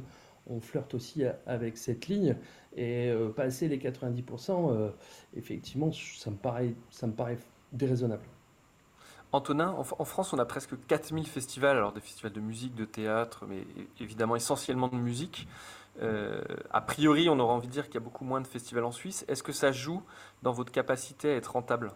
on 0.48 0.60
flirte 0.60 0.94
aussi 0.94 1.22
avec 1.46 1.76
cette 1.76 2.08
ligne. 2.08 2.36
Et 2.76 3.12
passer 3.36 3.68
les 3.68 3.78
90%, 3.78 4.90
effectivement, 5.36 5.92
ça 5.92 6.30
me 6.30 6.36
paraît, 6.36 6.74
ça 6.90 7.06
me 7.06 7.12
paraît 7.12 7.38
déraisonnable. 7.72 8.24
Antonin, 9.36 9.68
en, 9.70 10.04
France, 10.04 10.32
on 10.32 10.38
a 10.38 10.46
presque 10.46 10.74
4000 10.86 11.26
festivals, 11.26 11.76
alors 11.76 11.92
des 11.92 12.00
festivals 12.00 12.32
de 12.32 12.40
musique, 12.40 12.74
de 12.74 12.84
théâtre, 12.84 13.44
mais 13.46 13.64
évidemment 14.00 14.34
essentiellement 14.34 14.88
de 14.88 14.96
musique. 14.96 15.46
Euh, 16.00 16.42
a 16.70 16.80
priori, 16.80 17.28
on 17.28 17.38
aura 17.38 17.54
envie 17.54 17.68
de 17.68 17.72
dire 17.72 17.86
qu'il 17.86 17.94
y 17.94 17.98
a 17.98 18.00
beaucoup 18.00 18.24
moins 18.24 18.40
de 18.40 18.46
festivals 18.46 18.84
en 18.84 18.92
Suisse. 18.92 19.24
Est-ce 19.28 19.42
que 19.42 19.52
ça 19.52 19.72
joue 19.72 20.02
dans 20.42 20.52
votre 20.52 20.72
capacité 20.72 21.30
à 21.30 21.36
être 21.36 21.52
rentable? 21.52 21.92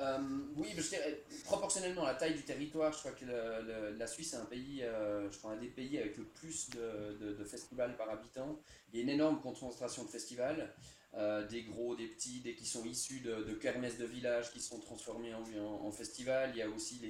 Euh, 0.00 0.18
oui, 0.56 0.68
je 0.76 0.88
dirais, 0.88 1.24
proportionnellement 1.44 2.04
à 2.04 2.12
la 2.12 2.14
taille 2.14 2.34
du 2.34 2.44
territoire, 2.44 2.92
je 2.92 2.98
crois 2.98 3.10
que 3.12 3.24
la 3.24 4.06
Suisse 4.06 4.32
est 4.32 4.36
un 4.36 4.44
pays, 4.44 4.82
euh, 4.82 5.28
je 5.30 5.38
crois, 5.38 5.52
un 5.52 5.56
des 5.56 5.68
pays 5.68 5.98
avec 5.98 6.16
le 6.18 6.24
plus 6.24 6.70
de, 6.70 7.44
festivals 7.44 7.96
par 7.96 8.08
habitant. 8.10 8.60
Il 8.92 8.98
y 8.98 9.00
a 9.00 9.02
une 9.02 9.10
énorme 9.10 9.40
concentration 9.40 10.04
de 10.04 10.08
festivals. 10.08 10.72
Euh, 11.18 11.44
des 11.48 11.62
gros, 11.64 11.96
des 11.96 12.06
petits, 12.06 12.38
des 12.40 12.54
qui 12.54 12.64
sont 12.64 12.84
issus 12.84 13.18
de, 13.18 13.42
de 13.42 13.52
kermesses 13.54 13.98
de 13.98 14.04
village 14.04 14.52
qui 14.52 14.60
sont 14.60 14.78
transformés 14.78 15.34
en, 15.34 15.42
en, 15.84 15.90
festival. 15.90 16.52
Il 16.54 16.58
y 16.58 16.62
a 16.62 16.68
aussi 16.68 17.00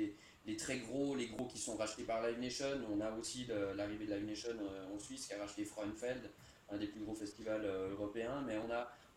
les, 0.46 0.56
très 0.56 0.78
gros, 0.78 1.14
les 1.14 1.26
gros 1.26 1.44
qui 1.44 1.58
sont 1.58 1.76
rachetés 1.76 2.04
par 2.04 2.26
Live 2.26 2.40
Nation. 2.40 2.80
On 2.90 3.02
a 3.02 3.10
aussi 3.10 3.46
l'arrivée 3.76 4.06
de 4.06 4.14
Live 4.14 4.24
Nation 4.24 4.56
euh, 4.62 4.94
en 4.94 4.98
Suisse 4.98 5.26
qui 5.26 5.34
a 5.34 5.38
racheté 5.38 5.66
Frauenfeld, 5.66 6.30
un 6.70 6.78
des 6.78 6.86
plus 6.86 7.02
gros 7.02 7.14
festivals 7.14 7.66
euh, 7.66 7.90
européens. 7.90 8.42
Mais 8.46 8.56
on 8.56 8.70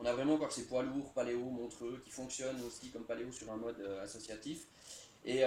a, 0.06 0.14
vraiment 0.14 0.38
ces 0.50 0.68
poids 0.68 0.84
lourds, 0.84 1.14
Paléo, 1.14 1.40
Montreux, 1.40 2.02
qui 2.04 2.12
fonctionnent 2.12 2.62
aussi 2.68 2.90
comme 2.90 3.06
Paléo 3.06 3.32
sur 3.32 3.50
un 3.50 3.58
mode 3.58 3.80
associatif. 4.04 4.68
Et, 5.24 5.44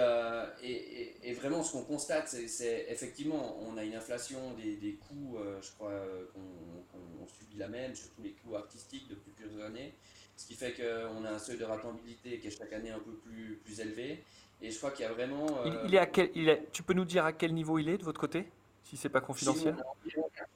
et, 0.63 1.29
et, 1.29 1.33
vraiment, 1.33 1.61
ce 1.61 1.73
qu'on 1.73 1.83
constate, 1.83 2.29
c'est 2.29 2.85
effectivement, 2.89 3.57
on 3.61 3.75
a 3.77 3.83
une 3.83 3.95
inflation 3.95 4.53
des, 4.53 4.77
des 4.77 4.93
coûts, 4.93 5.37
je 5.61 5.71
crois, 5.71 5.91
qu'on 6.33 7.27
subit 7.27 7.57
la 7.57 7.67
même, 7.67 7.93
surtout 7.93 8.21
les 8.23 8.31
coûts 8.31 8.55
artistiques 8.55 9.07
depuis 9.09 9.31
plusieurs 9.31 9.65
années, 9.65 9.93
ce 10.37 10.47
qui 10.47 10.53
fait 10.53 10.73
qu'on 10.73 11.25
a 11.25 11.31
un 11.31 11.39
seuil 11.39 11.57
de 11.57 11.65
rentabilité 11.65 12.39
qui 12.39 12.47
est 12.47 12.57
chaque 12.57 12.71
année 12.71 12.91
un 12.91 12.99
peu 12.99 13.15
plus, 13.15 13.59
plus 13.65 13.81
élevé. 13.81 14.23
Et 14.61 14.71
je 14.71 14.77
crois 14.77 14.91
qu'il 14.91 15.03
y 15.03 15.07
a 15.07 15.11
vraiment. 15.11 15.45
Il, 15.85 15.93
est 15.93 15.99
à 15.99 16.05
quel, 16.05 16.29
il 16.35 16.47
est, 16.47 16.71
tu 16.71 16.81
peux 16.81 16.93
nous 16.93 17.05
dire 17.05 17.25
à 17.25 17.33
quel 17.33 17.53
niveau 17.53 17.77
il 17.77 17.89
est 17.89 17.97
de 17.97 18.03
votre 18.03 18.19
côté? 18.19 18.45
Si 18.85 18.97
c'est 18.97 19.09
pas 19.09 19.21
confidentiel. 19.21 19.75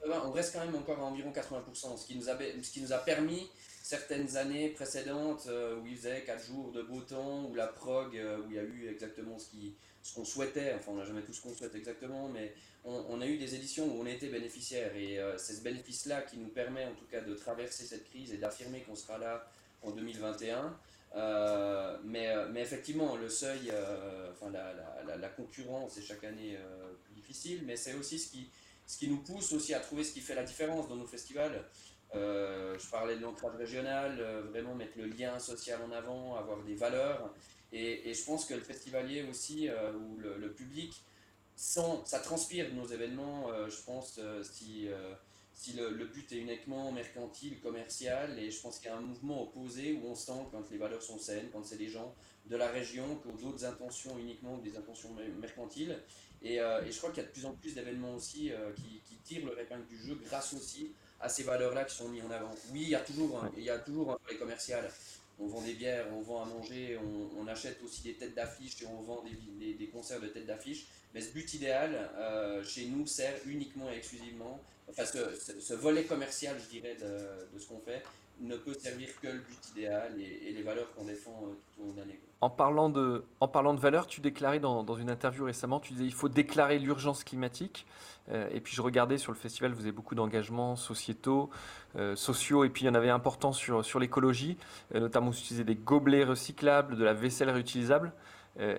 On, 0.06 0.32
reste 0.32 0.54
quand 0.54 0.66
même 0.66 0.76
encore 0.76 1.00
à 1.00 1.04
environ 1.04 1.32
80%, 1.32 1.98
ce 1.98 2.06
qui 2.06 2.16
nous 2.16 2.30
a, 2.30 2.38
ce 2.38 2.72
qui 2.72 2.82
nous 2.82 2.94
a 2.94 3.00
permis 3.00 3.50
certaines 3.84 4.38
années 4.38 4.70
précédentes 4.70 5.48
euh, 5.48 5.80
où 5.80 5.88
il 5.88 5.96
faisait 5.98 6.24
4 6.24 6.46
jours 6.46 6.72
de 6.72 6.84
beau 6.84 7.02
temps, 7.02 7.46
où 7.46 7.56
la 7.56 7.68
prog, 7.68 8.16
euh, 8.16 8.38
où 8.40 8.52
il 8.52 8.56
y 8.56 8.60
a 8.60 8.64
eu 8.64 8.88
exactement 8.88 9.40
ce 9.40 9.50
qu'on 9.50 9.58
ce 10.02 10.16
qu'on 10.16 10.26
souhaitait, 10.26 10.74
enfin 10.76 10.92
on 10.94 10.96
n'a 10.96 11.06
jamais 11.06 11.24
tout 11.24 11.34
ce 11.34 11.42
qu'on 11.42 11.54
souhaite 11.54 11.76
exactement, 11.76 12.30
mais 12.30 12.54
on, 12.86 13.20
a 13.20 13.26
eu 13.28 13.38
des 13.38 13.54
éditions 13.56 13.86
où 13.86 14.02
on 14.02 14.06
était 14.06 14.30
bénéficiaire 14.30 14.96
et 14.96 15.20
euh, 15.20 15.38
c'est 15.38 15.54
ce 15.54 15.62
bénéfice-là 15.62 16.22
qui 16.22 16.38
nous 16.38 16.48
permet 16.48 16.86
en 16.86 16.94
tout 16.94 17.06
cas 17.12 17.20
de 17.20 17.34
traverser 17.36 17.84
cette 17.84 18.06
crise 18.06 18.32
et 18.32 18.38
d'affirmer 18.38 18.82
qu'on 18.84 18.96
sera 18.96 19.18
là 19.18 19.46
en 19.82 19.92
2021. 19.92 20.74
mais, 22.06 22.28
mais 22.52 22.62
effectivement, 22.62 23.18
le 23.18 23.28
seuil, 23.28 23.72
enfin 24.32 24.52
la, 24.52 25.30
concurrence 25.30 25.98
est 25.98 26.02
chaque 26.02 26.24
année 26.24 26.58
mais 27.64 27.76
c'est 27.76 27.94
aussi 27.94 28.20
ce 28.20 28.32
qui, 28.32 28.50
ce 28.86 28.98
qui 28.98 29.08
nous 29.08 29.18
pousse 29.18 29.52
aussi 29.54 29.74
à 29.74 29.80
trouver 29.80 30.04
ce 30.04 30.14
qui 30.14 30.22
fait 30.22 30.36
la 30.36 30.44
différence 30.44 30.88
dans 30.88 30.96
nos 30.96 31.08
festivals. 31.08 31.64
Euh, 32.16 32.78
je 32.80 32.90
parlais 32.90 33.16
de 33.16 33.22
l'ancrage 33.22 33.56
régional, 33.56 34.18
euh, 34.20 34.42
vraiment 34.50 34.74
mettre 34.74 34.98
le 34.98 35.06
lien 35.06 35.38
social 35.38 35.80
en 35.88 35.92
avant, 35.92 36.36
avoir 36.36 36.64
des 36.64 36.76
valeurs. 36.76 37.34
Et, 37.72 38.14
je 38.14 38.24
pense 38.24 38.46
que 38.46 38.56
le 38.56 38.62
festivalier 38.62 39.24
aussi, 39.30 39.70
euh, 39.70 39.94
ou 39.94 40.18
le, 40.18 40.52
public, 40.54 41.04
ça 41.56 42.20
transpire 42.24 42.70
de 42.70 42.76
nos 42.76 42.88
événements, 42.88 43.48
je 43.68 43.82
pense, 43.86 44.20
si, 44.44 44.88
si 45.54 45.74
le, 45.74 46.06
but 46.06 46.32
est 46.32 46.38
uniquement 46.38 46.92
mercantile, 46.92 47.60
commercial. 47.60 48.40
Et 48.40 48.50
je 48.50 48.60
pense 48.62 48.80
qu'il 48.80 48.88
y 48.88 48.94
a 48.94 48.98
un 48.98 49.02
mouvement 49.02 49.44
opposé 49.44 49.94
où 49.94 50.08
on 50.08 50.16
sent 50.16 50.48
quand 50.52 50.72
les 50.72 50.78
valeurs 50.78 51.04
sont 51.04 51.20
saines, 51.20 51.50
quand 51.52 51.64
c'est 51.64 51.78
des 51.78 51.90
gens 51.90 52.16
de 52.46 52.56
la 52.56 52.70
région, 52.70 53.18
que 53.18 53.30
d'autres 53.40 53.66
intentions 53.66 54.18
uniquement 54.18 54.58
des 54.58 54.78
intentions 54.78 55.14
mercantiles. 55.40 56.00
Et, 56.42 56.56
et 56.56 56.92
je 56.92 56.98
crois 56.98 57.10
qu'il 57.10 57.22
y 57.22 57.26
a 57.26 57.28
de 57.28 57.34
plus 57.34 57.46
en 57.46 57.54
plus 57.54 57.76
d'événements 57.76 58.16
aussi 58.16 58.52
qui, 58.78 59.02
qui 59.06 59.16
tirent 59.24 59.46
le 59.46 59.54
répingle 59.54 59.86
du 59.88 59.98
jeu 59.98 60.18
grâce 60.26 60.54
aussi 60.54 60.92
à 61.22 61.30
ces 61.30 61.44
valeurs-là 61.44 61.84
qui 61.86 61.96
sont 61.96 62.10
mises 62.10 62.24
en 62.24 62.32
avant. 62.32 62.52
Oui, 62.72 62.84
il 62.84 62.90
y 62.90 62.96
a 62.96 63.00
toujours, 63.00 63.46
il 63.58 63.64
y 63.64 63.70
a 63.70 63.78
toujours 63.80 64.12
un 64.12 64.18
volet 64.26 64.38
commercial. 64.38 64.90
On 65.40 65.48
vend 65.48 65.62
des 65.62 65.74
bières, 65.74 66.06
on 66.14 66.22
vend 66.22 66.44
à 66.44 66.46
manger, 66.46 67.00
on, 67.38 67.48
achète 67.48 67.82
aussi 67.84 68.02
des 68.04 68.14
têtes 68.14 68.36
d'affiche 68.36 68.82
et 68.82 68.86
on 68.86 69.02
vend 69.02 69.24
des, 69.24 69.88
concerts 69.88 70.20
de 70.20 70.28
têtes 70.28 70.46
d'affiche. 70.46 70.88
Mais 71.14 71.22
ce 71.22 71.32
but 71.32 71.54
idéal, 71.54 72.10
euh, 72.18 72.64
chez 72.64 72.86
nous, 72.86 73.08
sert 73.08 73.34
uniquement 73.46 73.90
et 73.90 73.96
exclusivement, 73.96 74.60
enfin 74.90 75.06
ce, 75.06 75.74
volet 75.74 76.04
commercial, 76.04 76.58
je 76.60 76.70
dirais, 76.70 76.96
de 76.96 77.60
ce 77.60 77.66
qu'on 77.68 77.80
fait, 77.80 78.04
ne 78.42 78.56
peut 78.56 78.74
servir 78.74 79.10
que 79.22 79.28
le 79.28 79.40
but 79.40 79.70
idéal 79.72 80.14
et, 80.20 80.52
les 80.52 80.64
valeurs 80.64 80.92
qu'on 80.96 81.06
défend 81.06 81.44
euh, 81.44 81.54
tout 81.76 81.82
au 81.82 81.86
long 81.88 81.94
de 81.94 82.00
l'année. 82.00 82.20
En 82.42 82.50
parlant 82.50 82.90
de, 82.90 83.26
en 83.42 83.48
parlant 83.48 83.74
de 83.74 83.80
valeurs, 83.80 84.08
tu 84.08 84.22
déclarais 84.22 84.60
dans, 84.60 84.84
dans, 84.84 84.96
une 84.96 85.10
interview 85.10 85.46
récemment, 85.46 85.80
tu 85.80 85.94
disais 85.94 86.06
il 86.06 86.14
faut 86.14 86.30
déclarer 86.30 86.80
l'urgence 86.80 87.24
climatique. 87.24 87.86
Euh, 88.32 88.48
et 88.52 88.62
puis 88.62 88.76
je 88.76 88.82
regardais 88.82 89.18
sur 89.18 89.32
le 89.32 89.38
festival, 89.38 89.74
vous 89.74 89.82
avez 89.82 89.92
beaucoup 89.92 90.16
d'engagements 90.16 90.76
sociétaux, 90.76 91.50
euh, 91.96 92.16
sociaux, 92.16 92.64
et 92.64 92.70
puis 92.70 92.84
il 92.84 92.88
y 92.88 92.90
en 92.90 92.96
avait 92.96 93.10
important 93.10 93.52
sur, 93.52 93.84
sur 93.84 94.00
l'écologie, 94.00 94.58
notamment 94.94 95.32
vous 95.32 95.38
utilisez 95.38 95.64
des 95.64 95.76
gobelets 95.76 96.24
recyclables, 96.24 96.96
de 96.96 97.04
la 97.04 97.14
vaisselle 97.14 97.50
réutilisable. 97.50 98.14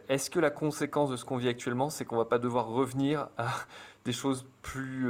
Est-ce 0.09 0.29
que 0.29 0.39
la 0.41 0.51
conséquence 0.51 1.09
de 1.09 1.17
ce 1.17 1.25
qu'on 1.25 1.39
vit 1.39 1.49
actuellement, 1.49 1.89
c'est 1.89 2.05
qu'on 2.05 2.19
va 2.19 2.27
pas 2.27 2.39
devoir 2.39 2.67
revenir 2.67 3.29
à 3.39 3.49
des 4.05 4.13
choses 4.13 4.45
plus, 4.61 5.09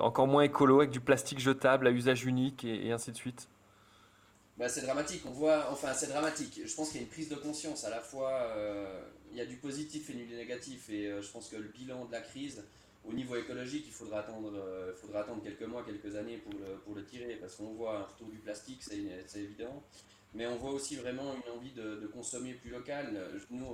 encore 0.00 0.26
moins 0.26 0.42
écolo, 0.42 0.80
avec 0.80 0.90
du 0.90 0.98
plastique 0.98 1.38
jetable 1.38 1.86
à 1.86 1.92
usage 1.92 2.24
unique 2.24 2.64
et 2.64 2.90
ainsi 2.90 3.12
de 3.12 3.16
suite? 3.16 3.48
Bah, 4.62 4.68
c'est 4.68 4.82
dramatique. 4.82 5.22
On 5.26 5.32
voit, 5.32 5.72
enfin, 5.72 5.92
c'est 5.92 6.06
dramatique. 6.06 6.60
Je 6.64 6.72
pense 6.76 6.90
qu'il 6.90 6.98
y 6.98 7.00
a 7.00 7.02
une 7.02 7.10
prise 7.10 7.28
de 7.28 7.34
conscience. 7.34 7.82
À 7.82 7.90
la 7.90 7.98
fois, 7.98 8.30
euh, 8.30 9.02
il 9.32 9.36
y 9.36 9.40
a 9.40 9.44
du 9.44 9.56
positif 9.56 10.08
et 10.10 10.12
du 10.12 10.24
négatif. 10.36 10.88
Et 10.88 11.08
euh, 11.08 11.20
je 11.20 11.28
pense 11.32 11.48
que 11.48 11.56
le 11.56 11.66
bilan 11.66 12.04
de 12.04 12.12
la 12.12 12.20
crise, 12.20 12.62
au 13.04 13.12
niveau 13.12 13.34
écologique, 13.34 13.82
il 13.88 13.92
faudra 13.92 14.20
attendre, 14.20 14.52
euh, 14.54 14.94
faudra 14.94 15.22
attendre 15.22 15.42
quelques 15.42 15.64
mois, 15.64 15.82
quelques 15.82 16.14
années 16.14 16.36
pour 16.36 16.52
le, 16.52 16.76
pour 16.84 16.94
le 16.94 17.04
tirer. 17.04 17.34
Parce 17.40 17.56
qu'on 17.56 17.72
voit 17.72 17.98
un 17.98 18.02
retour 18.04 18.28
du 18.28 18.38
plastique, 18.38 18.84
c'est 18.84 19.40
évident. 19.40 19.82
Mais 20.32 20.46
on 20.46 20.54
voit 20.54 20.70
aussi 20.70 20.94
vraiment 20.94 21.34
une 21.34 21.52
envie 21.58 21.72
de, 21.72 21.96
de 21.96 22.06
consommer 22.06 22.54
plus 22.54 22.70
local. 22.70 23.20
Nous, 23.50 23.66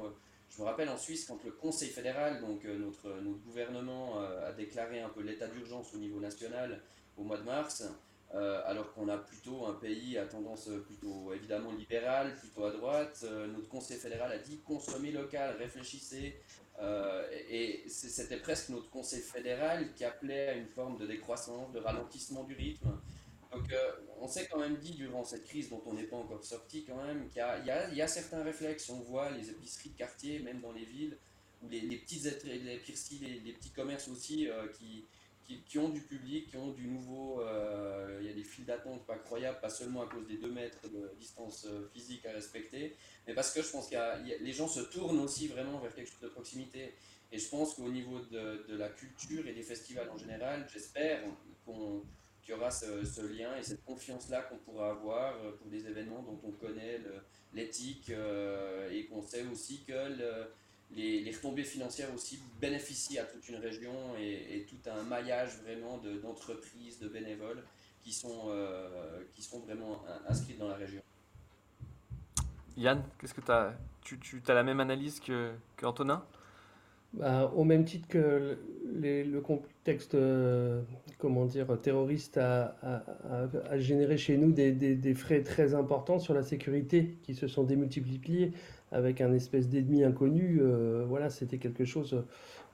je 0.49 0.63
me 0.63 0.65
rappelle 0.65 0.89
en 0.89 0.97
Suisse, 0.97 1.27
quand 1.27 1.45
le 1.45 1.51
Conseil 1.51 1.91
fédéral, 1.91 2.41
donc 2.41 2.65
notre, 2.65 3.11
notre 3.21 3.41
gouvernement, 3.41 4.21
a 4.21 4.53
déclaré 4.53 5.03
un 5.03 5.11
peu 5.11 5.21
l'état 5.21 5.49
d'urgence 5.49 5.93
au 5.93 5.99
niveau 5.99 6.19
national 6.19 6.81
au 7.19 7.25
mois 7.25 7.37
de 7.37 7.45
mars. 7.45 7.85
Euh, 8.35 8.61
alors 8.67 8.93
qu'on 8.93 9.09
a 9.09 9.17
plutôt 9.17 9.65
un 9.65 9.73
pays 9.73 10.19
à 10.19 10.27
tendance 10.27 10.69
plutôt 10.87 11.33
évidemment 11.33 11.73
libérale, 11.73 12.35
plutôt 12.35 12.65
à 12.67 12.73
droite. 12.73 13.21
Euh, 13.25 13.47
notre 13.47 13.69
conseil 13.69 13.97
fédéral 13.97 14.31
a 14.31 14.39
dit 14.39 14.61
consommez 14.67 15.13
local, 15.13 15.57
réfléchissez. 15.57 16.39
Euh, 16.81 17.27
et 17.51 17.85
c'était 17.89 18.37
presque 18.37 18.69
notre 18.69 18.91
conseil 18.91 19.23
fédéral 19.23 19.93
qui 19.95 20.05
appelait 20.05 20.49
à 20.49 20.53
une 20.53 20.67
forme 20.67 20.99
de 20.99 21.07
décroissance, 21.07 21.73
de 21.73 21.79
ralentissement 21.79 22.45
du 22.45 22.55
rythme. 22.55 22.91
Donc 23.51 23.65
on 24.21 24.29
s'est 24.29 24.47
quand 24.47 24.59
même 24.59 24.77
dit 24.77 24.93
durant 24.93 25.25
cette 25.25 25.45
crise 25.47 25.71
dont 25.71 25.83
on 25.87 25.95
n'est 25.95 26.05
pas 26.05 26.19
encore 26.19 26.45
sorti 26.45 26.85
quand 26.85 27.03
même 27.03 27.29
qu'il 27.29 27.43
y, 27.65 28.03
a 28.03 28.07
certains 28.07 28.43
réflexes. 28.43 28.91
On 28.91 29.01
voit 29.01 29.31
les 29.31 29.49
épiceries 29.49 29.89
de 29.89 29.97
quartier, 29.97 30.41
même 30.41 30.61
dans 30.61 30.73
les 30.73 30.85
villes, 30.85 31.17
ou 31.63 31.69
les, 31.71 31.81
les, 31.81 31.97
petits 31.97 33.71
commerces 33.75 34.09
aussi 34.09 34.49
qui 34.79 35.07
qui, 35.67 35.79
ont 35.79 35.89
du 35.89 36.01
public, 36.01 36.51
qui 36.51 36.57
ont 36.57 36.73
du 36.73 36.87
nouveau. 36.87 37.41
Euh, 37.41 38.19
il 38.21 38.27
y 38.27 38.31
a 38.31 38.35
des 38.35 38.45
files 38.45 38.67
d'attente 38.67 39.07
pas 39.07 39.17
croyables, 39.17 39.61
pas 39.61 39.71
seulement 39.71 40.03
à 40.03 40.07
cause 40.07 40.27
des 40.27 40.37
2 40.37 40.51
mètres 40.51 40.89
de 40.89 41.11
distance 41.19 41.67
euh, 41.67 41.89
physique 41.93 42.27
à 42.27 42.33
respecter, 42.33 42.97
mais 43.27 43.35
parce 43.35 43.53
que 43.53 43.63
je 43.63 43.71
pense 43.71 43.89
que 43.89 43.97
les 44.43 44.53
gens 44.53 44.69
se 44.69 44.81
tournent 44.81 45.21
aussi 45.21 45.49
vraiment 45.49 45.79
vers 45.79 45.95
quelque 45.95 46.11
chose 46.11 46.21
de 46.21 46.29
proximité. 46.29 46.95
Et 47.31 47.39
je 47.39 47.49
pense 47.49 47.75
qu'au 47.75 47.89
niveau 47.89 48.21
de, 48.21 48.75
la 48.75 48.89
culture 48.89 49.47
et 49.47 49.53
des 49.53 49.63
festivals 49.63 50.09
en 50.11 50.17
général, 50.17 50.67
j'espère 50.73 51.23
qu'on 51.65 52.03
qu'il 52.43 52.55
y 52.55 52.57
aura 52.57 52.71
ce, 52.71 53.21
lien 53.21 53.55
et 53.59 53.63
cette 53.63 53.85
confiance-là 53.85 54.41
qu'on 54.43 54.57
pourra 54.57 54.93
avoir 54.93 55.37
euh, 55.37 55.53
pour 55.53 55.67
des 55.69 55.87
événements 55.87 56.23
dont 56.23 56.41
on 56.45 56.53
connaît 56.53 56.99
l'éthique 57.53 58.11
et 58.91 59.07
qu'on 59.07 59.23
sait 59.23 59.45
aussi 59.53 59.83
que 59.85 59.93
les, 60.97 61.31
retombées 61.31 61.65
financières 61.65 62.13
aussi 62.15 62.41
bénéficient 62.61 63.19
à 63.19 63.25
toute 63.25 63.49
une 63.49 63.57
région 63.57 63.93
et, 64.19 64.67
tout 64.69 64.91
un 64.91 65.03
maillage 65.03 65.59
vraiment 65.63 65.99
d'entreprises, 66.23 66.99
de, 66.99 67.09
bénévoles 67.09 67.63
qui 68.01 68.13
sont, 68.13 68.47
euh, 68.49 69.23
qui 69.35 69.43
sont 69.43 69.61
vraiment 69.61 70.03
inscrites 70.29 70.59
dans 70.59 70.69
la 70.69 70.77
région. 70.77 71.03
Yann, 72.77 73.03
qu'est-ce 73.21 73.35
que 73.35 73.51
as, 73.51 73.75
tu, 74.03 74.19
tu 74.19 74.41
as 74.47 74.55
la 74.55 74.63
même 74.63 74.81
analyse 74.81 75.21
que, 75.21 75.53
que 75.77 75.85
Antonin? 75.85 76.25
Bah, 77.15 77.51
au 77.57 77.65
même 77.65 77.87
titre 77.87 78.07
que 78.07 78.59
le 78.85 79.41
contexte 79.41 80.15
euh, 80.15 80.83
comment 81.17 81.47
dire, 81.47 81.67
terroriste 81.81 82.37
a, 82.37 82.77
a, 83.71 83.79
généré 83.79 84.19
chez 84.19 84.37
nous 84.37 84.53
des, 84.53 84.73
des, 84.73 84.95
des, 84.95 85.15
frais 85.15 85.43
très 85.43 85.75
importants 85.75 86.19
sur 86.19 86.35
la 86.35 86.43
sécurité 86.43 87.17
qui 87.23 87.35
se 87.35 87.49
sont 87.49 87.65
démultipliés 87.65 88.53
avec 88.93 89.21
un 89.21 89.33
espèce 89.33 89.69
d'ennemi 89.69 90.05
inconnu, 90.05 90.59
euh, 90.61 91.05
voilà, 91.07 91.31
c'était 91.31 91.59
quelque 91.59 91.85
chose 91.85 92.25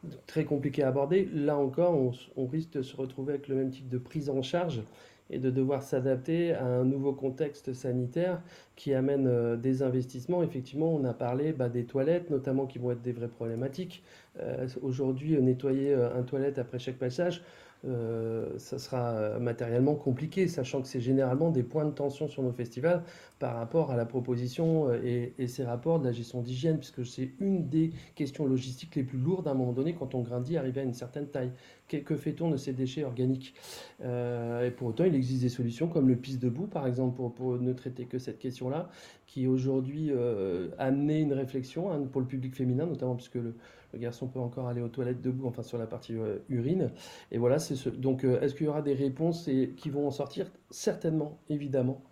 de 0.05 0.17
très 0.27 0.45
compliqué 0.45 0.83
à 0.83 0.89
aborder. 0.89 1.29
Là 1.35 1.57
encore, 1.57 1.99
on, 2.37 2.47
risque 2.47 2.73
de 2.73 2.83
se 2.83 2.97
retrouver 2.97 3.35
avec 3.35 3.49
le 3.49 3.57
même 3.57 3.71
type 3.71 3.89
de 3.89 3.99
prise 3.99 4.31
en 4.31 4.43
charge 4.43 4.83
et 5.31 5.39
de 5.39 5.51
devoir 5.51 5.83
s'adapter 5.83 6.53
à 6.53 6.67
un 6.67 6.85
nouveau 6.85 7.15
contexte 7.15 7.73
sanitaire 7.73 8.43
qui 8.77 8.93
amène 8.93 9.27
euh, 9.27 9.57
des 9.57 9.83
investissements. 9.83 10.43
Effectivement, 10.43 10.95
on 10.95 11.05
a 11.05 11.15
parlé 11.15 11.53
bah, 11.53 11.69
des 11.69 11.85
toilettes, 11.85 12.31
notamment 12.31 12.67
qui 12.67 12.79
vont 12.79 12.91
être 12.91 13.03
des 13.03 13.12
vraies 13.12 13.29
problématiques. 13.29 14.03
Euh, 14.39 14.69
aujourd'hui, 14.83 15.41
nettoyer 15.41 15.95
un 15.95 16.23
toilette 16.23 16.59
après 16.59 16.79
chaque 16.79 16.99
passage, 16.99 17.43
euh, 17.87 18.59
ça 18.59 18.78
sera 18.78 19.11
euh, 19.11 19.39
matériellement 19.39 19.95
compliqué, 19.95 20.49
sachant 20.49 20.80
que 20.80 20.89
c'est 20.89 21.01
généralement 21.01 21.51
des 21.51 21.62
points 21.62 21.85
de 21.85 21.91
tension 21.91 22.28
sur 22.28 22.43
nos 22.43 22.53
festivals 22.53 23.03
par 23.39 23.57
rapport 23.57 23.91
à 23.91 23.97
la 23.97 24.07
proposition 24.07 24.89
euh, 24.89 25.01
et, 25.05 25.35
et 25.39 25.49
ces 25.49 25.64
rapports 25.64 25.99
de 26.01 26.05
la 26.07 26.12
gestion 26.12 26.41
d'hygiène, 26.41 26.78
puisque 26.78 27.05
c'est 27.05 27.32
une 27.41 27.68
des 27.68 27.93
questions 28.14 28.47
logistiques 28.47 28.97
les 28.97 29.03
plus 29.03 29.18
lourdes 29.18 29.49
à 29.49 29.51
un 29.51 29.55
moment 29.55 29.72
donné 29.72 29.95
quand 29.95 30.14
on 30.14 30.22
grandit, 30.22 30.57
arriver 30.57 30.80
à 30.80 30.85
une 30.85 30.95
certaine 30.95 31.26
taille. 31.26 31.51
Que, 31.89 32.16
fait-on 32.16 32.51
de 32.51 32.57
ces 32.57 32.72
déchets 32.72 33.05
organiques? 33.05 33.55
Et 34.03 34.70
pour 34.70 34.89
autant, 34.89 35.05
il 35.05 35.14
existe 35.14 35.43
des 35.43 35.51
solutions 35.51 35.87
comme 35.87 36.09
le 36.09 36.16
piste 36.16 36.41
debout, 36.41 36.66
par 36.66 36.87
exemple, 36.87 37.20
pour, 37.37 37.59
ne 37.59 37.72
traiter 37.74 38.07
que 38.07 38.18
cette 38.18 38.39
question-là, 38.39 38.89
qui 39.26 39.47
aujourd'hui 39.47 40.11
euh, 40.11 40.70
une 40.80 41.32
réflexion 41.35 41.93
hein, 41.93 42.01
pour 42.11 42.22
le 42.22 42.26
public 42.26 42.55
féminin, 42.55 42.87
notamment 42.87 43.16
puisque 43.16 43.35
le, 43.35 43.55
le 43.95 44.01
garçon 44.01 44.26
peut 44.26 44.40
encore 44.40 44.68
aller 44.68 44.82
aux 44.82 44.88
toilettes 44.88 45.22
debout, 45.22 45.47
enfin 45.47 45.62
sur 45.62 45.78
la 45.78 45.86
partie 45.86 46.14
euh, 46.14 46.38
urine. 46.49 46.90
Et 47.30 47.38
voilà, 47.38 47.59
c'est 47.59 47.76
ce. 47.76 47.88
Donc, 47.88 48.24
euh, 48.24 48.40
est-ce 48.40 48.55
qu'il 48.55 48.66
y 48.66 48.68
aura 48.68 48.82
des 48.82 48.95
réponses 48.95 49.49
et, 49.49 49.72
qui 49.76 49.88
vont 49.88 50.07
en 50.07 50.11
sortir? 50.11 50.51
Certainement, 50.70 51.38
évidemment. 51.49 52.03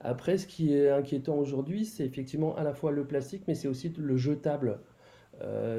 Après, 0.00 0.38
ce 0.38 0.46
qui 0.46 0.74
est 0.74 0.90
inquiétant 0.90 1.36
aujourd'hui, 1.36 1.84
c'est 1.84 2.04
effectivement 2.04 2.56
à 2.56 2.64
la 2.64 2.74
fois 2.74 2.90
le 2.90 3.06
plastique, 3.06 3.44
mais 3.46 3.54
c'est 3.54 3.68
aussi 3.68 3.92
le 3.96 4.16
jetable. 4.16 4.80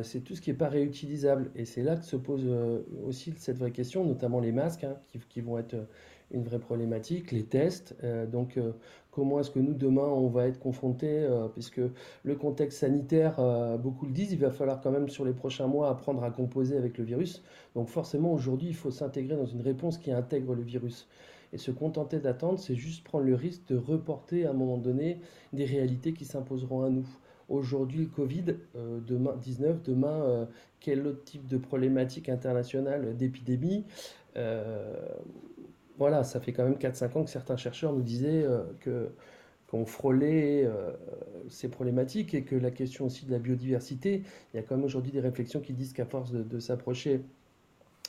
c'est 0.04 0.22
tout 0.24 0.36
ce 0.36 0.42
qui 0.42 0.50
n'est 0.50 0.58
pas 0.58 0.70
réutilisable. 0.70 1.52
Et 1.56 1.66
c'est 1.66 1.84
là 1.84 1.96
que 1.96 2.04
se 2.04 2.16
pose 2.16 2.46
aussi 3.06 3.34
cette 3.38 3.58
vraie 3.58 3.72
question, 3.72 4.04
notamment 4.06 4.40
les 4.40 4.52
masques, 4.52 4.84
hein, 4.84 4.98
qui, 5.30 5.42
vont 5.42 5.60
être 5.60 5.76
une 6.32 6.44
vraie 6.44 6.60
problématique, 6.60 7.32
les 7.32 7.44
tests. 7.44 7.96
donc, 8.32 8.60
comment 9.18 9.40
est-ce 9.40 9.50
que 9.50 9.58
nous, 9.58 9.74
demain, 9.74 10.04
on 10.04 10.28
va 10.28 10.46
être 10.46 10.60
confrontés, 10.60 11.28
puisque 11.54 11.82
le 12.24 12.36
contexte 12.36 12.82
sanitaire, 12.82 13.42
beaucoup 13.80 14.06
le 14.06 14.12
disent, 14.12 14.32
il 14.32 14.38
va 14.38 14.52
falloir 14.52 14.80
quand 14.80 14.92
même 14.92 15.10
sur 15.10 15.26
les 15.26 15.34
prochains 15.34 15.66
mois 15.66 15.90
apprendre 15.90 16.24
à 16.24 16.30
composer 16.30 16.78
avec 16.78 17.00
le 17.00 17.04
virus. 17.04 17.42
Donc 17.74 17.88
forcément, 17.88 18.32
aujourd'hui, 18.32 18.68
il 18.68 18.76
faut 18.76 18.92
s'intégrer 18.92 19.36
dans 19.36 19.48
une 19.48 19.62
réponse 19.62 19.98
qui 19.98 20.12
intègre 20.12 20.54
le 20.54 20.62
virus. 20.62 21.08
Et 21.54 21.58
se 21.58 21.72
contenter 21.72 22.20
d'attendre, 22.20 22.60
c'est 22.60 22.76
juste 22.76 23.04
prendre 23.04 23.26
le 23.26 23.36
risque 23.36 23.66
de 23.70 23.78
reporter 23.78 24.46
à 24.46 24.52
un 24.52 24.54
moment 24.54 24.78
donné 24.78 25.20
des 25.54 25.66
réalités 25.66 26.14
qui 26.14 26.26
s'imposeront 26.26 26.84
à 26.84 26.90
nous. 26.90 27.08
Aujourd'hui, 27.50 28.02
le 28.02 28.08
Covid, 28.08 28.56
euh, 28.76 29.00
demain 29.00 29.36
19, 29.42 29.82
demain, 29.82 30.22
euh, 30.22 30.46
quel 30.82 31.08
autre 31.08 31.24
type 31.24 31.48
de 31.48 31.58
problématique 31.58 32.28
internationale 32.28 33.16
d'épidémie 33.16 33.86
euh, 34.36 34.94
Voilà, 35.98 36.24
ça 36.24 36.40
fait 36.40 36.54
quand 36.54 36.64
même 36.64 36.78
4-5 36.78 37.18
ans 37.18 37.24
que 37.24 37.30
certains 37.30 37.58
chercheurs 37.58 37.94
nous 37.94 38.02
disaient 38.02 38.46
que 38.82 39.10
qu'on 39.68 39.86
frôlait 39.86 40.66
ces 41.50 41.68
problématiques 41.68 42.34
et 42.34 42.44
que 42.44 42.56
la 42.56 42.72
question 42.72 43.06
aussi 43.06 43.26
de 43.26 43.32
la 43.32 43.40
biodiversité, 43.40 44.24
il 44.54 44.58
y 44.58 44.60
a 44.60 44.64
quand 44.64 44.78
même 44.78 44.86
aujourd'hui 44.86 45.12
des 45.12 45.20
réflexions 45.20 45.60
qui 45.60 45.74
disent 45.74 45.92
qu'à 45.92 46.06
force 46.06 46.32
de 46.32 46.60
s'approcher 46.60 47.22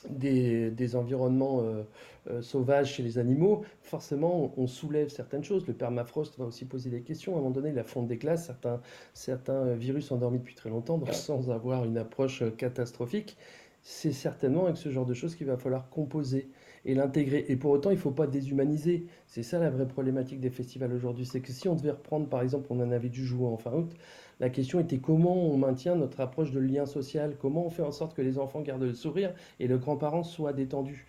des, 0.09 0.95
environnements 0.95 1.61
euh, 1.61 1.83
euh, 2.29 2.41
sauvages 2.41 2.93
chez 2.93 3.03
les 3.03 3.17
animaux, 3.17 3.63
forcément, 3.81 4.53
on, 4.57 4.67
soulève 4.67 5.09
certaines 5.09 5.43
choses. 5.43 5.67
Le 5.67 5.73
permafrost 5.73 6.37
va 6.37 6.45
aussi 6.45 6.65
poser 6.65 6.89
des 6.89 7.01
questions. 7.01 7.33
À 7.33 7.35
un 7.35 7.41
moment 7.41 7.51
donné, 7.51 7.71
la 7.71 7.83
fonte 7.83 8.07
des 8.07 8.17
glaces, 8.17 8.45
certains, 8.45 8.81
certains 9.13 9.73
virus 9.73 10.11
endormis 10.11 10.39
depuis 10.39 10.55
très 10.55 10.69
longtemps, 10.69 11.01
sans 11.11 11.51
avoir 11.51 11.85
une 11.85 11.97
approche 11.97 12.41
euh, 12.41 12.51
catastrophique, 12.51 13.37
c'est 13.81 14.11
certainement 14.11 14.65
avec 14.65 14.77
ce 14.77 14.89
genre 14.89 15.05
de 15.05 15.13
choses 15.13 15.35
qu'il 15.35 15.47
va 15.47 15.57
falloir 15.57 15.89
composer 15.89 16.49
et 16.89 16.95
l'intégrer. 16.95 17.45
Et 17.49 17.55
pour 17.55 17.71
autant, 17.71 17.91
il 17.91 17.95
ne 17.95 17.99
faut 17.99 18.11
pas 18.11 18.25
déshumaniser. 18.25 19.05
C'est 19.27 19.43
ça 19.43 19.59
la 19.59 19.69
vraie 19.69 19.87
problématique 19.87 20.39
des 20.39 20.49
festivals 20.49 20.91
aujourd'hui. 20.91 21.25
C'est 21.25 21.39
que 21.39 21.51
si 21.51 21.67
on 21.67 21.75
devait 21.75 21.91
reprendre, 21.91 22.27
par 22.27 22.41
exemple, 22.41 22.65
on 22.71 22.79
en 22.79 22.91
avait 22.91 23.09
dû 23.09 23.23
jouer 23.25 23.45
en 23.45 23.57
fin 23.57 23.71
août, 23.71 23.91
la 24.39 24.49
question 24.49 24.79
était 24.79 24.97
comment 24.97 25.35
on 25.35 25.57
maintient 25.57 25.95
notre 25.95 26.19
approche 26.19 26.51
de 26.51 26.59
lien 26.59 26.87
social, 26.87 27.35
comment 27.39 27.65
on 27.65 27.69
fait 27.69 27.83
en 27.83 27.91
sorte 27.91 28.15
que 28.15 28.23
les 28.23 28.39
enfants 28.39 28.61
gardent 28.61 28.83
le 28.83 28.93
sourire 28.93 29.33
et 29.59 29.67
le 29.67 29.77
grand-parent 29.77 30.23
soit 30.23 30.53
détendu? 30.53 31.05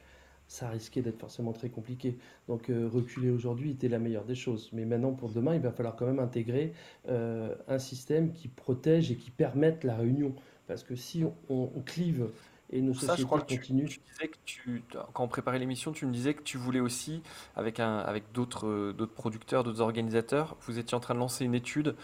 Ça 0.48 0.68
risquait 0.68 1.00
d'être 1.00 1.18
forcément 1.18 1.52
très 1.52 1.68
compliqué. 1.68 2.18
Donc 2.48 2.68
euh, 2.68 2.88
reculer 2.92 3.30
aujourd'hui 3.30 3.70
était 3.70 3.88
la 3.88 4.00
meilleure 4.00 4.24
des 4.24 4.34
choses. 4.34 4.68
Mais 4.72 4.84
maintenant, 4.84 5.12
pour 5.12 5.30
demain, 5.30 5.54
il 5.54 5.60
va 5.60 5.70
falloir 5.70 5.96
quand 5.96 6.06
même 6.06 6.18
intégrer 6.18 6.72
euh, 7.08 7.54
un 7.68 7.78
système 7.78 8.32
qui 8.32 8.48
protège 8.48 9.10
et 9.12 9.14
qui 9.14 9.30
permette 9.30 9.84
la 9.84 9.94
réunion. 9.96 10.34
Parce 10.66 10.82
que 10.82 10.94
si 10.94 11.24
on, 11.48 11.68
clive 11.86 12.28
et 12.70 12.80
nos 12.80 12.94
sociétés 12.94 13.24
continuent. 13.24 13.86
Tu, 13.86 14.00
disais 14.12 14.28
que 14.28 14.36
tu, 14.44 14.82
quand 15.12 15.24
on 15.24 15.28
préparait 15.28 15.58
l'émission, 15.58 15.92
tu 15.92 16.06
me 16.06 16.12
disais 16.12 16.34
que 16.34 16.42
tu 16.42 16.56
voulais 16.56 16.80
aussi, 16.80 17.22
avec, 17.56 17.80
un, 17.80 17.98
avec 17.98 18.24
d'autres, 18.32 18.66
euh, 18.66 18.92
d'autres 18.92 19.14
producteurs, 19.14 19.64
d'autres 19.64 19.80
organisateurs, 19.80 20.56
vous 20.62 20.78
étiez 20.78 20.96
en 20.96 21.00
train 21.00 21.14
de 21.14 21.20
lancer 21.20 21.44
une 21.44 21.54
étude 21.54 21.96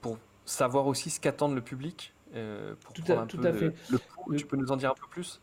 pour 0.00 0.18
savoir 0.44 0.86
aussi 0.86 1.10
ce 1.10 1.20
qu'attend 1.20 1.48
le 1.48 1.60
public 1.60 2.12
euh, 2.34 2.74
pour 2.80 2.92
tout 2.92 3.02
à, 3.12 3.26
tout 3.26 3.40
à 3.42 3.52
fait. 3.52 3.72
Le, 3.90 4.36
tu 4.36 4.46
peux 4.46 4.56
nous 4.56 4.70
en 4.70 4.76
dire 4.76 4.90
un 4.90 4.94
peu 4.94 5.06
plus? 5.10 5.40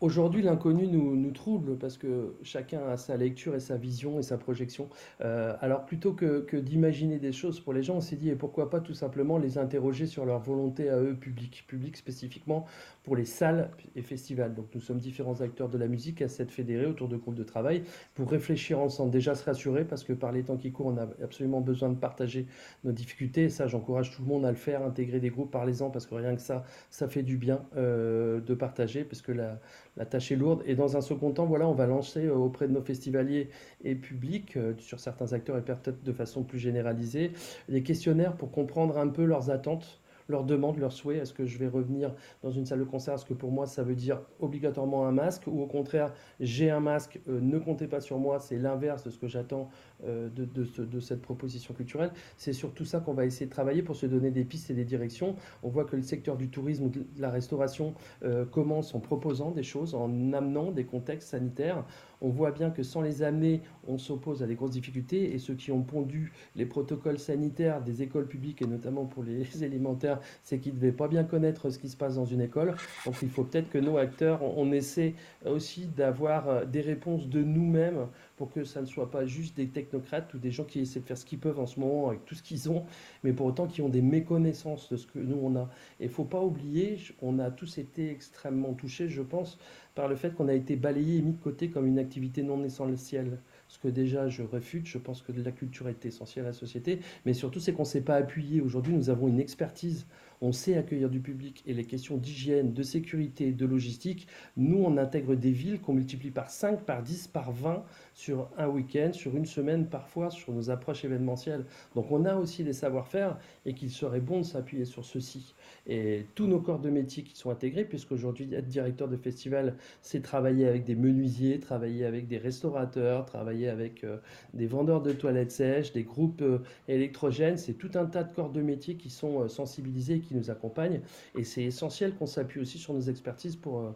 Aujourd'hui, 0.00 0.42
l'inconnu 0.42 0.86
nous, 0.86 1.16
nous, 1.16 1.32
trouble 1.32 1.76
parce 1.76 1.98
que 1.98 2.36
chacun 2.44 2.86
a 2.86 2.96
sa 2.96 3.16
lecture 3.16 3.56
et 3.56 3.60
sa 3.60 3.76
vision 3.76 4.20
et 4.20 4.22
sa 4.22 4.38
projection. 4.38 4.88
Euh, 5.22 5.56
alors 5.60 5.86
plutôt 5.86 6.12
que, 6.12 6.38
que 6.38 6.56
d'imaginer 6.56 7.18
des 7.18 7.32
choses 7.32 7.58
pour 7.58 7.72
les 7.72 7.82
gens, 7.82 7.96
on 7.96 8.00
s'est 8.00 8.14
dit 8.14 8.28
et 8.28 8.36
pourquoi 8.36 8.70
pas 8.70 8.78
tout 8.78 8.94
simplement 8.94 9.38
les 9.38 9.58
interroger 9.58 10.06
sur 10.06 10.24
leur 10.24 10.38
volonté 10.38 10.88
à 10.88 11.00
eux, 11.00 11.16
public, 11.16 11.64
public 11.66 11.96
spécifiquement 11.96 12.64
pour 13.02 13.16
les 13.16 13.24
salles 13.24 13.70
et 13.96 14.02
festivals. 14.02 14.54
Donc 14.54 14.66
nous 14.72 14.80
sommes 14.80 15.00
différents 15.00 15.40
acteurs 15.40 15.68
de 15.68 15.76
la 15.76 15.88
musique 15.88 16.22
à 16.22 16.28
s'être 16.28 16.52
fédérés 16.52 16.86
autour 16.86 17.08
de 17.08 17.16
groupes 17.16 17.34
de 17.34 17.42
travail 17.42 17.82
pour 18.14 18.30
réfléchir 18.30 18.78
ensemble, 18.78 19.10
déjà 19.10 19.34
se 19.34 19.44
rassurer 19.44 19.84
parce 19.84 20.04
que 20.04 20.12
par 20.12 20.30
les 20.30 20.44
temps 20.44 20.58
qui 20.58 20.70
courent, 20.70 20.86
on 20.86 20.98
a 20.98 21.08
absolument 21.24 21.60
besoin 21.60 21.88
de 21.88 21.96
partager 21.96 22.46
nos 22.84 22.92
difficultés. 22.92 23.44
Et 23.44 23.50
ça, 23.50 23.66
j'encourage 23.66 24.14
tout 24.14 24.22
le 24.22 24.28
monde 24.28 24.46
à 24.46 24.50
le 24.50 24.56
faire, 24.56 24.84
intégrer 24.84 25.18
des 25.18 25.30
groupes, 25.30 25.50
parlez-en 25.50 25.90
parce 25.90 26.06
que 26.06 26.14
rien 26.14 26.36
que 26.36 26.42
ça, 26.42 26.64
ça 26.88 27.08
fait 27.08 27.24
du 27.24 27.36
bien 27.36 27.62
euh, 27.76 28.40
de 28.40 28.54
partager 28.54 29.02
parce 29.02 29.22
que 29.22 29.32
la 29.32 29.58
la 29.98 30.06
tâche 30.06 30.32
est 30.32 30.36
lourde. 30.36 30.62
Et 30.64 30.74
dans 30.74 30.96
un 30.96 31.00
second 31.00 31.32
temps, 31.32 31.44
voilà, 31.44 31.68
on 31.68 31.74
va 31.74 31.86
lancer 31.86 32.26
euh, 32.26 32.34
auprès 32.34 32.68
de 32.68 32.72
nos 32.72 32.80
festivaliers 32.80 33.50
et 33.84 33.94
publics, 33.94 34.56
euh, 34.56 34.74
sur 34.78 35.00
certains 35.00 35.32
acteurs 35.32 35.58
et 35.58 35.62
peut-être 35.62 36.02
de 36.02 36.12
façon 36.12 36.44
plus 36.44 36.58
généralisée, 36.58 37.32
des 37.68 37.82
questionnaires 37.82 38.36
pour 38.36 38.50
comprendre 38.50 38.96
un 38.96 39.08
peu 39.08 39.24
leurs 39.24 39.50
attentes 39.50 40.00
leurs 40.28 40.44
demandes, 40.44 40.78
leurs 40.78 40.92
souhaits. 40.92 41.22
Est-ce 41.22 41.32
que 41.32 41.46
je 41.46 41.58
vais 41.58 41.68
revenir 41.68 42.14
dans 42.42 42.50
une 42.50 42.66
salle 42.66 42.80
de 42.80 42.84
concert? 42.84 43.14
Est-ce 43.14 43.24
que 43.24 43.34
pour 43.34 43.50
moi, 43.50 43.66
ça 43.66 43.82
veut 43.82 43.94
dire 43.94 44.20
obligatoirement 44.40 45.06
un 45.06 45.12
masque? 45.12 45.46
Ou 45.46 45.60
au 45.60 45.66
contraire, 45.66 46.12
j'ai 46.40 46.70
un 46.70 46.80
masque, 46.80 47.20
euh, 47.28 47.40
ne 47.40 47.58
comptez 47.58 47.86
pas 47.86 48.00
sur 48.00 48.18
moi, 48.18 48.38
c'est 48.38 48.58
l'inverse 48.58 49.04
de 49.04 49.10
ce 49.10 49.18
que 49.18 49.26
j'attends 49.26 49.70
euh, 50.04 50.28
de, 50.28 51.00
cette 51.00 51.22
proposition 51.22 51.74
culturelle. 51.74 52.10
C'est 52.36 52.52
sur 52.52 52.72
tout 52.72 52.84
ça 52.84 53.00
qu'on 53.00 53.14
va 53.14 53.24
essayer 53.24 53.46
de 53.46 53.50
travailler 53.50 53.82
pour 53.82 53.96
se 53.96 54.06
donner 54.06 54.30
des 54.30 54.44
pistes 54.44 54.70
et 54.70 54.74
des 54.74 54.84
directions. 54.84 55.36
On 55.62 55.68
voit 55.68 55.84
que 55.84 55.96
le 55.96 56.02
secteur 56.02 56.36
du 56.36 56.48
tourisme 56.48 56.84
ou 56.84 56.88
de 56.88 57.04
la 57.18 57.30
restauration 57.30 57.94
euh, 58.22 58.44
commence 58.44 58.94
en 58.94 59.00
proposant 59.00 59.50
des 59.50 59.62
choses, 59.62 59.94
en 59.94 60.32
amenant 60.32 60.70
des 60.70 60.84
contextes 60.84 61.30
sanitaires. 61.30 61.84
On 62.20 62.30
voit 62.30 62.50
bien 62.50 62.70
que 62.70 62.82
sans 62.82 63.00
les 63.00 63.22
amener, 63.22 63.60
on 63.86 63.98
s'oppose 63.98 64.42
à 64.42 64.46
des 64.46 64.54
grosses 64.54 64.72
difficultés 64.72 65.34
et 65.34 65.38
ceux 65.38 65.54
qui 65.54 65.70
ont 65.72 65.82
pondu 65.82 66.32
les 66.56 66.66
protocoles 66.66 67.18
sanitaires 67.18 67.82
des 67.82 68.02
écoles 68.02 68.26
publiques 68.26 68.62
et 68.62 68.66
notamment 68.66 69.04
pour 69.04 69.22
les 69.22 69.62
élémentaires, 69.64 70.20
c'est 70.42 70.58
qu'ils 70.58 70.74
ne 70.74 70.78
devaient 70.78 70.92
pas 70.92 71.08
bien 71.08 71.24
connaître 71.24 71.70
ce 71.70 71.78
qui 71.78 71.88
se 71.88 71.96
passe 71.96 72.16
dans 72.16 72.24
une 72.24 72.40
école. 72.40 72.74
Donc 73.06 73.16
il 73.22 73.30
faut 73.30 73.44
peut-être 73.44 73.70
que 73.70 73.78
nos 73.78 73.96
acteurs, 73.96 74.42
on 74.42 74.72
essaie 74.72 75.14
aussi 75.46 75.86
d'avoir 75.86 76.48
euh, 76.48 76.64
des 76.64 76.80
réponses 76.80 77.28
de 77.28 77.42
nous-mêmes 77.42 78.06
pour 78.38 78.50
que 78.50 78.64
ça 78.64 78.80
ne 78.80 78.86
soit 78.86 79.10
pas 79.10 79.26
juste 79.26 79.56
des 79.56 79.66
technocrates 79.66 80.32
ou 80.32 80.38
des 80.38 80.50
gens 80.50 80.64
qui 80.64 80.78
essaient 80.80 81.00
de 81.00 81.04
faire 81.04 81.18
ce 81.18 81.26
qu'ils 81.26 81.40
peuvent 81.40 81.58
en 81.58 81.66
ce 81.66 81.78
moment 81.78 82.08
avec 82.08 82.24
tout 82.24 82.34
ce 82.34 82.42
qu'ils 82.42 82.70
ont, 82.70 82.84
mais 83.24 83.32
pour 83.32 83.46
autant 83.46 83.66
qui 83.66 83.82
ont 83.82 83.88
des 83.88 84.00
méconnaissances 84.00 84.88
de 84.90 84.96
ce 84.96 85.06
que 85.06 85.18
nous 85.18 85.38
on 85.42 85.56
a. 85.56 85.68
Et 86.00 86.04
il 86.04 86.08
faut 86.08 86.24
pas 86.24 86.40
oublier, 86.40 86.98
on 87.20 87.38
a 87.40 87.50
tous 87.50 87.78
été 87.78 88.10
extrêmement 88.10 88.72
touchés, 88.72 89.08
je 89.08 89.22
pense, 89.22 89.58
par 89.94 90.08
le 90.08 90.14
fait 90.14 90.34
qu'on 90.34 90.48
a 90.48 90.54
été 90.54 90.76
balayé 90.76 91.18
et 91.18 91.22
mis 91.22 91.32
de 91.32 91.42
côté 91.42 91.68
comme 91.68 91.86
une 91.86 91.98
activité 91.98 92.42
non 92.42 92.62
essentielle. 92.62 93.40
Ce 93.66 93.78
que 93.78 93.88
déjà 93.88 94.28
je 94.28 94.42
réfute, 94.42 94.86
je 94.86 94.98
pense 94.98 95.20
que 95.20 95.32
la 95.32 95.52
culture 95.52 95.88
est 95.88 96.06
essentielle 96.06 96.46
à 96.46 96.48
la 96.48 96.54
société, 96.54 97.00
mais 97.26 97.34
surtout 97.34 97.58
c'est 97.60 97.72
qu'on 97.72 97.82
ne 97.82 97.88
s'est 97.88 98.00
pas 98.00 98.14
appuyé. 98.14 98.60
Aujourd'hui, 98.60 98.94
nous 98.94 99.10
avons 99.10 99.28
une 99.28 99.40
expertise 99.40 100.06
on 100.40 100.52
sait 100.52 100.76
accueillir 100.76 101.10
du 101.10 101.20
public 101.20 101.62
et 101.66 101.74
les 101.74 101.84
questions 101.84 102.16
d'hygiène, 102.16 102.72
de 102.72 102.82
sécurité, 102.82 103.52
de 103.52 103.66
logistique, 103.66 104.28
nous, 104.56 104.82
on 104.84 104.96
intègre 104.96 105.34
des 105.34 105.50
villes 105.50 105.80
qu'on 105.80 105.94
multiplie 105.94 106.30
par 106.30 106.50
5, 106.50 106.82
par 106.82 107.02
10, 107.02 107.28
par 107.28 107.52
20 107.52 107.84
sur 108.18 108.48
un 108.58 108.66
week-end, 108.66 109.12
sur 109.12 109.36
une 109.36 109.46
semaine 109.46 109.86
parfois, 109.86 110.28
sur 110.28 110.52
nos 110.52 110.70
approches 110.70 111.04
événementielles. 111.04 111.64
Donc 111.94 112.10
on 112.10 112.24
a 112.24 112.34
aussi 112.34 112.64
des 112.64 112.72
savoir-faire 112.72 113.38
et 113.64 113.74
qu'il 113.74 113.92
serait 113.92 114.18
bon 114.18 114.38
de 114.38 114.42
s'appuyer 114.42 114.84
sur 114.86 115.04
ceci. 115.04 115.54
Et 115.86 116.26
tous 116.34 116.48
nos 116.48 116.58
corps 116.58 116.80
de 116.80 116.90
métier 116.90 117.22
qui 117.22 117.36
sont 117.36 117.48
intégrés, 117.48 117.84
puisqu'aujourd'hui, 117.84 118.52
être 118.52 118.66
directeur 118.66 119.06
de 119.06 119.16
festival, 119.16 119.76
c'est 120.02 120.20
travailler 120.20 120.66
avec 120.66 120.84
des 120.84 120.96
menuisiers, 120.96 121.60
travailler 121.60 122.04
avec 122.04 122.26
des 122.26 122.38
restaurateurs, 122.38 123.24
travailler 123.24 123.68
avec 123.68 124.02
euh, 124.02 124.16
des 124.52 124.66
vendeurs 124.66 125.00
de 125.00 125.12
toilettes 125.12 125.52
sèches, 125.52 125.92
des 125.92 126.02
groupes 126.02 126.42
euh, 126.42 126.58
électrogènes, 126.88 127.56
c'est 127.56 127.74
tout 127.74 127.92
un 127.94 128.06
tas 128.06 128.24
de 128.24 128.34
corps 128.34 128.50
de 128.50 128.62
métier 128.62 128.96
qui 128.96 129.10
sont 129.10 129.42
euh, 129.42 129.48
sensibilisés 129.48 130.18
qui 130.18 130.34
nous 130.34 130.50
accompagnent. 130.50 131.02
Et 131.36 131.44
c'est 131.44 131.62
essentiel 131.62 132.16
qu'on 132.16 132.26
s'appuie 132.26 132.58
aussi 132.60 132.78
sur 132.78 132.94
nos 132.94 133.02
expertises 133.02 133.54
pour, 133.54 133.94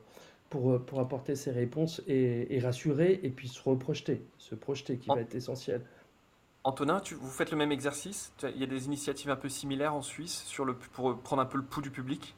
pour, 0.53 0.73
euh, 0.73 0.79
pour 0.79 1.01
apporter 1.01 1.35
ces 1.35 1.51
réponses 1.51 2.03
et, 2.07 2.61
rassurer 2.63 3.19
et 3.23 3.31
puis 3.31 3.49
se 3.49 3.61
reprojeter, 3.63 4.23
se 4.37 4.55
projeter 4.55 4.99
qui 4.99 5.09
va 5.09 5.21
être 5.21 5.35
essentiel. 5.35 5.83
Antonin, 6.63 7.01
tu, 7.01 7.15
vous 7.15 7.31
faites 7.31 7.51
le 7.51 7.57
même 7.57 7.73
exercice? 7.73 8.35
Il 8.43 8.59
y 8.59 8.63
a 8.63 8.67
des 8.67 8.85
initiatives 8.85 9.31
un 9.31 9.37
peu 9.37 9.49
similaires 9.49 9.95
en 9.95 10.03
Suisse 10.03 10.43
sur 10.45 10.67
le, 10.67 10.77
pour 10.77 11.19
prendre 11.23 11.41
un 11.41 11.47
peu 11.47 11.57
le 11.57 11.65
pouls 11.65 11.81
du 11.81 11.91
public? 11.91 12.37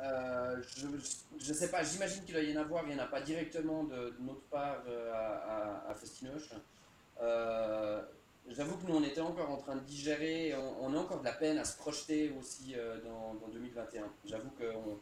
Euh, 0.00 0.62
je 0.72 0.86
ne 0.86 1.54
sais 1.54 1.70
pas, 1.70 1.82
j'imagine 1.82 2.22
qu'il 2.24 2.34
doit 2.34 2.42
y 2.44 2.56
en 2.56 2.60
avoir, 2.60 2.84
il 2.84 2.94
n'y 2.94 3.00
en 3.00 3.04
a 3.04 3.08
pas 3.08 3.20
directement 3.20 3.82
de, 3.82 4.14
notre 4.20 4.42
part 4.42 4.82
à, 5.12 5.90
à, 5.90 5.94
Festinoche. 5.94 6.50
J'avoue 8.48 8.76
que 8.76 8.86
nous, 8.86 8.96
on 8.96 9.02
était 9.02 9.20
encore 9.20 9.50
en 9.50 9.56
train 9.56 9.76
de 9.76 9.80
digérer, 9.80 10.54
on, 10.80 10.94
a 10.94 10.98
encore 10.98 11.20
de 11.20 11.24
la 11.24 11.32
peine 11.32 11.58
à 11.58 11.64
se 11.64 11.76
projeter 11.76 12.32
aussi 12.38 12.74
euh, 12.76 13.00
dans, 13.02 13.34
2021. 13.52 14.04
J'avoue 14.24 14.50
qu'on 14.50 14.98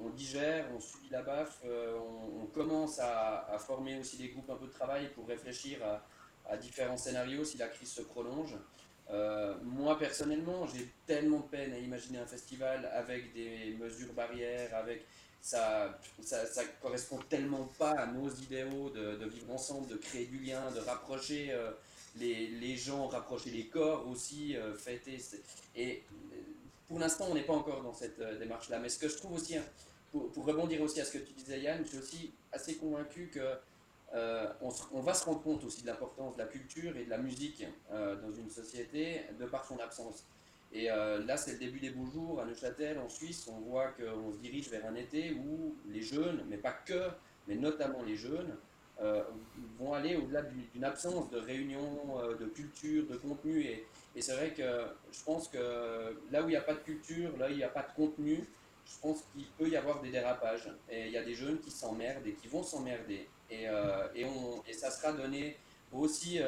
on, 0.00 0.10
digère, 0.10 0.66
on 0.74 0.80
subit 0.80 1.08
la 1.10 1.22
baffe, 1.22 1.60
euh, 1.64 1.98
on, 2.40 2.46
commence 2.46 2.98
à, 2.98 3.56
former 3.58 3.98
aussi 3.98 4.16
des 4.16 4.28
groupes 4.28 4.48
un 4.50 4.56
peu 4.56 4.66
de 4.66 4.72
travail 4.72 5.10
pour 5.14 5.26
réfléchir 5.26 5.78
à, 6.48 6.56
différents 6.56 6.96
scénarios 6.96 7.44
si 7.44 7.58
la 7.58 7.68
crise 7.68 7.90
se 7.90 8.02
prolonge. 8.02 8.54
Euh, 9.10 9.54
moi 9.62 9.98
personnellement, 9.98 10.66
j'ai 10.66 10.88
tellement 11.06 11.40
peine 11.40 11.72
à 11.72 11.78
imaginer 11.78 12.18
un 12.18 12.26
festival 12.26 12.88
avec 12.92 13.32
des 13.34 13.76
mesures 13.78 14.12
barrières, 14.14 14.74
avec 14.74 15.04
ça, 15.40 15.98
ça, 16.22 16.64
correspond 16.80 17.18
tellement 17.28 17.68
pas 17.78 17.92
à 17.92 18.06
nos 18.06 18.28
idéaux 18.28 18.90
de, 18.90 19.24
vivre 19.26 19.52
ensemble, 19.52 19.86
de 19.88 19.96
créer 19.96 20.26
du 20.26 20.38
lien, 20.38 20.70
de 20.72 20.80
rapprocher 20.80 21.52
les, 22.18 22.46
les, 22.48 22.76
gens, 22.76 23.06
rapprocher 23.08 23.50
les 23.50 23.66
corps 23.66 24.06
aussi, 24.08 24.56
euh, 24.56 24.74
fêter. 24.74 25.18
Et 25.74 26.02
euh, 26.12 26.36
pour 26.86 26.98
l'instant, 26.98 27.26
on 27.30 27.34
n'est 27.34 27.42
pas 27.42 27.54
encore 27.54 27.82
dans 27.82 27.92
cette 27.92 28.20
démarche-là. 28.38 28.78
Mais 28.78 28.88
ce 28.88 28.98
que 28.98 29.08
je 29.08 29.16
trouve 29.16 29.34
aussi, 29.34 29.56
hein, 29.56 29.64
pour, 30.12 30.44
rebondir 30.44 30.80
aussi 30.82 31.00
à 31.00 31.04
ce 31.04 31.18
que 31.18 31.18
tu 31.18 31.32
disais 31.32 31.60
Yann, 31.60 31.82
je 31.84 31.88
suis 31.88 31.98
aussi 31.98 32.34
assez 32.52 32.76
convaincu 32.76 33.30
que 33.32 33.54
on, 34.62 34.70
on, 34.92 35.00
va 35.00 35.12
se 35.12 35.24
rendre 35.24 35.42
compte 35.42 35.64
aussi 35.64 35.82
de 35.82 35.88
l'importance 35.88 36.34
de 36.36 36.38
la 36.38 36.46
culture 36.46 36.96
et 36.96 37.04
de 37.04 37.10
la 37.10 37.18
musique 37.18 37.66
dans 37.90 38.32
une 38.32 38.48
société 38.48 39.22
de 39.38 39.44
par 39.46 39.64
son 39.66 39.78
absence. 39.78 40.24
Et 40.72 40.90
euh, 40.90 41.24
là, 41.24 41.36
c'est 41.36 41.52
le 41.52 41.58
début 41.58 41.80
des 41.80 41.90
beaux 41.90 42.06
jours 42.06 42.40
à 42.40 42.44
Neuchâtel, 42.44 42.98
en 42.98 43.08
Suisse. 43.08 43.48
On 43.50 43.60
voit 43.60 43.88
qu'on 43.92 44.32
se 44.32 44.38
dirige 44.38 44.68
vers 44.68 44.84
un 44.86 44.94
été 44.94 45.32
où 45.32 45.74
les 45.88 46.02
jeunes, 46.02 46.44
mais 46.48 46.56
pas 46.56 46.72
que, 46.72 47.08
mais 47.48 47.54
notamment 47.54 48.02
les 48.02 48.16
jeunes, 48.16 48.56
euh, 49.00 49.22
vont 49.78 49.92
aller 49.94 50.16
au-delà 50.16 50.42
d'une 50.42 50.84
absence 50.84 51.30
de 51.30 51.38
réunions, 51.38 52.20
euh, 52.20 52.34
de 52.34 52.46
culture, 52.46 53.06
de 53.06 53.16
contenu. 53.16 53.62
Et, 53.62 53.86
et 54.16 54.22
c'est 54.22 54.34
vrai 54.34 54.50
que 54.50 54.86
je 55.12 55.22
pense 55.24 55.48
que 55.48 56.16
là 56.30 56.42
où 56.42 56.48
il 56.48 56.52
n'y 56.52 56.56
a 56.56 56.62
pas 56.62 56.74
de 56.74 56.80
culture, 56.80 57.36
là 57.38 57.46
où 57.48 57.50
il 57.50 57.56
n'y 57.56 57.64
a 57.64 57.68
pas 57.68 57.82
de 57.82 57.92
contenu, 57.94 58.44
je 58.84 58.98
pense 59.00 59.24
qu'il 59.32 59.46
peut 59.58 59.68
y 59.68 59.76
avoir 59.76 60.00
des 60.00 60.10
dérapages. 60.10 60.70
Et 60.90 61.06
il 61.06 61.12
y 61.12 61.18
a 61.18 61.22
des 61.22 61.34
jeunes 61.34 61.60
qui 61.60 61.70
s'emmerdent 61.70 62.26
et 62.26 62.32
qui 62.32 62.48
vont 62.48 62.62
s'emmerder. 62.62 63.28
Et, 63.50 63.66
et 64.66 64.72
ça 64.72 64.90
sera 64.90 65.12
donné 65.12 65.56
aussi 65.92 66.40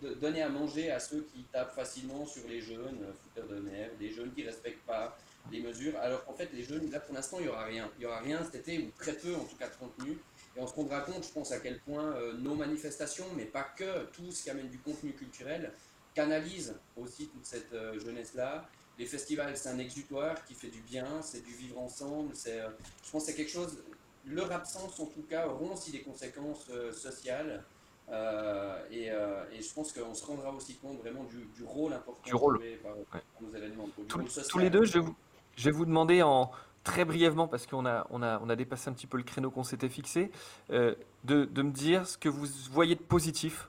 de 0.00 0.14
donner 0.14 0.42
à 0.42 0.48
manger 0.48 0.90
à 0.90 1.00
ceux 1.00 1.26
qui 1.32 1.44
tapent 1.52 1.74
facilement 1.74 2.26
sur 2.26 2.46
les 2.48 2.60
jeunes, 2.60 2.98
euh, 3.02 3.12
fouteurs 3.22 3.48
de 3.48 3.60
merde, 3.60 3.92
les 4.00 4.10
jeunes 4.10 4.32
qui 4.32 4.42
ne 4.42 4.46
respectent 4.48 4.86
pas 4.86 5.16
les 5.50 5.60
mesures. 5.60 5.94
Alors 6.00 6.24
qu'en 6.24 6.34
fait, 6.34 6.50
les 6.52 6.62
jeunes, 6.62 6.90
là 6.90 7.00
pour 7.00 7.14
l'instant, 7.14 7.38
il 7.38 7.44
n'y 7.44 7.48
aura 7.48 7.64
rien. 7.64 7.90
Il 7.96 8.00
n'y 8.00 8.06
aura 8.06 8.20
rien 8.20 8.42
cet 8.44 8.66
été, 8.66 8.78
ou 8.78 8.90
très 8.98 9.14
peu 9.14 9.34
en 9.34 9.44
tout 9.44 9.56
cas 9.56 9.68
de 9.68 9.74
contenu. 9.74 10.18
Et 10.56 10.60
on 10.60 10.66
se 10.66 10.74
rendra 10.74 11.00
compte, 11.00 11.24
je 11.24 11.32
pense, 11.32 11.52
à 11.52 11.58
quel 11.58 11.78
point 11.80 12.12
euh, 12.12 12.34
nos 12.34 12.54
manifestations, 12.54 13.26
mais 13.36 13.44
pas 13.44 13.66
que, 13.76 14.04
tout 14.06 14.30
ce 14.30 14.44
qui 14.44 14.50
amène 14.50 14.68
du 14.68 14.78
contenu 14.78 15.12
culturel, 15.12 15.72
canalise 16.18 16.74
aussi 16.96 17.28
toute 17.28 17.44
cette 17.44 17.72
euh, 17.72 17.98
jeunesse-là. 17.98 18.68
Les 18.98 19.06
festivals, 19.06 19.56
c'est 19.56 19.68
un 19.68 19.78
exutoire 19.78 20.44
qui 20.44 20.54
fait 20.54 20.68
du 20.68 20.80
bien, 20.80 21.22
c'est 21.22 21.44
du 21.44 21.52
vivre 21.52 21.78
ensemble. 21.78 22.30
C'est, 22.34 22.58
je 23.04 23.10
pense 23.10 23.22
que 23.24 23.30
c'est 23.30 23.36
quelque 23.36 23.52
chose. 23.52 23.78
Leur 24.26 24.50
absence, 24.50 24.98
en 24.98 25.06
tout 25.06 25.22
cas, 25.30 25.46
auront 25.46 25.72
aussi 25.74 25.92
des 25.92 26.02
conséquences 26.02 26.68
sociales. 26.92 27.64
Euh, 28.10 28.78
euh, 28.90 29.44
et, 29.52 29.62
je 29.62 29.74
pense 29.74 29.92
qu'on 29.92 30.14
se 30.14 30.24
rendra 30.24 30.52
aussi 30.52 30.76
compte 30.76 30.98
vraiment 30.98 31.24
du, 31.24 31.64
rôle 31.64 31.92
important 31.92 32.22
du 32.24 32.34
rôle. 32.34 32.60
par, 32.82 32.94
nos 33.40 33.54
événements. 33.54 33.88
tous, 34.08 34.58
les 34.58 34.70
deux, 34.70 34.84
je 34.84 34.94
vais, 34.94 35.00
vous, 35.00 35.14
je 35.56 35.64
vais 35.64 35.70
vous 35.70 35.84
demander 35.84 36.22
en 36.22 36.50
très 36.84 37.04
brièvement, 37.04 37.48
parce 37.48 37.66
qu'on 37.66 37.84
a, 37.84 38.06
on 38.10 38.22
a, 38.22 38.40
on 38.42 38.48
a 38.48 38.56
dépassé 38.56 38.88
un 38.88 38.94
petit 38.94 39.06
peu 39.06 39.18
le 39.18 39.24
créneau 39.24 39.50
qu'on 39.50 39.64
s'était 39.64 39.90
fixé, 39.90 40.30
euh, 40.70 40.94
de, 41.24 41.44
de, 41.44 41.62
me 41.62 41.70
dire 41.70 42.06
ce 42.06 42.16
que 42.16 42.30
vous 42.30 42.46
voyez 42.70 42.94
de 42.94 43.02
positif 43.02 43.68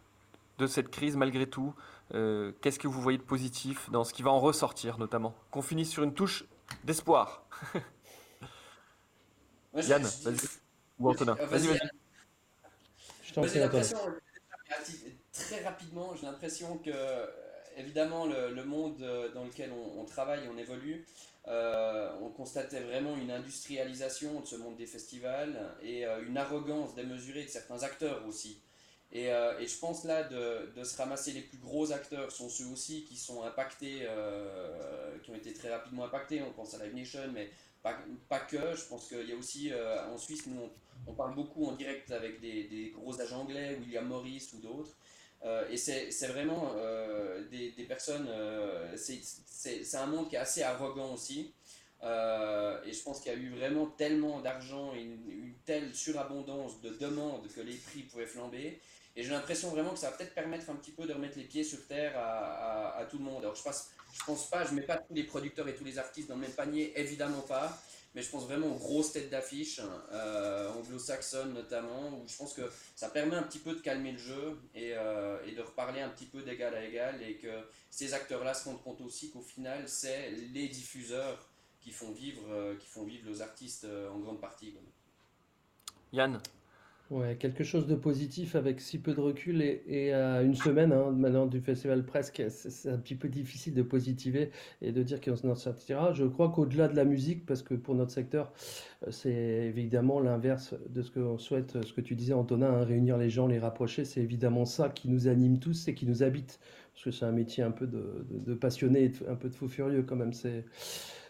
de 0.57 0.67
cette 0.67 0.89
crise 0.89 1.17
malgré 1.17 1.47
tout. 1.47 1.73
Qu'est-ce 2.09 2.79
que 2.79 2.87
vous 2.87 3.01
voyez 3.01 3.17
de 3.17 3.23
positif 3.23 3.89
dans 3.91 4.03
ce 4.03 4.13
qui 4.13 4.23
va 4.23 4.31
en 4.31 4.39
ressortir 4.39 4.97
notamment? 4.97 5.35
Qu'on 5.51 5.61
finisse 5.61 5.89
sur 5.89 6.03
une 6.03 6.13
touche 6.13 6.45
d'espoir. 6.83 7.47
Yann, 9.75 10.01
vas-y. 10.01 10.47
Ou 10.99 11.09
Antonin. 11.09 11.35
Vas-y, 11.35 11.67
vas-y. 11.67 11.89
Je 13.23 13.33
t'en 13.33 13.41
prie, 13.41 13.59
très 15.31 15.63
rapidement, 15.63 16.15
j'ai 16.15 16.25
l'impression 16.25 16.77
que, 16.77 16.91
évidemment, 17.77 18.25
le, 18.25 18.63
monde 18.63 18.97
dans 19.33 19.45
lequel 19.45 19.71
on, 19.71 20.05
travaille, 20.05 20.47
on 20.53 20.57
évolue, 20.57 21.05
euh, 21.47 22.11
on 22.21 22.29
constatait 22.29 22.81
vraiment 22.81 23.15
une 23.15 23.31
industrialisation 23.31 24.41
de 24.41 24.45
ce 24.45 24.55
monde 24.55 24.75
des 24.75 24.85
festivals 24.85 25.75
et 25.81 26.05
euh, 26.05 26.23
une 26.27 26.37
arrogance 26.37 26.93
démesurée 26.95 27.43
de 27.43 27.49
certains 27.49 27.81
acteurs 27.83 28.25
aussi. 28.27 28.61
Et, 29.11 29.31
euh, 29.31 29.57
et, 29.59 29.65
je 29.65 29.77
pense 29.79 30.03
là 30.03 30.23
de, 30.23 30.83
se 30.83 30.97
ramasser 30.97 31.31
les 31.31 31.41
plus 31.41 31.57
gros 31.57 31.91
acteurs 31.91 32.31
sont 32.31 32.47
ceux 32.47 32.67
aussi 32.67 33.03
qui 33.05 33.15
sont 33.15 33.43
impactés, 33.43 34.07
qui 35.23 35.31
ont 35.31 35.35
été 35.35 35.53
très 35.53 35.69
rapidement 35.69 36.05
impactés. 36.05 36.41
On 36.41 36.51
pense 36.51 36.73
à 36.75 36.83
Live 36.83 36.95
Nation, 36.95 37.31
mais 37.33 37.49
pas, 37.81 38.39
que. 38.39 38.75
Je 38.75 38.85
pense 38.87 39.07
qu'il 39.07 39.27
y 39.27 39.31
a 39.31 39.35
aussi 39.35 39.71
en 40.11 40.17
Suisse, 40.17 40.45
nous 40.47 40.69
on, 41.07 41.13
parle 41.13 41.33
beaucoup 41.33 41.65
en 41.65 41.71
direct 41.73 42.11
avec 42.11 42.39
des, 42.39 42.93
gros 42.95 43.19
agents 43.19 43.41
anglais, 43.41 43.77
William 43.81 44.05
Morris 44.05 44.49
ou 44.53 44.57
d'autres. 44.59 44.95
Euh, 45.45 45.69
et 45.69 45.77
c'est 45.77 46.27
vraiment 46.27 46.73
euh, 46.75 47.47
des, 47.49 47.71
personnes, 47.87 48.27
euh, 48.29 48.95
c'est 48.97 49.95
un 49.95 50.05
monde 50.05 50.29
qui 50.29 50.35
est 50.35 50.39
assez 50.39 50.63
arrogant 50.63 51.13
aussi. 51.13 51.53
et 52.03 52.93
je 52.93 53.03
pense 53.03 53.21
qu'il 53.21 53.31
y 53.31 53.35
a 53.35 53.37
eu 53.37 53.49
vraiment 53.49 53.87
tellement 53.87 54.41
d'argent 54.41 54.93
et 54.93 55.01
une, 55.01 55.53
telle 55.65 55.93
surabondance 55.93 56.81
de 56.81 56.89
demandes 56.89 57.47
que 57.53 57.61
les 57.61 57.75
prix 57.75 58.01
pouvaient 58.03 58.25
flamber. 58.25 58.79
Et 59.19 59.23
j'ai 59.23 59.31
l'impression 59.31 59.69
vraiment 59.69 59.91
que 59.91 59.99
ça 59.99 60.11
va 60.11 60.15
peut-être 60.15 60.33
permettre 60.33 60.69
un 60.69 60.75
petit 60.75 60.91
peu 60.91 61.05
de 61.05 61.11
remettre 61.11 61.37
les 61.37 61.43
pieds 61.43 61.65
sur 61.65 61.85
terre 61.87 62.13
à, 62.17 63.05
tout 63.09 63.17
le 63.17 63.25
monde. 63.25 63.43
Alors 63.43 63.53
je, 63.53 63.61
passe, 63.61 63.91
je 64.13 64.23
pense 64.23 64.49
pas, 64.49 64.63
je 64.63 64.73
mets 64.73 64.81
pas 64.81 64.95
tous 64.95 65.13
les 65.13 65.25
producteurs 65.25 65.67
et 65.67 65.75
tous 65.75 65.83
les 65.83 65.97
artistes 65.99 66.29
dans 66.29 66.35
le 66.35 66.41
même 66.41 66.53
panier, 66.53 66.97
évidemment 66.97 67.41
pas 67.41 67.77
mais 68.15 68.23
je 68.23 68.29
pense 68.31 68.45
vraiment 68.45 68.67
aux 68.67 68.77
grosses 68.77 69.11
têtes 69.11 69.29
d'affiche, 69.29 69.81
euh, 70.11 70.71
anglo-saxonnes 70.71 71.53
notamment, 71.53 72.09
où 72.09 72.27
je 72.27 72.35
pense 72.35 72.53
que 72.53 72.63
ça 72.95 73.09
permet 73.09 73.35
un 73.35 73.43
petit 73.43 73.59
peu 73.59 73.75
de 73.75 73.81
calmer 73.81 74.13
le 74.13 74.17
jeu 74.17 74.59
et, 74.73 74.93
euh, 74.95 75.37
et 75.45 75.51
de 75.51 75.61
reparler 75.61 76.01
un 76.01 76.09
petit 76.09 76.25
peu 76.25 76.41
d'égal 76.41 76.73
à 76.73 76.83
égal, 76.83 77.21
et 77.21 77.35
que 77.35 77.67
ces 77.91 78.15
acteurs-là 78.15 78.55
se 78.55 78.65
rendent 78.65 78.81
compte 78.81 79.01
aussi 79.01 79.29
qu'au 79.29 79.41
final, 79.41 79.87
c'est 79.87 80.31
les 80.31 80.67
diffuseurs 80.69 81.47
qui 81.81 81.91
font 81.91 82.11
vivre, 82.11 82.41
euh, 82.49 82.75
qui 82.77 82.87
font 82.87 83.03
vivre 83.03 83.29
les 83.29 83.43
artistes 83.43 83.85
en 83.85 84.17
grande 84.17 84.41
partie. 84.41 84.73
Yann? 86.11 86.41
Ouais, 87.09 87.37
quelque 87.37 87.63
chose 87.63 87.87
de 87.87 87.95
positif 87.95 88.55
avec 88.55 88.79
si 88.79 88.99
peu 88.99 89.15
de 89.15 89.19
recul 89.19 89.63
et, 89.63 90.13
à 90.13 90.43
une 90.43 90.53
semaine 90.53 90.91
hein, 90.91 91.09
maintenant 91.09 91.47
du 91.47 91.59
festival 91.59 92.05
presque, 92.05 92.43
c'est 92.49 92.87
un 92.87 92.99
petit 92.99 93.15
peu 93.15 93.29
difficile 93.29 93.73
de 93.73 93.81
positiver 93.81 94.51
et 94.83 94.91
de 94.91 95.01
dire 95.01 95.19
qu'on 95.19 95.49
en 95.49 95.55
sortira. 95.55 96.13
Je 96.13 96.25
crois 96.25 96.49
qu'au-delà 96.49 96.87
de 96.87 96.95
la 96.95 97.05
musique, 97.05 97.47
parce 97.47 97.63
que 97.63 97.73
pour 97.73 97.95
notre 97.95 98.11
secteur, 98.11 98.53
euh, 99.07 99.11
c'est 99.11 99.31
évidemment 99.31 100.19
l'inverse 100.19 100.75
de 100.87 101.01
ce 101.01 101.09
qu'on 101.09 101.39
souhaite, 101.39 101.83
ce 101.83 101.93
que 101.93 102.01
tu 102.01 102.13
disais 102.13 102.33
Antonin, 102.33 102.67
hein, 102.67 102.83
réunir 102.83 103.17
les 103.17 103.31
gens, 103.31 103.47
les 103.47 103.57
rapprocher, 103.57 104.05
c'est 104.05 104.21
évidemment 104.21 104.65
ça 104.65 104.89
qui 104.89 105.09
nous 105.09 105.27
anime 105.27 105.57
tous 105.57 105.87
et 105.87 105.95
qui 105.95 106.05
nous 106.05 106.21
habite, 106.21 106.59
parce 106.93 107.05
que 107.05 107.11
c'est 107.11 107.25
un 107.25 107.31
métier 107.31 107.63
un 107.63 107.71
peu 107.71 107.87
de, 107.87 108.27
de, 108.29 108.53
passionné, 108.53 109.11
un 109.27 109.35
peu 109.35 109.49
de 109.49 109.55
fou 109.55 109.67
furieux 109.67 110.03
quand 110.03 110.15
même. 110.15 110.33
C'est 110.33 110.63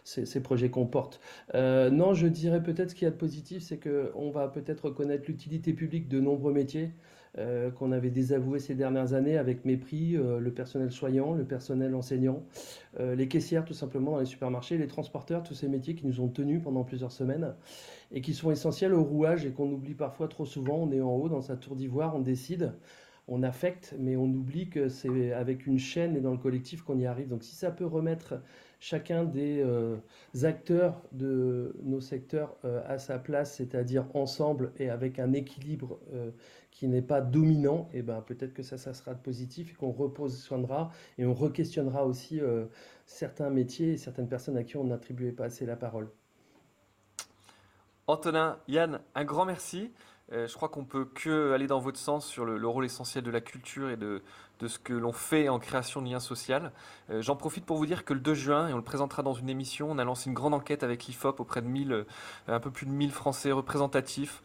ces, 0.10 0.42
projets 0.42 0.70
comportent. 0.70 1.20
Euh, 1.56 1.90
non, 1.90 2.14
je 2.14 2.28
dirais 2.28 2.62
peut-être 2.62 2.92
ce 2.92 2.96
qu'il 2.96 3.06
y 3.06 3.08
a 3.08 3.12
de 3.12 3.16
positif, 3.16 3.62
c'est 3.62 3.80
qu'on 3.80 4.32
va 4.32 4.48
peut-être 4.48 4.86
reconnaître 4.86 5.26
l'utilité 5.28 5.74
publique 5.74 6.08
de 6.08 6.20
nombreux 6.20 6.54
métiers 6.54 6.92
euh, 7.38 7.70
qu'on 7.70 7.92
avait 7.92 8.10
désavoués 8.10 8.60
ces 8.60 8.74
dernières 8.74 9.14
années 9.14 9.38
avec 9.38 9.66
mépris, 9.66 10.16
euh, 10.16 10.40
le 10.40 10.52
personnel 10.52 10.92
soignant, 10.92 11.34
le 11.34 11.46
personnel 11.46 11.94
enseignant, 11.94 12.44
les 13.00 13.28
caissières 13.28 13.66
tout 13.66 13.74
simplement 13.74 14.14
dans 14.14 14.20
les 14.20 14.26
supermarchés, 14.26 14.78
les 14.78 14.88
transporteurs, 14.88 15.44
tous 15.44 15.54
ces 15.54 15.68
métiers 15.68 15.94
qui 15.94 16.08
nous 16.08 16.22
ont 16.22 16.28
tenus 16.28 16.62
pendant 16.62 16.84
plusieurs 16.84 17.12
semaines 17.12 17.54
et 18.12 18.22
qui 18.22 18.34
sont 18.34 18.52
essentiels 18.52 18.94
au 18.94 19.04
rouage 19.04 19.46
et 19.46 19.52
qu'on 19.52 19.72
oublie 19.72 19.94
parfois 19.94 20.28
trop 20.28 20.46
souvent. 20.46 20.78
On 20.78 20.92
est 20.92 21.02
en 21.02 21.16
haut 21.16 21.30
dans 21.30 21.42
sa 21.42 21.56
tour 21.56 21.76
d'ivoire, 21.76 22.16
on 22.16 22.20
décide 22.20 22.74
on 23.30 23.44
affecte, 23.44 23.96
mais 24.00 24.16
on 24.16 24.26
oublie 24.26 24.70
que 24.70 24.90
c'est 24.90 25.32
avec 25.34 25.68
une 25.68 25.78
chaîne 25.78 26.18
et 26.18 26.20
dans 26.20 26.32
le 26.32 26.38
collectif 26.38 26.82
qu'on 26.82 26.98
y 26.98 27.06
arrive. 27.06 27.28
Donc 27.28 27.44
si 27.44 27.56
ça 27.56 27.70
peut 27.70 27.86
remettre 27.86 28.42
chacun 28.80 29.26
des 29.26 29.62
euh, 29.62 29.98
acteurs 30.44 31.02
de 31.12 31.76
nos 31.84 32.00
secteurs 32.00 32.56
euh, 32.64 32.82
à 32.88 32.98
sa 32.98 33.20
place, 33.20 33.56
c'est-à-dire 33.56 34.06
ensemble 34.14 34.72
et 34.78 34.90
avec 34.90 35.20
un 35.20 35.34
équilibre 35.34 36.00
euh, 36.14 36.32
qui 36.72 36.88
n'est 36.88 37.02
pas 37.02 37.22
dominant, 37.22 37.90
et 37.94 38.00
eh 38.00 38.02
ben 38.02 38.22
peut-être 38.22 38.54
que 38.54 38.64
ça, 38.64 38.78
ça 38.78 38.94
sera 38.94 39.14
positif 39.14 39.72
et 39.72 39.76
qu'on 39.76 39.92
repositionnera 39.92 40.92
et 41.18 41.26
on 41.26 41.34
re-questionnera 41.34 42.06
aussi 42.06 42.40
certains 43.06 43.50
métiers 43.50 43.94
et 43.94 43.98
certaines 43.98 44.30
personnes 44.30 44.56
à 44.56 44.64
qui 44.64 44.78
on 44.78 44.86
n'attribuait 44.86 45.34
pas 45.34 45.46
assez 45.46 45.66
la 45.66 45.76
parole. 45.76 46.10
Antonin, 48.08 48.60
Yann, 48.68 49.02
un 49.14 49.26
grand 49.26 49.46
merci. 49.46 49.92
Euh, 50.32 50.48
je 50.48 50.54
crois 50.54 50.70
qu'on 50.70 50.86
peut 50.86 51.06
que 51.06 51.54
aller 51.54 51.66
dans 51.66 51.80
votre 51.80 51.98
sens 51.98 52.28
sur 52.28 52.46
le, 52.46 52.68
rôle 52.68 52.86
essentiel 52.86 53.24
de 53.24 53.32
la 53.32 53.42
culture 53.42 53.90
et 53.90 53.98
de, 53.98 54.22
de 54.60 54.68
ce 54.68 54.80
que 54.80 54.94
l'on 54.94 55.12
fait 55.12 55.50
en 55.50 55.60
création 55.60 56.02
de 56.02 56.10
liens 56.10 56.20
sociaux. 56.20 56.56
Euh, 57.10 57.22
j'en 57.22 57.36
profite 57.36 57.66
pour 57.66 57.78
vous 57.78 57.86
dire 57.86 58.06
que 58.06 58.14
le 58.14 58.20
2 58.20 58.34
juin, 58.34 58.68
et 58.68 58.74
on 58.74 58.78
le 58.78 58.84
présentera 58.84 59.24
dans 59.24 59.34
une 59.34 59.50
émission, 59.50 59.90
on 59.90 59.98
a 59.98 60.04
lancé 60.04 60.30
une 60.30 60.34
grande 60.34 60.54
enquête 60.54 60.84
avec 60.84 61.06
l'IFOP 61.06 61.40
auprès 61.40 61.62
de 61.62 61.68
1000, 61.68 61.92
euh, 61.92 62.06
un 62.48 62.60
peu 62.60 62.72
plus 62.72 62.86
de 62.86 62.92
1000 62.92 63.12
Français 63.12 63.52
représentatifs 63.52 64.42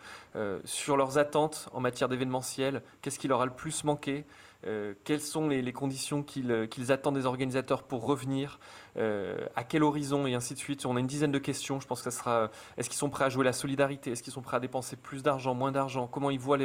sur 0.65 0.97
leurs 0.97 1.17
attentes 1.17 1.69
en 1.73 1.79
matière 1.79 2.09
d'événementiel, 2.09 2.83
qu'est-ce 3.03 3.21
qui 3.21 3.29
leur 3.29 3.41
a 3.41 3.47
le 3.47 3.53
plus 3.53 3.85
manqué, 3.85 4.27
euh, 4.67 4.95
quelles 5.05 5.21
sont 5.21 5.49
les, 5.49 5.73
conditions 5.73 6.25
euh, 6.49 6.67
qu'ils 6.67 6.93
attendent 6.93 7.17
des 7.17 7.27
organisateurs 7.27 7.83
pour 7.83 8.07
revenir, 8.07 8.59
euh, 8.97 9.47
à 9.57 9.65
quel 9.65 9.83
horizon 9.83 10.27
et 10.27 10.35
ainsi 10.35 10.55
de 10.55 10.59
suite. 10.59 10.87
On 10.87 10.97
a 10.97 11.01
une 11.01 11.07
dizaine 11.07 11.33
de 11.33 11.39
questions. 11.39 11.81
Je 11.81 11.87
pense 11.87 12.03
que 12.03 12.11
ça 12.11 12.17
sera 12.17 12.51
est-ce 12.77 12.89
qu'ils 12.89 12.99
sont 12.99 13.11
prêts 13.11 13.25
à 13.25 13.29
jouer 13.29 13.45
la 13.45 13.53
solidarité? 13.53 14.13
Est-ce 14.13 14.23
qu'ils 14.23 14.33
sont 14.33 14.43
prêts 14.43 14.57
à 14.57 14.61
dépenser 14.61 14.97
plus 14.97 15.23
d'argent, 15.23 15.55
moins 15.55 15.73
d'argent? 15.73 16.07
Comment 16.07 16.31
ils 16.31 16.39
voient 16.39 16.59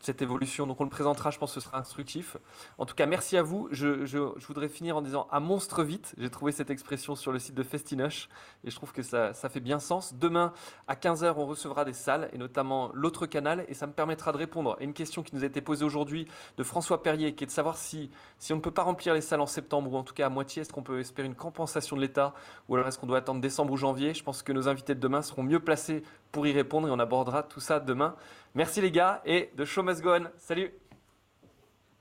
cette 0.00 0.22
évolution? 0.22 0.66
Donc 0.66 0.80
on 0.80 0.84
le 0.84 0.90
présentera, 0.90 1.30
je 1.30 1.38
pense 1.38 1.54
que 1.54 1.60
ce 1.60 1.66
sera 1.66 1.78
instructif. 1.78 2.36
En 2.78 2.86
tout 2.86 2.94
cas, 2.94 3.06
merci 3.06 3.36
à 3.36 3.42
vous. 3.42 3.68
Je, 3.70 4.16
voudrais 4.46 4.68
finir 4.68 4.96
en 4.96 5.02
disant 5.02 5.26
à 5.30 5.40
monstre 5.40 5.82
vite. 5.82 6.14
J'ai 6.18 6.30
trouvé 6.30 6.52
cette 6.52 6.70
expression 6.70 7.14
sur 7.14 7.32
le 7.32 7.38
site 7.38 7.54
de 7.54 7.62
Festinoche 7.62 8.28
et 8.64 8.70
je 8.70 8.76
trouve 8.76 8.92
que 8.92 9.02
ça, 9.02 9.32
ça 9.34 9.48
fait 9.48 9.60
bien 9.60 9.78
sens. 9.78 10.14
Demain, 10.14 10.52
à 10.88 10.94
15h, 10.94 11.34
on 11.36 11.46
recevra 11.46 11.84
des 11.84 11.92
salles 11.92 12.28
et 12.32 12.38
notamment 12.38 12.90
l'autre 12.94 13.26
canal 13.26 13.64
et 13.68 13.74
ça 13.74 13.86
me 13.86 13.92
permettra 13.92 14.32
de 14.32 14.36
répondre 14.36 14.76
à 14.78 14.82
une 14.82 14.92
question 14.92 15.22
qui 15.22 15.34
nous 15.34 15.42
a 15.42 15.46
été 15.46 15.60
posée 15.60 15.84
aujourd'hui 15.84 16.26
de 16.56 16.62
François 16.62 17.02
Perrier, 17.02 17.34
qui 17.34 17.44
est 17.44 17.46
de 17.46 17.52
savoir 17.52 17.76
si, 17.76 18.10
si 18.38 18.52
on 18.52 18.56
ne 18.56 18.60
peut 18.60 18.70
pas 18.70 18.82
remplir 18.82 19.14
les 19.14 19.20
salles 19.20 19.40
en 19.40 19.46
septembre, 19.46 19.92
ou 19.92 19.96
en 19.96 20.02
tout 20.02 20.14
cas 20.14 20.26
à 20.26 20.28
moitié, 20.28 20.62
est-ce 20.62 20.72
qu'on 20.72 20.82
peut 20.82 21.00
espérer 21.00 21.23
faire 21.24 21.30
une 21.30 21.34
compensation 21.34 21.96
de 21.96 22.02
l'État 22.02 22.34
ou 22.68 22.74
alors 22.74 22.86
est-ce 22.86 22.98
qu'on 22.98 23.06
doit 23.06 23.18
attendre 23.18 23.40
décembre 23.40 23.72
ou 23.72 23.76
janvier? 23.76 24.14
Je 24.14 24.22
pense 24.22 24.42
que 24.42 24.52
nos 24.52 24.68
invités 24.68 24.94
de 24.94 25.00
demain 25.00 25.22
seront 25.22 25.42
mieux 25.42 25.60
placés 25.60 26.02
pour 26.32 26.46
y 26.46 26.52
répondre 26.52 26.88
et 26.88 26.90
on 26.90 26.98
abordera 26.98 27.42
tout 27.42 27.60
ça 27.60 27.80
demain. 27.80 28.16
Merci 28.54 28.80
les 28.80 28.90
gars 28.90 29.22
et 29.24 29.50
de 29.56 29.64
Show 29.64 29.82
Must 29.82 30.02
Go 30.02 30.10
On. 30.14 30.30
Salut 30.38 30.72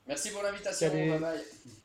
Merci 0.07 0.31
pour 0.31 0.43
l'invitation. 0.43 0.89
Bye 0.89 1.19
bye. 1.19 1.82